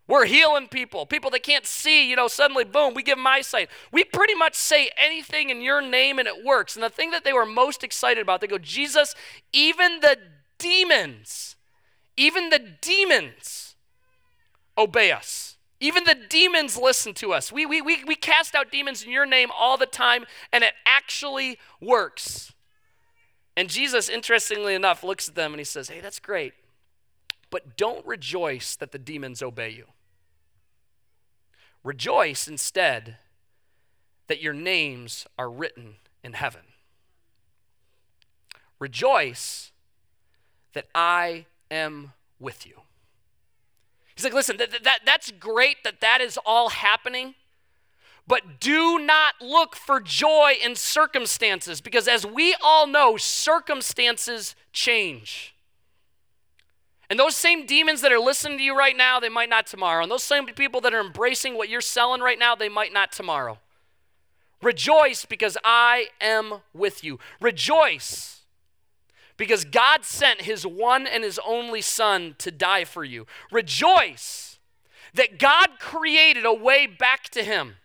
We're 0.09 0.27
healing 0.27 0.67
people, 0.67 1.07
people 1.07 1.31
that 1.31 1.45
can't 1.45 1.65
see, 1.65 2.11
you 2.11 2.17
know, 2.17 2.27
suddenly, 2.27 2.65
boom, 2.65 2.95
we 2.95 3.05
give 3.05 3.17
them 3.17 3.27
eyesight. 3.29 3.69
We 3.93 4.03
pretty 4.03 4.35
much 4.35 4.57
say 4.57 4.91
anything 4.97 5.51
in 5.51 5.61
your 5.61 5.81
name 5.81 6.19
and 6.19 6.27
it 6.27 6.45
works. 6.45 6.75
And 6.75 6.83
the 6.83 6.91
thing 6.91 7.13
that 7.13 7.23
they 7.23 7.33
were 7.33 7.47
most 7.47 7.85
excited 7.85 8.21
about, 8.21 8.41
they 8.41 8.49
go, 8.49 8.59
Jesus, 8.59 9.15
even 9.53 10.01
the 10.01 10.19
demons, 10.59 11.55
even 12.21 12.51
the 12.51 12.59
demons 12.83 13.77
obey 14.77 15.11
us. 15.11 15.57
Even 15.81 16.05
the 16.05 16.17
demons 16.29 16.77
listen 16.77 17.15
to 17.15 17.33
us. 17.33 17.51
We, 17.51 17.65
we, 17.65 17.81
we, 17.81 18.05
we 18.05 18.15
cast 18.15 18.55
out 18.55 18.71
demons 18.71 19.03
in 19.03 19.11
your 19.11 19.25
name 19.25 19.49
all 19.59 19.79
the 19.79 19.87
time, 19.87 20.27
and 20.53 20.63
it 20.63 20.75
actually 20.85 21.59
works. 21.81 22.53
And 23.57 23.71
Jesus, 23.71 24.11
interestingly 24.11 24.75
enough, 24.75 25.03
looks 25.03 25.31
at 25.31 25.35
them 25.35 25.55
and 25.55 25.61
he 25.61 25.65
says, 25.65 25.89
Hey, 25.89 26.01
that's 26.01 26.21
great, 26.21 26.53
but 27.49 27.79
don't 27.79 28.07
rejoice 28.07 28.77
that 28.77 28.93
the 28.93 28.99
demons 28.99 29.43
obey 29.43 29.71
you. 29.71 29.87
Rejoice 31.83 32.47
instead 32.47 33.17
that 34.27 34.43
your 34.43 34.53
names 34.53 35.27
are 35.39 35.51
written 35.51 35.95
in 36.23 36.35
heaven. 36.35 36.63
Rejoice 38.79 39.73
that 40.75 40.87
I 40.95 41.47
am 41.71 42.13
with 42.39 42.67
you. 42.67 42.81
He's 44.15 44.25
like, 44.25 44.35
listen, 44.35 44.57
that, 44.59 44.83
that, 44.85 45.01
that's 45.07 45.31
great 45.33 45.83
that 45.85 46.01
that 46.01 46.21
is 46.21 46.39
all 46.45 46.69
happening, 46.71 47.35
but 48.27 48.61
do 48.61 48.99
not 48.99 49.35
look 49.41 49.75
for 49.75 50.01
joy 50.01 50.55
in 50.63 50.77
circumstances 50.77 51.81
because, 51.81 52.07
as 52.07 52.27
we 52.27 52.55
all 52.63 52.87
know, 52.87 53.17
circumstances 53.17 54.55
change. 54.73 55.55
And 57.09 57.19
those 57.19 57.35
same 57.35 57.67
demons 57.67 58.03
that 58.03 58.13
are 58.13 58.21
listening 58.21 58.59
to 58.59 58.65
you 58.65 58.77
right 58.77 58.97
now, 58.97 59.19
they 59.19 59.29
might 59.29 59.49
not 59.49 59.67
tomorrow. 59.67 60.03
And 60.03 60.13
those 60.13 60.23
same 60.23 60.47
people 60.47 60.81
that 60.83 60.95
are 60.95 61.01
embracing 61.01 61.57
what 61.57 61.69
you're 61.69 61.81
selling 61.81 62.21
right 62.21 62.39
now, 62.39 62.55
they 62.55 62.69
might 62.69 62.93
not 62.93 63.11
tomorrow. 63.11 63.59
Rejoice 64.63 65.25
because 65.25 65.57
I 65.65 66.09
am 66.21 66.61
with 66.73 67.03
you. 67.03 67.19
Rejoice 67.41 68.40
because 69.41 69.65
God 69.65 70.05
sent 70.05 70.43
his 70.43 70.67
one 70.67 71.07
and 71.07 71.25
his 71.25 71.41
only 71.47 71.81
Son 71.81 72.35
to 72.37 72.51
die 72.51 72.85
for 72.85 73.03
you. 73.03 73.27
Rejoice 73.51 74.59
that 75.15 75.39
God 75.39 75.79
created 75.79 76.45
a 76.45 76.53
way 76.53 76.87
back 76.87 77.31
to 77.31 77.43
him. 77.43 77.77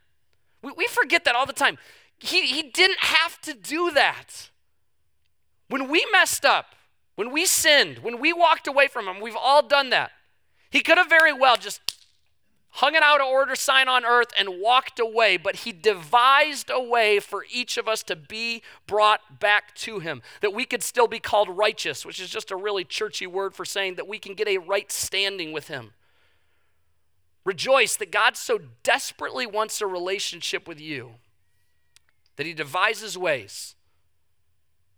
We, 0.62 0.74
we 0.76 0.88
forget 0.88 1.24
that 1.24 1.34
all 1.34 1.46
the 1.46 1.54
time. 1.54 1.78
He, 2.20 2.48
he 2.48 2.62
didn't 2.62 3.00
have 3.00 3.39
to 3.44 3.54
do 3.54 3.89
that. 3.91 4.50
When 5.70 5.88
we 5.88 6.06
messed 6.12 6.44
up, 6.44 6.76
when 7.15 7.32
we 7.32 7.46
sinned, 7.46 8.00
when 8.00 8.20
we 8.20 8.34
walked 8.34 8.68
away 8.68 8.89
from 8.89 9.08
him, 9.08 9.22
we've 9.22 9.34
all 9.34 9.65
done 9.65 9.91
that. 9.91 10.12
He 10.70 10.82
could 10.82 10.98
have 10.98 11.08
very 11.08 11.32
well 11.32 11.56
just 11.56 11.80
hung 12.75 12.95
an 12.95 13.03
out 13.03 13.21
of 13.21 13.27
order 13.27 13.55
sign 13.55 13.88
on 13.88 14.05
earth, 14.05 14.29
and 14.38 14.59
walked 14.59 14.99
away. 14.99 15.38
But 15.38 15.57
he 15.57 15.71
devised 15.71 16.69
a 16.69 16.81
way 16.81 17.19
for 17.19 17.45
each 17.51 17.77
of 17.77 17.88
us 17.88 18.03
to 18.03 18.15
be 18.15 18.61
brought 18.88 19.39
back 19.39 19.73
to 19.75 19.99
him, 19.99 20.21
that 20.41 20.53
we 20.53 20.65
could 20.65 20.83
still 20.83 21.07
be 21.07 21.19
called 21.19 21.49
righteous, 21.49 22.05
which 22.05 22.19
is 22.19 22.29
just 22.29 22.51
a 22.51 22.55
really 22.55 22.83
churchy 22.83 23.27
word 23.27 23.53
for 23.53 23.65
saying 23.65 23.95
that 23.95 24.07
we 24.07 24.19
can 24.19 24.33
get 24.33 24.47
a 24.47 24.57
right 24.57 24.91
standing 24.91 25.51
with 25.51 25.67
him. 25.67 25.91
Rejoice 27.45 27.95
that 27.97 28.11
God 28.11 28.35
so 28.35 28.59
desperately 28.83 29.45
wants 29.45 29.79
a 29.79 29.88
relationship 29.88 30.67
with 30.67 30.81
you 30.81 31.11
that 32.35 32.45
he 32.45 32.53
devises 32.53 33.17
ways 33.17 33.75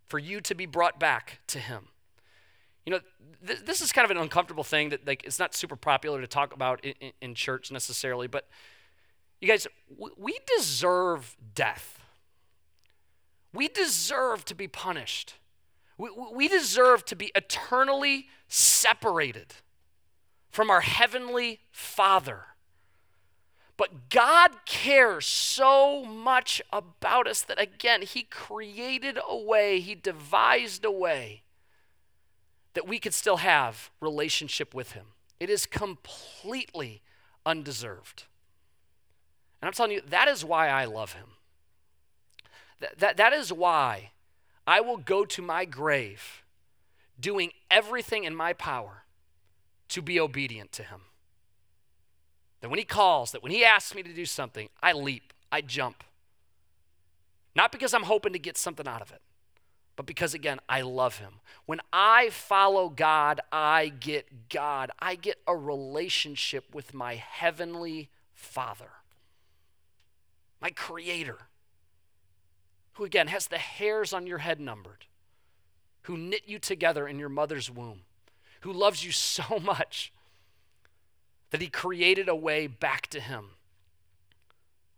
for 0.06 0.18
you 0.18 0.40
to 0.40 0.54
be 0.54 0.66
brought 0.66 0.98
back 0.98 1.40
to 1.48 1.58
him. 1.58 1.88
You 2.88 2.94
know, 2.94 3.00
th- 3.46 3.66
this 3.66 3.82
is 3.82 3.92
kind 3.92 4.06
of 4.06 4.10
an 4.10 4.16
uncomfortable 4.16 4.64
thing 4.64 4.88
that 4.88 5.06
like 5.06 5.22
it's 5.24 5.38
not 5.38 5.54
super 5.54 5.76
popular 5.76 6.22
to 6.22 6.26
talk 6.26 6.54
about 6.54 6.82
in, 6.82 7.12
in, 7.20 7.34
church 7.34 7.70
necessarily, 7.70 8.28
but 8.28 8.48
you 9.42 9.46
guys, 9.46 9.66
w- 9.90 10.14
we 10.16 10.38
deserve 10.56 11.36
death. 11.54 12.02
We 13.52 13.68
deserve 13.68 14.46
to 14.46 14.54
be 14.54 14.68
punished. 14.68 15.34
We, 15.98 16.08
we 16.32 16.48
deserve 16.48 17.04
to 17.04 17.14
be 17.14 17.30
eternally 17.34 18.28
separated 18.48 19.56
from 20.48 20.70
our 20.70 20.80
heavenly 20.80 21.60
Father. 21.70 22.44
But 23.76 24.08
God 24.08 24.64
cares 24.64 25.26
so 25.26 26.06
much 26.06 26.62
about 26.72 27.28
us 27.28 27.42
that, 27.42 27.60
again, 27.60 28.00
He 28.00 28.22
created 28.22 29.18
a 29.28 29.36
way, 29.36 29.78
He 29.80 29.94
devised 29.94 30.86
a 30.86 30.90
way 30.90 31.42
that 32.78 32.86
we 32.86 33.00
could 33.00 33.12
still 33.12 33.38
have 33.38 33.90
relationship 34.00 34.72
with 34.72 34.92
him. 34.92 35.06
It 35.40 35.50
is 35.50 35.66
completely 35.66 37.02
undeserved. 37.44 38.22
And 39.60 39.66
I'm 39.66 39.72
telling 39.72 39.90
you, 39.90 40.00
that 40.08 40.28
is 40.28 40.44
why 40.44 40.68
I 40.68 40.84
love 40.84 41.14
him. 41.14 41.26
That, 42.78 42.96
that, 43.00 43.16
that 43.16 43.32
is 43.32 43.52
why 43.52 44.12
I 44.64 44.80
will 44.80 44.96
go 44.96 45.24
to 45.24 45.42
my 45.42 45.64
grave 45.64 46.44
doing 47.18 47.50
everything 47.68 48.22
in 48.22 48.32
my 48.32 48.52
power 48.52 49.02
to 49.88 50.00
be 50.00 50.20
obedient 50.20 50.70
to 50.70 50.84
him. 50.84 51.00
That 52.60 52.70
when 52.70 52.78
he 52.78 52.84
calls, 52.84 53.32
that 53.32 53.42
when 53.42 53.50
he 53.50 53.64
asks 53.64 53.92
me 53.92 54.04
to 54.04 54.14
do 54.14 54.24
something, 54.24 54.68
I 54.80 54.92
leap, 54.92 55.32
I 55.50 55.62
jump. 55.62 56.04
Not 57.56 57.72
because 57.72 57.92
I'm 57.92 58.04
hoping 58.04 58.34
to 58.34 58.38
get 58.38 58.56
something 58.56 58.86
out 58.86 59.02
of 59.02 59.10
it, 59.10 59.20
but 59.98 60.06
because, 60.06 60.32
again, 60.32 60.60
I 60.68 60.82
love 60.82 61.18
Him. 61.18 61.40
When 61.66 61.80
I 61.92 62.30
follow 62.30 62.88
God, 62.88 63.40
I 63.50 63.88
get 63.88 64.48
God. 64.48 64.92
I 65.00 65.16
get 65.16 65.38
a 65.44 65.56
relationship 65.56 66.72
with 66.72 66.94
my 66.94 67.16
Heavenly 67.16 68.08
Father, 68.32 68.90
my 70.62 70.70
Creator, 70.70 71.38
who, 72.92 73.04
again, 73.04 73.26
has 73.26 73.48
the 73.48 73.58
hairs 73.58 74.12
on 74.12 74.24
your 74.24 74.38
head 74.38 74.60
numbered, 74.60 75.06
who 76.02 76.16
knit 76.16 76.42
you 76.46 76.60
together 76.60 77.08
in 77.08 77.18
your 77.18 77.28
mother's 77.28 77.68
womb, 77.68 78.02
who 78.60 78.72
loves 78.72 79.04
you 79.04 79.10
so 79.10 79.58
much 79.58 80.12
that 81.50 81.60
He 81.60 81.66
created 81.66 82.28
a 82.28 82.36
way 82.36 82.68
back 82.68 83.08
to 83.08 83.18
Him. 83.18 83.46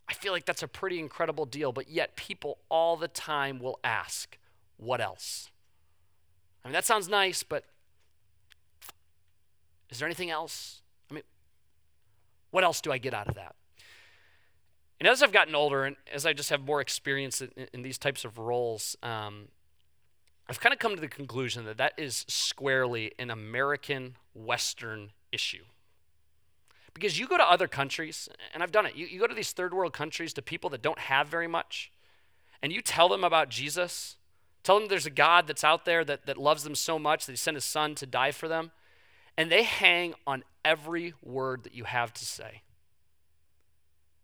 I 0.07 0.13
feel 0.13 0.35
like 0.35 0.45
that's 0.45 0.63
a 0.63 0.69
pretty 0.69 1.01
incredible 1.01 1.47
deal, 1.47 1.73
but 1.73 1.89
yet 1.89 2.17
people 2.17 2.59
all 2.69 2.99
the 2.99 3.09
time 3.09 3.61
will 3.61 3.81
ask, 3.83 4.37
what 4.81 5.01
else? 5.01 5.51
I 6.65 6.69
mean, 6.69 6.73
that 6.73 6.85
sounds 6.85 7.09
nice, 7.09 7.43
but 7.43 7.65
is 9.91 9.99
there 9.99 10.07
anything 10.07 10.31
else? 10.31 10.83
I 11.11 11.15
mean, 11.15 11.23
what 12.51 12.65
else 12.65 12.81
do 12.81 12.91
I 12.91 12.99
get 12.99 13.15
out 13.15 13.29
of 13.29 13.35
that? 13.35 13.55
And 14.99 15.09
as 15.09 15.23
I've 15.23 15.33
gotten 15.33 15.55
older 15.55 15.85
and 15.85 15.97
as 16.13 16.27
I 16.27 16.33
just 16.33 16.51
have 16.51 16.63
more 16.63 16.81
experience 16.81 17.41
in, 17.41 17.51
in 17.73 17.83
these 17.83 17.99
types 17.99 18.25
of 18.25 18.39
roles, 18.39 18.97
um, 19.03 19.49
I've 20.49 20.61
kind 20.61 20.73
of 20.73 20.79
come 20.79 20.95
to 20.95 21.01
the 21.01 21.09
conclusion 21.09 21.65
that 21.65 21.79
that 21.79 21.95
is 21.97 22.25
squarely 22.29 23.13
an 23.19 23.31
American 23.31 24.17
Western 24.35 25.11
issue. 25.33 25.65
Because 26.93 27.19
you 27.19 27.27
go 27.27 27.37
to 27.37 27.49
other 27.49 27.69
countries, 27.69 28.29
and 28.53 28.63
I've 28.63 28.73
done 28.73 28.85
it, 28.85 28.97
you, 28.97 29.07
you 29.07 29.21
go 29.21 29.27
to 29.27 29.35
these 29.35 29.53
third 29.53 29.73
world 29.73 29.93
countries 29.93 30.33
to 30.35 30.43
people 30.43 30.69
that 30.71 30.83
don't 30.83 30.99
have 30.99 31.29
very 31.29 31.47
much, 31.47 31.93
and 32.63 32.73
you 32.73 32.83
tell 32.83 33.09
them 33.09 33.25
about 33.25 33.49
Jesus, 33.49 34.17
Tell 34.63 34.79
them 34.79 34.89
there's 34.89 35.07
a 35.07 35.11
God 35.11 35.47
that's 35.47 35.65
out 35.65 35.85
there 35.85 36.05
that, 36.05 36.27
that 36.27 36.37
loves 36.37 36.65
them 36.65 36.75
so 36.75 36.99
much 36.99 37.27
that 37.27 37.33
he 37.33 37.37
sent 37.37 37.55
his 37.57 37.65
son 37.65 37.95
to 37.97 38.07
die 38.07 38.31
for 38.31 38.49
them. 38.49 38.73
And 39.37 39.51
they 39.51 39.63
hang 39.63 40.15
on 40.27 40.45
every 40.65 41.15
word 41.23 41.65
that 41.65 41.75
you 41.75 41.85
have 41.85 42.13
to 42.15 42.25
say. 42.25 42.63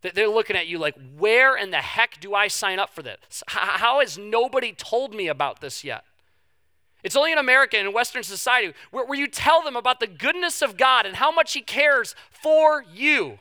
They're 0.02 0.28
looking 0.28 0.56
at 0.56 0.66
you 0.66 0.78
like, 0.78 0.94
where 1.16 1.56
in 1.56 1.70
the 1.70 1.78
heck 1.78 2.20
do 2.20 2.34
I 2.34 2.48
sign 2.48 2.78
up 2.78 2.90
for 2.90 3.02
this? 3.02 3.42
How 3.48 4.00
has 4.00 4.18
nobody 4.18 4.72
told 4.72 5.14
me 5.14 5.26
about 5.28 5.60
this 5.60 5.82
yet? 5.82 6.04
It's 7.02 7.16
only 7.16 7.32
in 7.32 7.38
America 7.38 7.76
and 7.78 7.88
in 7.88 7.94
Western 7.94 8.22
society 8.22 8.74
where, 8.90 9.04
where 9.04 9.18
you 9.18 9.26
tell 9.26 9.62
them 9.62 9.76
about 9.76 10.00
the 10.00 10.06
goodness 10.06 10.60
of 10.62 10.76
God 10.76 11.06
and 11.06 11.16
how 11.16 11.30
much 11.30 11.52
He 11.52 11.60
cares 11.60 12.14
for 12.30 12.82
you, 12.82 13.38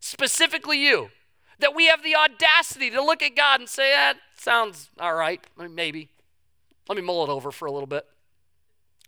specifically 0.00 0.78
you, 0.78 1.10
that 1.58 1.74
we 1.74 1.86
have 1.86 2.02
the 2.02 2.16
audacity 2.16 2.90
to 2.90 3.02
look 3.02 3.22
at 3.22 3.34
God 3.34 3.60
and 3.60 3.68
say, 3.68 3.92
eh, 3.94 4.14
Sounds 4.46 4.90
all 5.00 5.16
right, 5.16 5.44
maybe. 5.58 6.08
Let 6.88 6.94
me 6.94 7.02
mull 7.02 7.24
it 7.24 7.30
over 7.30 7.50
for 7.50 7.66
a 7.66 7.72
little 7.72 7.88
bit. 7.88 8.06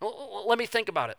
Let 0.00 0.58
me 0.58 0.66
think 0.66 0.88
about 0.88 1.10
it. 1.10 1.18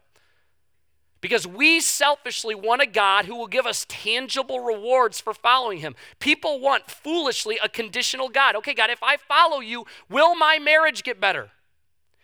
Because 1.21 1.47
we 1.47 1.79
selfishly 1.79 2.53
want 2.53 2.81
a 2.81 2.85
God 2.85 3.27
who 3.27 3.37
will 3.37 3.47
give 3.47 3.65
us 3.65 3.85
tangible 3.87 4.59
rewards 4.59 5.21
for 5.21 5.33
following 5.33 5.77
him. 5.77 5.95
People 6.19 6.59
want 6.59 6.91
foolishly 6.91 7.59
a 7.63 7.69
conditional 7.69 8.27
God. 8.27 8.57
Okay, 8.57 8.73
God, 8.73 8.89
if 8.89 9.01
I 9.01 9.15
follow 9.15 9.61
you, 9.61 9.85
will 10.09 10.35
my 10.35 10.59
marriage 10.59 11.03
get 11.03 11.21
better? 11.21 11.51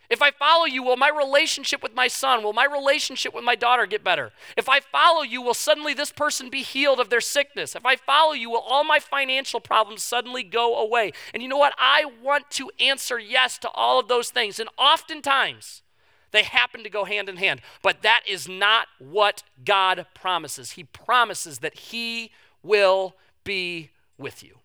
If 0.08 0.22
I 0.22 0.30
follow 0.30 0.64
you, 0.64 0.82
will 0.82 0.96
my 0.96 1.08
relationship 1.08 1.82
with 1.82 1.94
my 1.94 2.08
son, 2.08 2.42
will 2.42 2.52
my 2.52 2.64
relationship 2.64 3.34
with 3.34 3.44
my 3.44 3.54
daughter 3.54 3.86
get 3.86 4.04
better? 4.04 4.32
If 4.56 4.68
I 4.68 4.80
follow 4.80 5.22
you, 5.22 5.42
will 5.42 5.54
suddenly 5.54 5.94
this 5.94 6.12
person 6.12 6.50
be 6.50 6.62
healed 6.62 7.00
of 7.00 7.10
their 7.10 7.20
sickness? 7.20 7.74
If 7.74 7.84
I 7.84 7.96
follow 7.96 8.32
you, 8.32 8.50
will 8.50 8.60
all 8.60 8.84
my 8.84 8.98
financial 8.98 9.60
problems 9.60 10.02
suddenly 10.02 10.42
go 10.42 10.76
away? 10.76 11.12
And 11.34 11.42
you 11.42 11.48
know 11.48 11.56
what? 11.56 11.74
I 11.78 12.04
want 12.22 12.50
to 12.52 12.70
answer 12.78 13.18
yes 13.18 13.58
to 13.58 13.70
all 13.70 13.98
of 13.98 14.08
those 14.08 14.30
things. 14.30 14.60
And 14.60 14.68
oftentimes, 14.78 15.82
they 16.30 16.42
happen 16.42 16.82
to 16.82 16.90
go 16.90 17.04
hand 17.04 17.28
in 17.28 17.36
hand. 17.36 17.60
But 17.82 18.02
that 18.02 18.22
is 18.28 18.48
not 18.48 18.88
what 18.98 19.42
God 19.64 20.06
promises. 20.14 20.72
He 20.72 20.84
promises 20.84 21.58
that 21.58 21.78
He 21.78 22.30
will 22.62 23.16
be 23.44 23.90
with 24.18 24.42
you. 24.42 24.58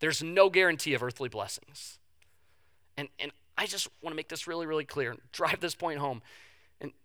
There's 0.00 0.22
no 0.22 0.48
guarantee 0.48 0.94
of 0.94 1.02
earthly 1.02 1.28
blessings. 1.28 1.98
And, 2.96 3.08
and 3.18 3.32
I 3.58 3.66
just 3.66 3.88
want 4.02 4.12
to 4.12 4.16
make 4.16 4.28
this 4.28 4.46
really, 4.46 4.66
really 4.66 4.84
clear 4.84 5.10
and 5.10 5.20
drive 5.32 5.60
this 5.60 5.74
point 5.74 5.98
home 5.98 6.22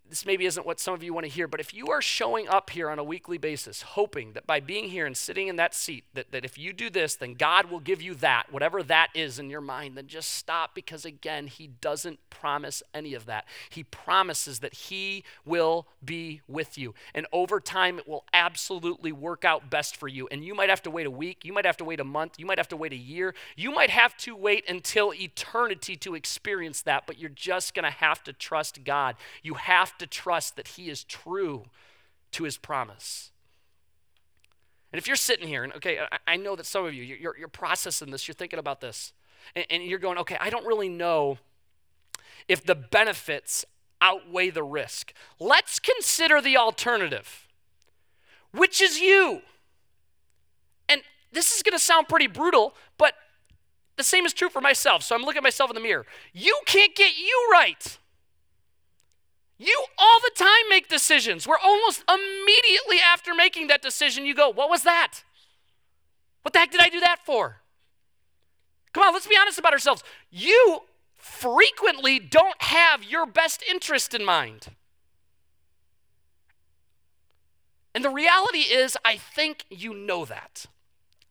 this 0.10 0.26
maybe 0.26 0.46
isn't 0.46 0.66
what 0.66 0.80
some 0.80 0.94
of 0.94 1.02
you 1.02 1.14
want 1.14 1.26
to 1.26 1.32
hear, 1.32 1.48
but 1.48 1.60
if 1.60 1.74
you 1.74 1.88
are 1.88 2.02
showing 2.02 2.48
up 2.48 2.70
here 2.70 2.90
on 2.90 3.00
a 3.00 3.04
weekly 3.04 3.38
basis, 3.38 3.82
hoping 3.82 4.34
that 4.34 4.46
by 4.46 4.60
being 4.60 4.90
here 4.90 5.06
and 5.06 5.18
sitting 5.18 5.48
in 5.48 5.56
that 5.56 5.74
seat, 5.74 6.04
that, 6.14 6.32
that 6.32 6.46
if 6.46 6.58
you 6.58 6.74
do 6.74 6.90
this, 6.90 7.16
then 7.16 7.34
God 7.34 7.72
will 7.72 7.80
give 7.80 8.02
you 8.02 8.14
that, 8.16 8.52
whatever 8.52 8.84
that 8.84 9.08
is 9.16 9.40
in 9.40 9.50
your 9.50 9.62
mind, 9.62 9.98
then 9.98 10.08
just 10.08 10.32
stop 10.32 10.76
because, 10.76 11.06
again, 11.06 11.48
He 11.48 11.68
doesn't 11.68 12.20
promise 12.30 12.84
any 12.94 13.14
of 13.14 13.26
that. 13.26 13.46
He 13.70 13.84
promises 13.84 14.60
that 14.60 14.74
He 14.74 15.24
will 15.46 15.88
be 16.04 16.42
with 16.48 16.78
you. 16.78 16.94
And 17.16 17.26
over 17.32 17.60
time, 17.60 17.98
it 17.98 18.08
will 18.08 18.26
absolutely 18.34 19.12
work 19.12 19.46
out 19.46 19.70
best 19.70 19.96
for 19.96 20.08
you. 20.08 20.28
And 20.30 20.44
you 20.44 20.54
might 20.54 20.70
have 20.70 20.84
to 20.84 20.92
wait 20.92 21.08
a 21.08 21.12
week, 21.12 21.44
you 21.44 21.54
might 21.54 21.66
have 21.66 21.78
to 21.78 21.86
wait 21.86 22.00
a 22.00 22.04
month, 22.04 22.36
you 22.38 22.46
might 22.46 22.60
have 22.60 22.68
to 22.70 22.78
wait 22.78 22.94
a 22.94 22.98
year, 22.98 23.34
you 23.56 23.72
might 23.72 23.90
have 23.90 24.16
to 24.18 24.36
wait 24.36 24.70
until 24.70 25.14
eternity 25.14 25.96
to 25.98 26.14
experience 26.14 26.82
that, 26.84 27.08
but 27.08 27.18
you're 27.18 27.30
just 27.30 27.74
going 27.74 27.86
to 27.86 27.90
have 27.90 28.24
to 28.26 28.34
trust 28.34 28.84
God. 28.84 29.16
You 29.42 29.56
have 29.56 29.93
to 30.00 30.04
to 30.04 30.08
trust 30.08 30.56
that 30.56 30.70
He 30.70 30.90
is 30.90 31.04
true 31.04 31.66
to 32.32 32.44
His 32.44 32.58
promise. 32.58 33.32
And 34.92 35.00
if 35.00 35.08
you're 35.08 35.16
sitting 35.16 35.48
here, 35.48 35.64
and 35.64 35.74
okay, 35.74 36.00
I, 36.00 36.34
I 36.34 36.38
know 36.38 36.56
that 36.56 36.66
some 36.66 36.86
of 36.86 36.94
you, 36.94 37.04
you're, 37.04 37.38
you're 37.38 37.48
processing 37.48 38.12
this, 38.12 38.28
you're 38.28 38.36
thinking 38.36 38.60
about 38.60 38.80
this, 38.80 39.14
and, 39.56 39.66
and 39.70 39.84
you're 39.84 40.00
going, 40.00 40.18
okay, 40.20 40.38
I 40.40 40.50
don't 40.50 40.66
really 40.66 40.90
know 40.90 41.40
if 42.48 42.64
the 42.64 42.76
benefits 42.76 43.66
outweigh 44.02 44.50
the 44.50 44.64
risk. 44.64 45.14
Let's 45.40 45.80
consider 45.80 46.42
the 46.42 46.58
alternative, 46.58 47.48
which 48.52 48.82
is 48.82 49.00
you. 49.00 49.42
And 50.90 51.02
this 51.32 51.56
is 51.56 51.64
going 51.64 51.74
to 51.74 51.84
sound 51.84 52.08
pretty 52.08 52.28
brutal, 52.28 52.76
but 52.98 53.16
the 53.96 54.04
same 54.04 54.26
is 54.26 54.34
true 54.34 54.50
for 54.50 54.62
myself. 54.62 55.04
So 55.04 55.16
I'm 55.16 55.22
looking 55.22 55.38
at 55.38 55.44
myself 55.44 55.72
in 55.72 55.76
the 55.76 55.82
mirror. 55.82 56.06
You 56.34 56.60
can't 56.66 56.94
get 56.94 57.18
you 57.18 57.50
right. 57.52 57.98
You 59.64 59.86
all 59.98 60.20
the 60.20 60.32
time 60.36 60.70
make 60.70 60.90
decisions 60.90 61.48
where 61.48 61.58
almost 61.58 62.04
immediately 62.10 62.98
after 63.00 63.34
making 63.34 63.68
that 63.68 63.82
decision, 63.82 64.26
you 64.26 64.36
go, 64.36 64.50
What 64.50 64.70
was 64.70 64.84
that? 64.84 65.24
What 66.42 66.54
the 66.54 66.60
heck 66.60 66.72
did 66.72 66.82
I 66.82 66.90
do 66.90 67.00
that 67.00 67.20
for? 67.26 67.62
Come 68.94 69.04
on, 69.04 69.14
let's 69.14 69.28
be 69.28 69.38
honest 69.40 69.58
about 69.58 69.74
ourselves. 69.74 70.04
You 70.30 70.82
frequently 71.16 72.20
don't 72.20 72.62
have 72.62 73.04
your 73.04 73.26
best 73.26 73.64
interest 73.70 74.14
in 74.14 74.26
mind. 74.26 74.68
And 77.96 78.04
the 78.04 78.10
reality 78.10 78.60
is, 78.60 78.98
I 79.06 79.16
think 79.18 79.66
you 79.70 79.94
know 79.94 80.26
that. 80.26 80.66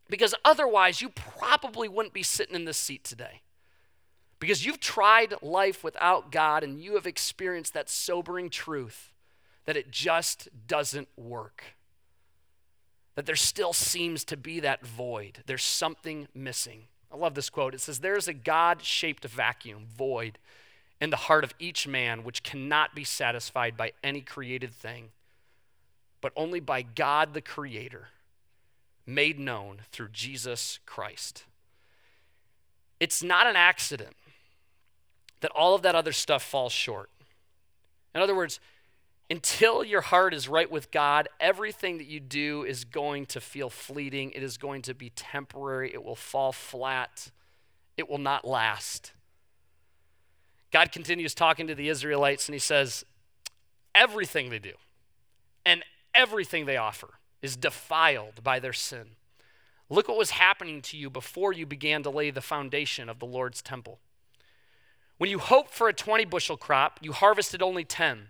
Because 0.09 0.35
otherwise, 0.45 1.03
you 1.03 1.11
probably 1.11 1.89
wouldn't 1.89 2.15
be 2.15 2.23
sitting 2.23 2.55
in 2.55 2.65
this 2.65 2.79
seat 2.79 3.05
today. 3.05 3.42
Because 4.43 4.67
you've 4.67 4.81
tried 4.81 5.35
life 5.41 5.85
without 5.85 6.33
God 6.33 6.65
and 6.65 6.83
you 6.83 6.97
have 6.97 7.07
experienced 7.07 7.75
that 7.75 7.89
sobering 7.89 8.51
truth 8.51 9.13
that 9.67 9.77
it 9.77 9.93
just 9.93 10.49
doesn't 10.67 11.07
work. 11.17 11.63
That 13.15 13.25
there 13.25 13.37
still 13.37 13.73
seems 13.73 14.25
to 14.25 14.37
be 14.37 14.59
that 14.59 14.85
void. 14.85 15.45
There's 15.47 15.63
something 15.63 16.27
missing. 16.35 16.89
I 17.13 17.17
love 17.17 17.37
this 17.37 17.51
quote. 17.51 17.73
It 17.73 17.81
says, 17.81 18.01
There's 18.01 18.27
a 18.27 18.33
God 18.33 18.83
shaped 18.83 19.25
vacuum, 19.25 19.87
void, 19.97 20.39
in 21.01 21.11
the 21.11 21.17
heart 21.17 21.45
of 21.45 21.55
each 21.61 21.87
man, 21.87 22.25
which 22.25 22.43
cannot 22.43 22.97
be 22.97 23.05
satisfied 23.05 23.77
by 23.77 23.93
any 24.03 24.23
created 24.23 24.75
thing, 24.75 25.11
but 26.21 26.33
only 26.35 26.59
by 26.59 26.83
God 26.83 27.33
the 27.33 27.43
Creator, 27.43 28.09
made 29.07 29.39
known 29.39 29.83
through 29.93 30.09
Jesus 30.09 30.81
Christ. 30.85 31.45
It's 32.99 33.23
not 33.23 33.47
an 33.47 33.55
accident 33.55 34.17
that 35.43 35.53
all 35.55 35.75
of 35.75 35.83
that 35.83 35.95
other 35.95 36.13
stuff 36.13 36.43
falls 36.43 36.73
short. 36.73 37.11
In 38.15 38.21
other 38.21 38.35
words, 38.35 38.59
until 39.31 39.85
your 39.85 40.01
heart 40.03 40.35
is 40.35 40.49
right 40.49 40.71
with 40.71 40.91
God, 40.91 41.29
everything 41.41 41.99
that 41.99 42.07
you 42.07 42.21
do 42.21 42.65
is 42.65 42.85
going 42.85 43.27
to 43.27 43.41
feel 43.41 43.71
fleeting. 43.71 44.31
It 44.33 44.43
is 44.43 44.57
going 44.57 44.83
to 44.83 44.95
be 44.95 45.11
temporary. 45.11 45.93
It 45.93 46.05
will 46.05 46.17
fall 46.17 46.53
flat. 46.53 47.31
It 47.97 48.09
will 48.09 48.19
not 48.19 48.47
last. 48.47 49.13
God 50.71 50.93
continues 50.93 51.35
talking 51.35 51.67
to 51.67 51.75
the 51.75 51.89
Israelites 51.89 52.49
and 52.49 52.55
he 52.55 52.59
says, 52.59 53.05
Everything 53.95 54.51
they 54.51 54.59
do 54.59 54.73
and 55.65 55.85
everything 56.15 56.67
they 56.67 56.77
offer 56.77 57.19
is 57.43 57.57
defiled 57.57 58.43
by 58.43 58.59
their 58.59 58.73
sin. 58.73 59.17
Look 59.91 60.09
what 60.09 60.17
was 60.17 60.31
happening 60.31 60.81
to 60.83 60.97
you 60.97 61.11
before 61.11 61.53
you 61.53 61.67
began 61.67 62.03
to 62.05 62.11
lay 62.11 62.31
the 62.31 62.41
foundation 62.41 63.09
of 63.09 63.19
the 63.19 63.27
Lord's 63.27 63.61
temple. 63.61 63.99
When 65.19 65.31
you 65.31 65.39
hoped 65.39 65.71
for 65.71 65.89
a 65.89 65.93
20 65.93 66.25
bushel 66.25 66.57
crop, 66.57 66.99
you 67.03 67.13
harvested 67.13 67.63
only 67.63 67.85
10. 67.85 68.29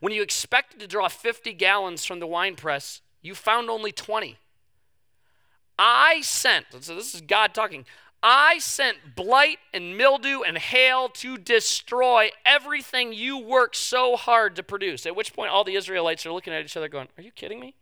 When 0.00 0.12
you 0.12 0.22
expected 0.22 0.80
to 0.80 0.86
draw 0.86 1.08
50 1.08 1.52
gallons 1.54 2.04
from 2.04 2.20
the 2.20 2.26
wine 2.26 2.54
press, 2.54 3.00
you 3.20 3.34
found 3.34 3.68
only 3.68 3.92
20. 3.92 4.38
I 5.78 6.20
sent, 6.22 6.66
so 6.80 6.94
this 6.94 7.14
is 7.14 7.20
God 7.20 7.54
talking, 7.54 7.84
I 8.22 8.58
sent 8.58 9.16
blight 9.16 9.58
and 9.74 9.96
mildew 9.96 10.42
and 10.42 10.56
hail 10.56 11.08
to 11.08 11.36
destroy 11.36 12.30
everything 12.46 13.12
you 13.12 13.38
worked 13.38 13.74
so 13.74 14.16
hard 14.16 14.54
to 14.56 14.62
produce. 14.62 15.06
At 15.06 15.16
which 15.16 15.34
point, 15.34 15.50
all 15.50 15.64
the 15.64 15.74
Israelites 15.74 16.24
are 16.24 16.32
looking 16.32 16.52
at 16.52 16.64
each 16.64 16.76
other 16.76 16.88
going, 16.88 17.08
Are 17.18 17.22
you 17.22 17.32
kidding 17.32 17.58
me? 17.58 17.74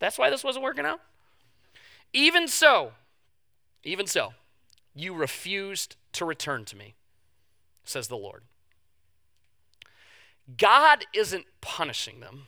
That's 0.00 0.18
why 0.18 0.30
this 0.30 0.42
wasn't 0.42 0.64
working 0.64 0.84
out? 0.84 1.00
Even 2.12 2.48
so, 2.48 2.92
even 3.84 4.06
so, 4.06 4.34
you 4.94 5.14
refused 5.14 5.94
to 6.14 6.24
return 6.24 6.64
to 6.66 6.76
me, 6.76 6.94
says 7.84 8.08
the 8.08 8.16
Lord. 8.16 8.42
God 10.56 11.06
isn't 11.14 11.46
punishing 11.60 12.20
them, 12.20 12.46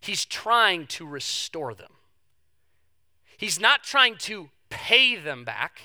He's 0.00 0.24
trying 0.24 0.86
to 0.88 1.06
restore 1.06 1.74
them. 1.74 1.92
He's 3.36 3.60
not 3.60 3.84
trying 3.84 4.16
to 4.18 4.50
pay 4.68 5.16
them 5.16 5.44
back, 5.44 5.80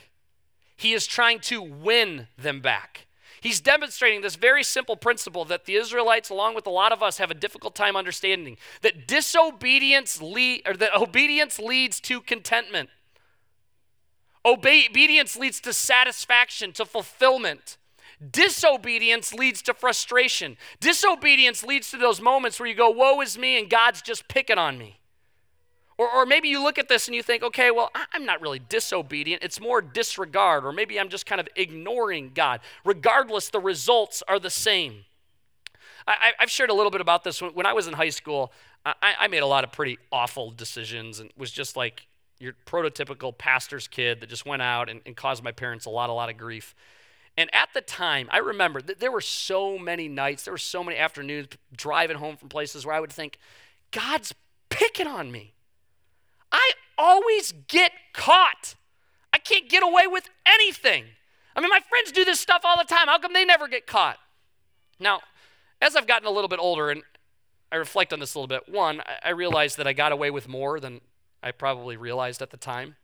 He 0.76 0.93
is 0.93 1.06
trying 1.06 1.39
to 1.41 1.62
win 1.62 2.28
them 2.38 2.62
back. 2.62 3.08
He's 3.41 3.62
demonstrating 3.62 4.22
this 4.22 4.38
very 4.38 4.64
simple 4.64 4.95
principle 4.95 5.45
that 5.45 5.66
the 5.66 5.76
Israelites, 5.76 6.32
along 6.32 6.56
with 6.56 6.66
a 6.66 6.72
lot 6.72 6.91
of 6.91 7.03
us, 7.03 7.20
have 7.20 7.30
a 7.30 7.36
difficult 7.36 7.76
time 7.76 7.95
understanding 7.95 8.58
that 8.82 9.08
disobedience 9.08 10.20
lead, 10.20 10.64
or 10.66 10.74
that 10.78 10.95
obedience 10.95 11.60
leads 11.60 11.99
to 12.01 12.22
contentment. 12.22 12.89
Obedience 14.43 15.38
leads 15.38 15.60
to 15.60 15.74
satisfaction, 15.74 16.72
to 16.74 16.86
fulfillment. 16.86 17.78
Disobedience 18.32 19.34
leads 19.34 19.61
to 19.63 19.74
frustration. 19.74 20.57
Disobedience 20.80 21.63
leads 21.63 21.91
to 21.91 21.97
those 21.97 22.22
moments 22.22 22.59
where 22.59 22.68
you 22.68 22.76
go, 22.76 22.89
Woe 22.89 23.22
is 23.22 23.38
me, 23.38 23.59
and 23.59 23.70
God's 23.70 24.01
just 24.01 24.28
picking 24.28 24.57
on 24.57 24.78
me. 24.78 24.99
Or, 25.97 26.09
or 26.09 26.26
maybe 26.26 26.49
you 26.49 26.61
look 26.61 26.78
at 26.78 26.89
this 26.89 27.07
and 27.07 27.16
you 27.16 27.24
think, 27.24 27.41
okay, 27.43 27.72
well, 27.72 27.89
I'm 28.11 28.26
not 28.26 28.41
really 28.41 28.59
disobedient. 28.59 29.43
It's 29.43 29.61
more 29.61 29.82
disregard. 29.82 30.66
Or 30.66 30.74
maybe 30.74 30.99
I'm 30.99 31.09
just 31.09 31.26
kind 31.26 31.39
of 31.39 31.47
ignoring 31.55 32.32
God. 32.34 32.59
Regardless, 32.84 33.49
the 33.49 33.59
results 33.59 34.22
are 34.28 34.39
the 34.39 34.49
same. 34.49 35.05
I, 36.07 36.34
have 36.38 36.51
shared 36.51 36.70
a 36.70 36.74
little 36.74 36.91
bit 36.91 37.01
about 37.01 37.24
this. 37.24 37.41
When, 37.41 37.66
I 37.66 37.74
was 37.74 37.88
in 37.88 37.93
high 37.93 38.09
school, 38.09 38.51
I, 38.86 39.16
I, 39.22 39.28
made 39.28 39.39
a 39.39 39.47
lot 39.47 39.63
of 39.63 39.72
pretty 39.72 39.97
awful 40.11 40.51
decisions 40.51 41.20
and 41.20 41.32
was 41.36 41.49
just 41.51 41.76
like 41.76 42.05
your 42.39 42.53
prototypical 42.68 43.36
pastor's 43.36 43.88
kid 43.88 44.22
that 44.22 44.30
just 44.30 44.45
went 44.45 44.61
out 44.61 44.88
and, 44.88 45.01
and 45.07 45.16
caused 45.16 45.43
my 45.43 45.51
parents 45.51 45.88
a 45.88 45.89
lot, 45.89 46.11
a 46.11 46.13
lot 46.13 46.30
of 46.30 46.38
grief. 46.38 46.76
And 47.38 47.53
at 47.53 47.69
the 47.73 47.81
time, 47.81 48.29
I 48.31 48.38
remember 48.38 48.81
that 48.81 48.99
there 48.99 49.11
were 49.11 49.21
so 49.21 49.77
many 49.77 50.07
nights, 50.07 50.43
there 50.43 50.53
were 50.53 50.57
so 50.57 50.83
many 50.83 50.97
afternoons 50.97 51.47
driving 51.75 52.17
home 52.17 52.38
from 52.38 52.49
places 52.49 52.86
where 52.86 52.95
I 52.95 52.99
would 52.99 53.11
think, 53.11 53.38
God's 53.91 54.33
picking 54.69 55.07
on 55.07 55.31
me. 55.31 55.53
I 56.51 56.71
always 56.97 57.53
get 57.67 57.91
caught. 58.13 58.75
I 59.33 59.38
can't 59.38 59.69
get 59.69 59.83
away 59.83 60.07
with 60.07 60.29
anything. 60.45 61.05
I 61.55 61.61
mean, 61.61 61.69
my 61.69 61.81
friends 61.89 62.11
do 62.11 62.23
this 62.23 62.39
stuff 62.39 62.61
all 62.63 62.77
the 62.77 62.83
time. 62.83 63.07
How 63.07 63.19
come 63.19 63.33
they 63.33 63.45
never 63.45 63.67
get 63.67 63.86
caught? 63.86 64.17
Now, 64.99 65.21
as 65.81 65.95
I've 65.95 66.07
gotten 66.07 66.27
a 66.27 66.31
little 66.31 66.47
bit 66.47 66.59
older 66.59 66.89
and 66.89 67.03
I 67.71 67.75
reflect 67.75 68.13
on 68.13 68.19
this 68.19 68.33
a 68.33 68.39
little 68.39 68.47
bit, 68.47 68.73
one, 68.73 69.01
I 69.23 69.31
realized 69.31 69.77
that 69.77 69.88
I 69.88 69.93
got 69.93 70.13
away 70.13 70.31
with 70.31 70.47
more 70.47 70.79
than 70.79 71.01
I 71.43 71.51
probably 71.51 71.97
realized 71.97 72.41
at 72.41 72.51
the 72.51 72.57
time. 72.57 72.95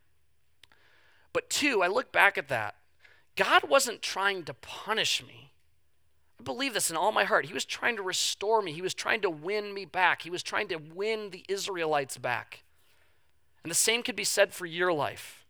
But 1.32 1.50
two, 1.50 1.82
I 1.82 1.88
look 1.88 2.12
back 2.12 2.38
at 2.38 2.48
that. 2.48 2.76
God 3.36 3.68
wasn't 3.68 4.02
trying 4.02 4.44
to 4.44 4.54
punish 4.54 5.22
me. 5.26 5.52
I 6.38 6.42
believe 6.42 6.74
this 6.74 6.90
in 6.90 6.96
all 6.96 7.12
my 7.12 7.24
heart. 7.24 7.46
He 7.46 7.54
was 7.54 7.64
trying 7.64 7.96
to 7.96 8.02
restore 8.02 8.62
me, 8.62 8.72
He 8.72 8.82
was 8.82 8.94
trying 8.94 9.20
to 9.22 9.30
win 9.30 9.72
me 9.72 9.84
back, 9.84 10.22
He 10.22 10.30
was 10.30 10.42
trying 10.42 10.68
to 10.68 10.76
win 10.76 11.30
the 11.30 11.44
Israelites 11.48 12.18
back. 12.18 12.64
And 13.62 13.70
the 13.70 13.76
same 13.76 14.02
could 14.02 14.16
be 14.16 14.24
said 14.24 14.52
for 14.52 14.66
your 14.66 14.92
life. 14.92 15.44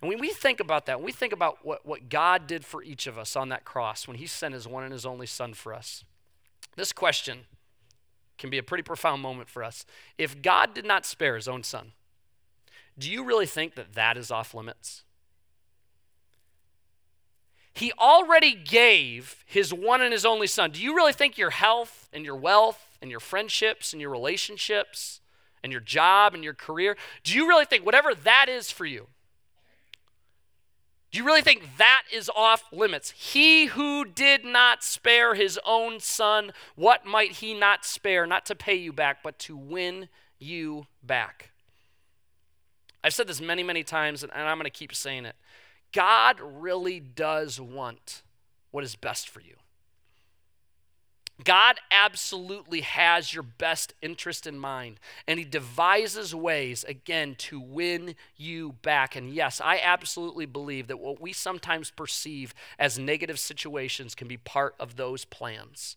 And 0.00 0.08
when 0.08 0.18
we 0.18 0.30
think 0.30 0.60
about 0.60 0.86
that, 0.86 0.98
when 0.98 1.04
we 1.04 1.12
think 1.12 1.34
about 1.34 1.58
what, 1.62 1.84
what 1.84 2.08
God 2.08 2.46
did 2.46 2.64
for 2.64 2.82
each 2.82 3.06
of 3.06 3.18
us 3.18 3.36
on 3.36 3.50
that 3.50 3.66
cross 3.66 4.08
when 4.08 4.16
He 4.16 4.26
sent 4.26 4.54
His 4.54 4.66
one 4.66 4.82
and 4.82 4.92
His 4.92 5.04
only 5.04 5.26
Son 5.26 5.52
for 5.52 5.74
us, 5.74 6.04
this 6.76 6.92
question 6.92 7.40
can 8.38 8.48
be 8.48 8.56
a 8.56 8.62
pretty 8.62 8.82
profound 8.82 9.20
moment 9.20 9.50
for 9.50 9.62
us. 9.62 9.84
If 10.16 10.40
God 10.40 10.72
did 10.72 10.86
not 10.86 11.04
spare 11.04 11.36
His 11.36 11.46
own 11.46 11.62
Son, 11.62 11.92
do 12.98 13.10
you 13.10 13.22
really 13.22 13.46
think 13.46 13.74
that 13.74 13.92
that 13.92 14.16
is 14.16 14.30
off 14.30 14.54
limits? 14.54 15.04
He 17.80 17.92
already 17.98 18.52
gave 18.54 19.42
His 19.46 19.72
one 19.72 20.02
and 20.02 20.12
His 20.12 20.26
only 20.26 20.46
Son. 20.46 20.70
Do 20.70 20.82
you 20.82 20.94
really 20.94 21.14
think 21.14 21.38
your 21.38 21.48
health 21.48 22.10
and 22.12 22.26
your 22.26 22.36
wealth 22.36 22.98
and 23.00 23.10
your 23.10 23.20
friendships 23.20 23.94
and 23.94 24.02
your 24.02 24.10
relationships 24.10 25.22
and 25.62 25.72
your 25.72 25.80
job 25.80 26.34
and 26.34 26.44
your 26.44 26.52
career? 26.52 26.94
Do 27.24 27.34
you 27.34 27.48
really 27.48 27.64
think 27.64 27.86
whatever 27.86 28.14
that 28.14 28.50
is 28.50 28.70
for 28.70 28.84
you, 28.84 29.06
do 31.10 31.18
you 31.18 31.24
really 31.24 31.40
think 31.40 31.78
that 31.78 32.02
is 32.12 32.30
off 32.36 32.64
limits? 32.70 33.12
He 33.12 33.66
who 33.66 34.04
did 34.04 34.44
not 34.44 34.84
spare 34.84 35.34
his 35.34 35.58
own 35.64 36.00
son, 36.00 36.52
what 36.76 37.06
might 37.06 37.32
he 37.32 37.54
not 37.54 37.86
spare, 37.86 38.26
not 38.26 38.44
to 38.46 38.54
pay 38.54 38.74
you 38.74 38.92
back, 38.92 39.22
but 39.24 39.38
to 39.38 39.56
win 39.56 40.10
you 40.38 40.86
back? 41.02 41.50
I've 43.02 43.14
said 43.14 43.26
this 43.26 43.40
many, 43.40 43.62
many 43.62 43.82
times, 43.82 44.22
and 44.22 44.30
I'm 44.32 44.58
going 44.58 44.64
to 44.64 44.70
keep 44.70 44.94
saying 44.94 45.24
it. 45.24 45.34
God 45.92 46.40
really 46.40 47.00
does 47.00 47.60
want 47.60 48.22
what 48.70 48.84
is 48.84 48.96
best 48.96 49.28
for 49.28 49.40
you. 49.40 49.56
God 51.44 51.76
absolutely 51.90 52.82
has 52.82 53.32
your 53.32 53.42
best 53.42 53.94
interest 54.02 54.46
in 54.46 54.58
mind, 54.58 55.00
and 55.26 55.38
He 55.38 55.44
devises 55.44 56.34
ways, 56.34 56.84
again, 56.84 57.34
to 57.38 57.58
win 57.58 58.14
you 58.36 58.72
back. 58.82 59.16
And 59.16 59.32
yes, 59.32 59.60
I 59.60 59.80
absolutely 59.82 60.46
believe 60.46 60.86
that 60.88 60.98
what 60.98 61.20
we 61.20 61.32
sometimes 61.32 61.90
perceive 61.90 62.54
as 62.78 62.98
negative 62.98 63.38
situations 63.38 64.14
can 64.14 64.28
be 64.28 64.36
part 64.36 64.74
of 64.78 64.96
those 64.96 65.24
plans. 65.24 65.96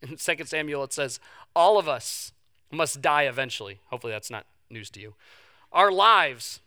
In 0.00 0.16
2 0.16 0.44
Samuel, 0.44 0.84
it 0.84 0.92
says, 0.92 1.18
All 1.54 1.78
of 1.78 1.88
us 1.88 2.32
must 2.70 3.02
die 3.02 3.22
eventually. 3.22 3.80
Hopefully, 3.86 4.12
that's 4.12 4.30
not 4.30 4.46
news 4.70 4.90
to 4.90 5.00
you. 5.00 5.14
Our 5.72 5.90
lives 5.90 6.60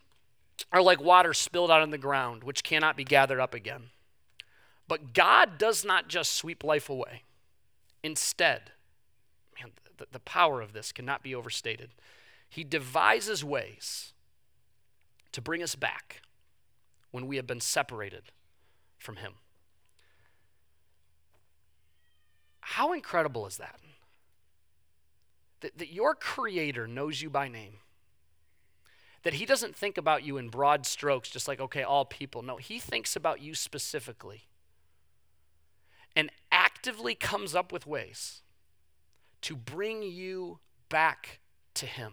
are 0.72 0.82
like 0.82 1.00
water 1.00 1.32
spilled 1.34 1.70
out 1.70 1.82
on 1.82 1.90
the 1.90 1.98
ground, 1.98 2.44
which 2.44 2.64
cannot 2.64 2.96
be 2.96 3.04
gathered 3.04 3.40
up 3.40 3.54
again. 3.54 3.90
But 4.88 5.12
God 5.12 5.58
does 5.58 5.84
not 5.84 6.08
just 6.08 6.34
sweep 6.34 6.64
life 6.64 6.90
away. 6.90 7.22
Instead, 8.02 8.72
man, 9.58 9.72
the, 9.98 10.06
the 10.10 10.20
power 10.20 10.60
of 10.60 10.72
this 10.72 10.90
cannot 10.90 11.22
be 11.22 11.34
overstated. 11.34 11.90
He 12.48 12.64
devises 12.64 13.44
ways 13.44 14.12
to 15.32 15.40
bring 15.40 15.62
us 15.62 15.74
back 15.74 16.22
when 17.12 17.26
we 17.26 17.36
have 17.36 17.46
been 17.46 17.60
separated 17.60 18.22
from 18.98 19.16
Him. 19.16 19.34
How 22.60 22.92
incredible 22.92 23.46
is 23.46 23.56
that? 23.58 23.78
That, 25.60 25.78
that 25.78 25.92
your 25.92 26.14
Creator 26.14 26.86
knows 26.86 27.20
you 27.22 27.30
by 27.30 27.48
name. 27.48 27.74
That 29.22 29.34
He 29.34 29.44
doesn't 29.44 29.76
think 29.76 29.98
about 29.98 30.24
you 30.24 30.38
in 30.38 30.48
broad 30.48 30.86
strokes, 30.86 31.28
just 31.28 31.48
like, 31.48 31.60
okay, 31.60 31.82
all 31.82 32.04
people. 32.04 32.42
No, 32.42 32.56
He 32.56 32.78
thinks 32.78 33.16
about 33.16 33.40
you 33.40 33.54
specifically 33.54 34.44
and 36.16 36.30
actively 36.50 37.14
comes 37.14 37.54
up 37.54 37.72
with 37.72 37.86
ways 37.86 38.42
to 39.42 39.56
bring 39.56 40.02
you 40.02 40.58
back 40.88 41.40
to 41.74 41.86
Him. 41.86 42.12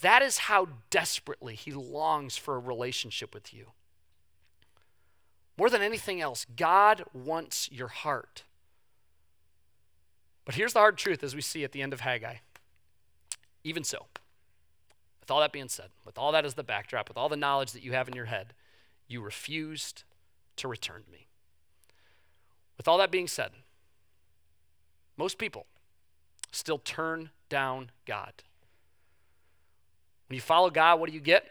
That 0.00 0.22
is 0.22 0.38
how 0.38 0.68
desperately 0.90 1.54
He 1.54 1.72
longs 1.72 2.36
for 2.36 2.56
a 2.56 2.60
relationship 2.60 3.34
with 3.34 3.54
you. 3.54 3.72
More 5.58 5.70
than 5.70 5.80
anything 5.82 6.20
else, 6.20 6.44
God 6.56 7.04
wants 7.14 7.70
your 7.72 7.88
heart. 7.88 8.44
But 10.44 10.54
here's 10.54 10.74
the 10.74 10.80
hard 10.80 10.98
truth 10.98 11.24
as 11.24 11.34
we 11.34 11.40
see 11.40 11.64
at 11.64 11.72
the 11.72 11.82
end 11.82 11.92
of 11.92 12.00
Haggai. 12.00 12.36
Even 13.64 13.82
so, 13.82 14.06
with 15.26 15.32
all 15.32 15.40
that 15.40 15.52
being 15.52 15.68
said, 15.68 15.88
with 16.04 16.18
all 16.18 16.30
that 16.30 16.44
as 16.44 16.54
the 16.54 16.62
backdrop, 16.62 17.08
with 17.08 17.16
all 17.16 17.28
the 17.28 17.36
knowledge 17.36 17.72
that 17.72 17.82
you 17.82 17.90
have 17.90 18.06
in 18.06 18.14
your 18.14 18.26
head, 18.26 18.54
you 19.08 19.20
refused 19.20 20.04
to 20.54 20.68
return 20.68 21.02
to 21.02 21.10
me. 21.10 21.26
With 22.76 22.86
all 22.86 22.96
that 22.98 23.10
being 23.10 23.26
said, 23.26 23.50
most 25.16 25.36
people 25.36 25.66
still 26.52 26.78
turn 26.78 27.30
down 27.48 27.90
God. 28.06 28.44
When 30.28 30.36
you 30.36 30.40
follow 30.40 30.70
God, 30.70 31.00
what 31.00 31.08
do 31.08 31.14
you 31.14 31.20
get? 31.20 31.50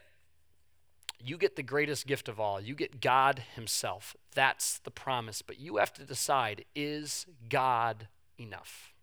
You 1.22 1.38
get 1.38 1.58
the 1.58 1.64
greatest 1.64 2.08
gift 2.08 2.30
of 2.30 2.40
all. 2.40 2.62
You 2.62 2.76
get 2.76 3.02
God 3.02 3.44
Himself. 3.56 4.16
That's 4.34 4.80
the 4.80 4.92
promise. 4.92 5.42
But 5.42 5.60
you 5.60 5.78
have 5.78 5.92
to 5.96 6.06
decide 6.06 6.64
is 6.76 7.26
God 7.50 8.08
enough? 8.40 8.94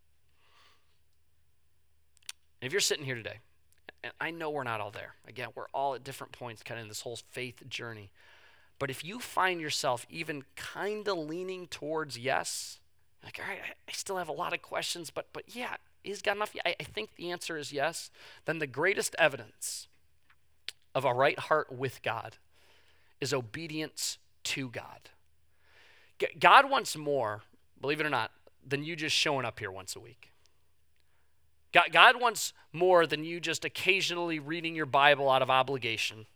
And 2.62 2.66
if 2.66 2.72
you're 2.72 2.80
sitting 2.80 3.04
here 3.04 3.16
today, 3.16 3.40
and 4.02 4.12
I 4.20 4.30
know 4.30 4.50
we're 4.50 4.64
not 4.64 4.80
all 4.80 4.90
there, 4.90 5.14
again, 5.26 5.48
we're 5.54 5.68
all 5.72 5.94
at 5.94 6.04
different 6.04 6.32
points 6.32 6.62
kind 6.62 6.78
of 6.78 6.84
in 6.84 6.88
this 6.88 7.02
whole 7.02 7.18
faith 7.30 7.68
journey. 7.68 8.10
But 8.78 8.90
if 8.90 9.04
you 9.04 9.20
find 9.20 9.60
yourself 9.60 10.06
even 10.10 10.42
kind 10.56 11.06
of 11.06 11.16
leaning 11.16 11.68
towards 11.68 12.18
yes, 12.18 12.80
like, 13.22 13.38
all 13.40 13.48
right, 13.48 13.60
I 13.88 13.92
still 13.92 14.16
have 14.16 14.28
a 14.28 14.32
lot 14.32 14.52
of 14.52 14.62
questions, 14.62 15.10
but, 15.10 15.28
but 15.32 15.44
yeah, 15.54 15.76
he's 16.02 16.22
got 16.22 16.36
enough. 16.36 16.54
I, 16.66 16.74
I 16.80 16.82
think 16.82 17.14
the 17.14 17.30
answer 17.30 17.56
is 17.56 17.72
yes. 17.72 18.10
Then 18.44 18.58
the 18.58 18.66
greatest 18.66 19.14
evidence 19.18 19.86
of 20.94 21.04
a 21.04 21.14
right 21.14 21.38
heart 21.38 21.70
with 21.70 22.02
God 22.02 22.36
is 23.20 23.32
obedience 23.32 24.18
to 24.44 24.68
God. 24.68 25.10
God 26.38 26.68
wants 26.68 26.96
more, 26.96 27.42
believe 27.80 28.00
it 28.00 28.06
or 28.06 28.10
not, 28.10 28.32
than 28.66 28.82
you 28.84 28.96
just 28.96 29.14
showing 29.14 29.44
up 29.44 29.60
here 29.60 29.70
once 29.70 29.94
a 29.94 30.00
week. 30.00 30.31
God, 31.72 31.86
God 31.92 32.20
wants 32.20 32.52
more 32.72 33.06
than 33.06 33.24
you 33.24 33.40
just 33.40 33.64
occasionally 33.64 34.38
reading 34.38 34.74
your 34.74 34.86
Bible 34.86 35.30
out 35.30 35.42
of 35.42 35.50
obligation. 35.50 36.26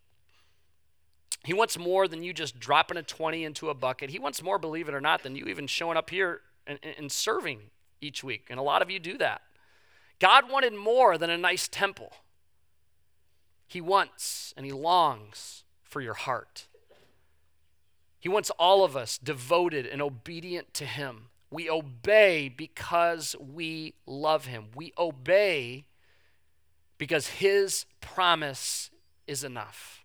He 1.45 1.53
wants 1.53 1.78
more 1.78 2.09
than 2.09 2.22
you 2.22 2.32
just 2.32 2.59
dropping 2.59 2.97
a 2.97 3.03
20 3.03 3.45
into 3.45 3.68
a 3.68 3.74
bucket. 3.74 4.11
He 4.11 4.18
wants 4.18 4.43
more, 4.43 4.59
believe 4.59 4.89
it 4.89 4.95
or 4.95 5.01
not, 5.01 5.22
than 5.22 5.37
you 5.37 5.45
even 5.47 5.66
showing 5.66 5.97
up 5.97 6.11
here 6.11 6.41
and, 6.66 6.78
and 6.99 7.12
serving 7.12 7.70
each 8.01 8.24
week. 8.24 8.47
And 8.51 8.59
a 8.59 8.62
lot 8.62 8.82
of 8.82 8.91
you 8.91 8.99
do 8.99 9.16
that. 9.18 9.43
God 10.18 10.51
wanted 10.51 10.74
more 10.74 11.18
than 11.18 11.30
a 11.30 11.39
nice 11.39 11.68
temple. 11.68 12.12
He 13.68 13.80
wants 13.80 14.55
and 14.57 14.64
He 14.64 14.72
longs 14.72 15.64
for 15.84 16.01
your 16.01 16.14
heart. 16.14 16.66
He 18.18 18.28
wants 18.28 18.51
all 18.59 18.84
of 18.84 18.97
us 18.97 19.18
devoted 19.18 19.87
and 19.87 20.01
obedient 20.01 20.74
to 20.74 20.84
Him. 20.84 21.28
We 21.57 21.71
obey 21.71 22.51
because 22.55 23.35
we 23.41 23.95
love 24.05 24.45
Him. 24.45 24.67
We 24.75 24.93
obey 24.99 25.87
because 26.99 27.29
His 27.29 27.87
promise 28.03 28.91
is 29.27 29.43
enough. 29.43 30.05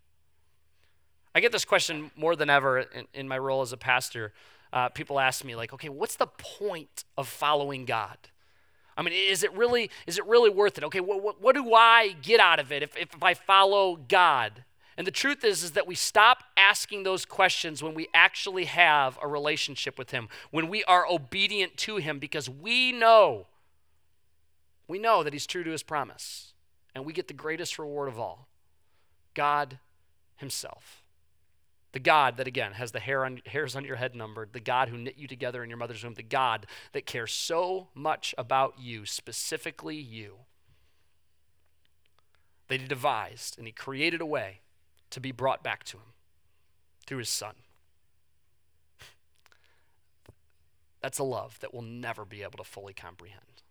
I 1.36 1.42
get 1.42 1.52
this 1.52 1.66
question 1.66 2.10
more 2.16 2.38
than 2.38 2.50
ever 2.50 2.80
in, 2.80 3.06
in 3.14 3.28
my 3.28 3.38
role 3.38 3.62
as 3.62 3.74
a 3.74 3.78
pastor. 3.78 4.32
Uh, 4.72 4.88
people 4.88 5.20
ask 5.20 5.44
me, 5.44 5.58
like, 5.58 5.74
okay, 5.74 5.90
what's 5.90 6.16
the 6.16 6.28
point 6.28 7.04
of 7.18 7.28
following 7.28 7.84
God? 7.84 8.18
I 8.96 9.02
mean, 9.02 9.14
is 9.14 9.44
it 9.44 9.52
really 9.54 9.92
is 10.08 10.18
it 10.18 10.26
really 10.26 10.50
worth 10.50 10.78
it? 10.78 10.86
Okay, 10.86 11.02
what, 11.02 11.22
what, 11.22 11.42
what 11.42 11.56
do 11.56 11.74
I 11.74 12.16
get 12.22 12.40
out 12.40 12.62
of 12.62 12.72
it 12.72 12.82
if, 12.82 12.96
if 12.96 13.22
I 13.22 13.34
follow 13.34 13.98
God? 13.98 14.64
And 14.98 15.08
the 15.08 15.12
truth 15.12 15.44
is, 15.44 15.64
is 15.64 15.72
that 15.72 15.88
we 15.88 15.96
stop 15.96 16.44
asking 16.58 17.04
those 17.04 17.26
questions 17.26 17.82
when 17.82 17.94
we 17.94 18.08
actually 18.14 18.66
have 18.66 19.18
a 19.22 19.28
relationship 19.28 19.98
with 19.98 20.12
Him, 20.12 20.28
when 20.52 20.68
we 20.68 20.84
are 20.84 21.08
obedient 21.08 21.78
to 21.78 21.98
Him, 21.98 22.20
because 22.20 22.50
we 22.50 22.92
know, 22.92 23.48
we 24.88 25.00
know 25.00 25.24
that 25.24 25.34
He's 25.34 25.48
true 25.48 25.64
to 25.64 25.72
His 25.72 25.84
promise, 25.84 26.54
and 26.94 27.06
we 27.06 27.14
get 27.14 27.28
the 27.28 27.34
greatest 27.34 27.80
reward 27.80 28.10
of 28.10 28.20
all 28.20 28.48
God 29.34 29.80
Himself. 30.36 31.02
The 31.94 32.00
God 32.00 32.38
that, 32.38 32.48
again, 32.48 32.74
has 32.74 32.92
the 32.92 33.02
hair 33.02 33.26
on, 33.26 33.42
hairs 33.46 33.76
on 33.76 33.84
your 33.84 33.98
head 33.98 34.16
numbered, 34.16 34.54
the 34.54 34.62
God 34.62 34.88
who 34.90 34.98
knit 34.98 35.18
you 35.18 35.28
together 35.28 35.62
in 35.64 35.70
your 35.70 35.78
mother's 35.78 36.04
womb, 36.04 36.14
the 36.14 36.24
God 36.24 36.66
that 36.94 37.06
cares 37.06 37.34
so 37.34 37.88
much 37.94 38.34
about 38.38 38.76
you, 38.80 39.06
specifically 39.06 39.98
you, 39.98 40.36
that 42.68 42.82
He 42.82 42.88
devised 42.88 43.58
and 43.58 43.68
He 43.68 43.74
created 43.74 44.22
a 44.22 44.26
way 44.26 44.62
to 45.12 45.20
be 45.20 45.32
brought 45.32 45.64
back 45.64 45.84
to 45.86 45.98
Him 45.98 46.14
through 47.06 47.20
His 47.20 47.30
Son. 47.30 47.56
That's 51.02 51.20
a 51.20 51.24
love 51.24 51.60
that 51.60 51.74
we'll 51.74 51.82
never 51.84 52.26
be 52.26 52.44
able 52.44 52.58
to 52.58 52.64
fully 52.64 52.94
comprehend. 52.94 53.64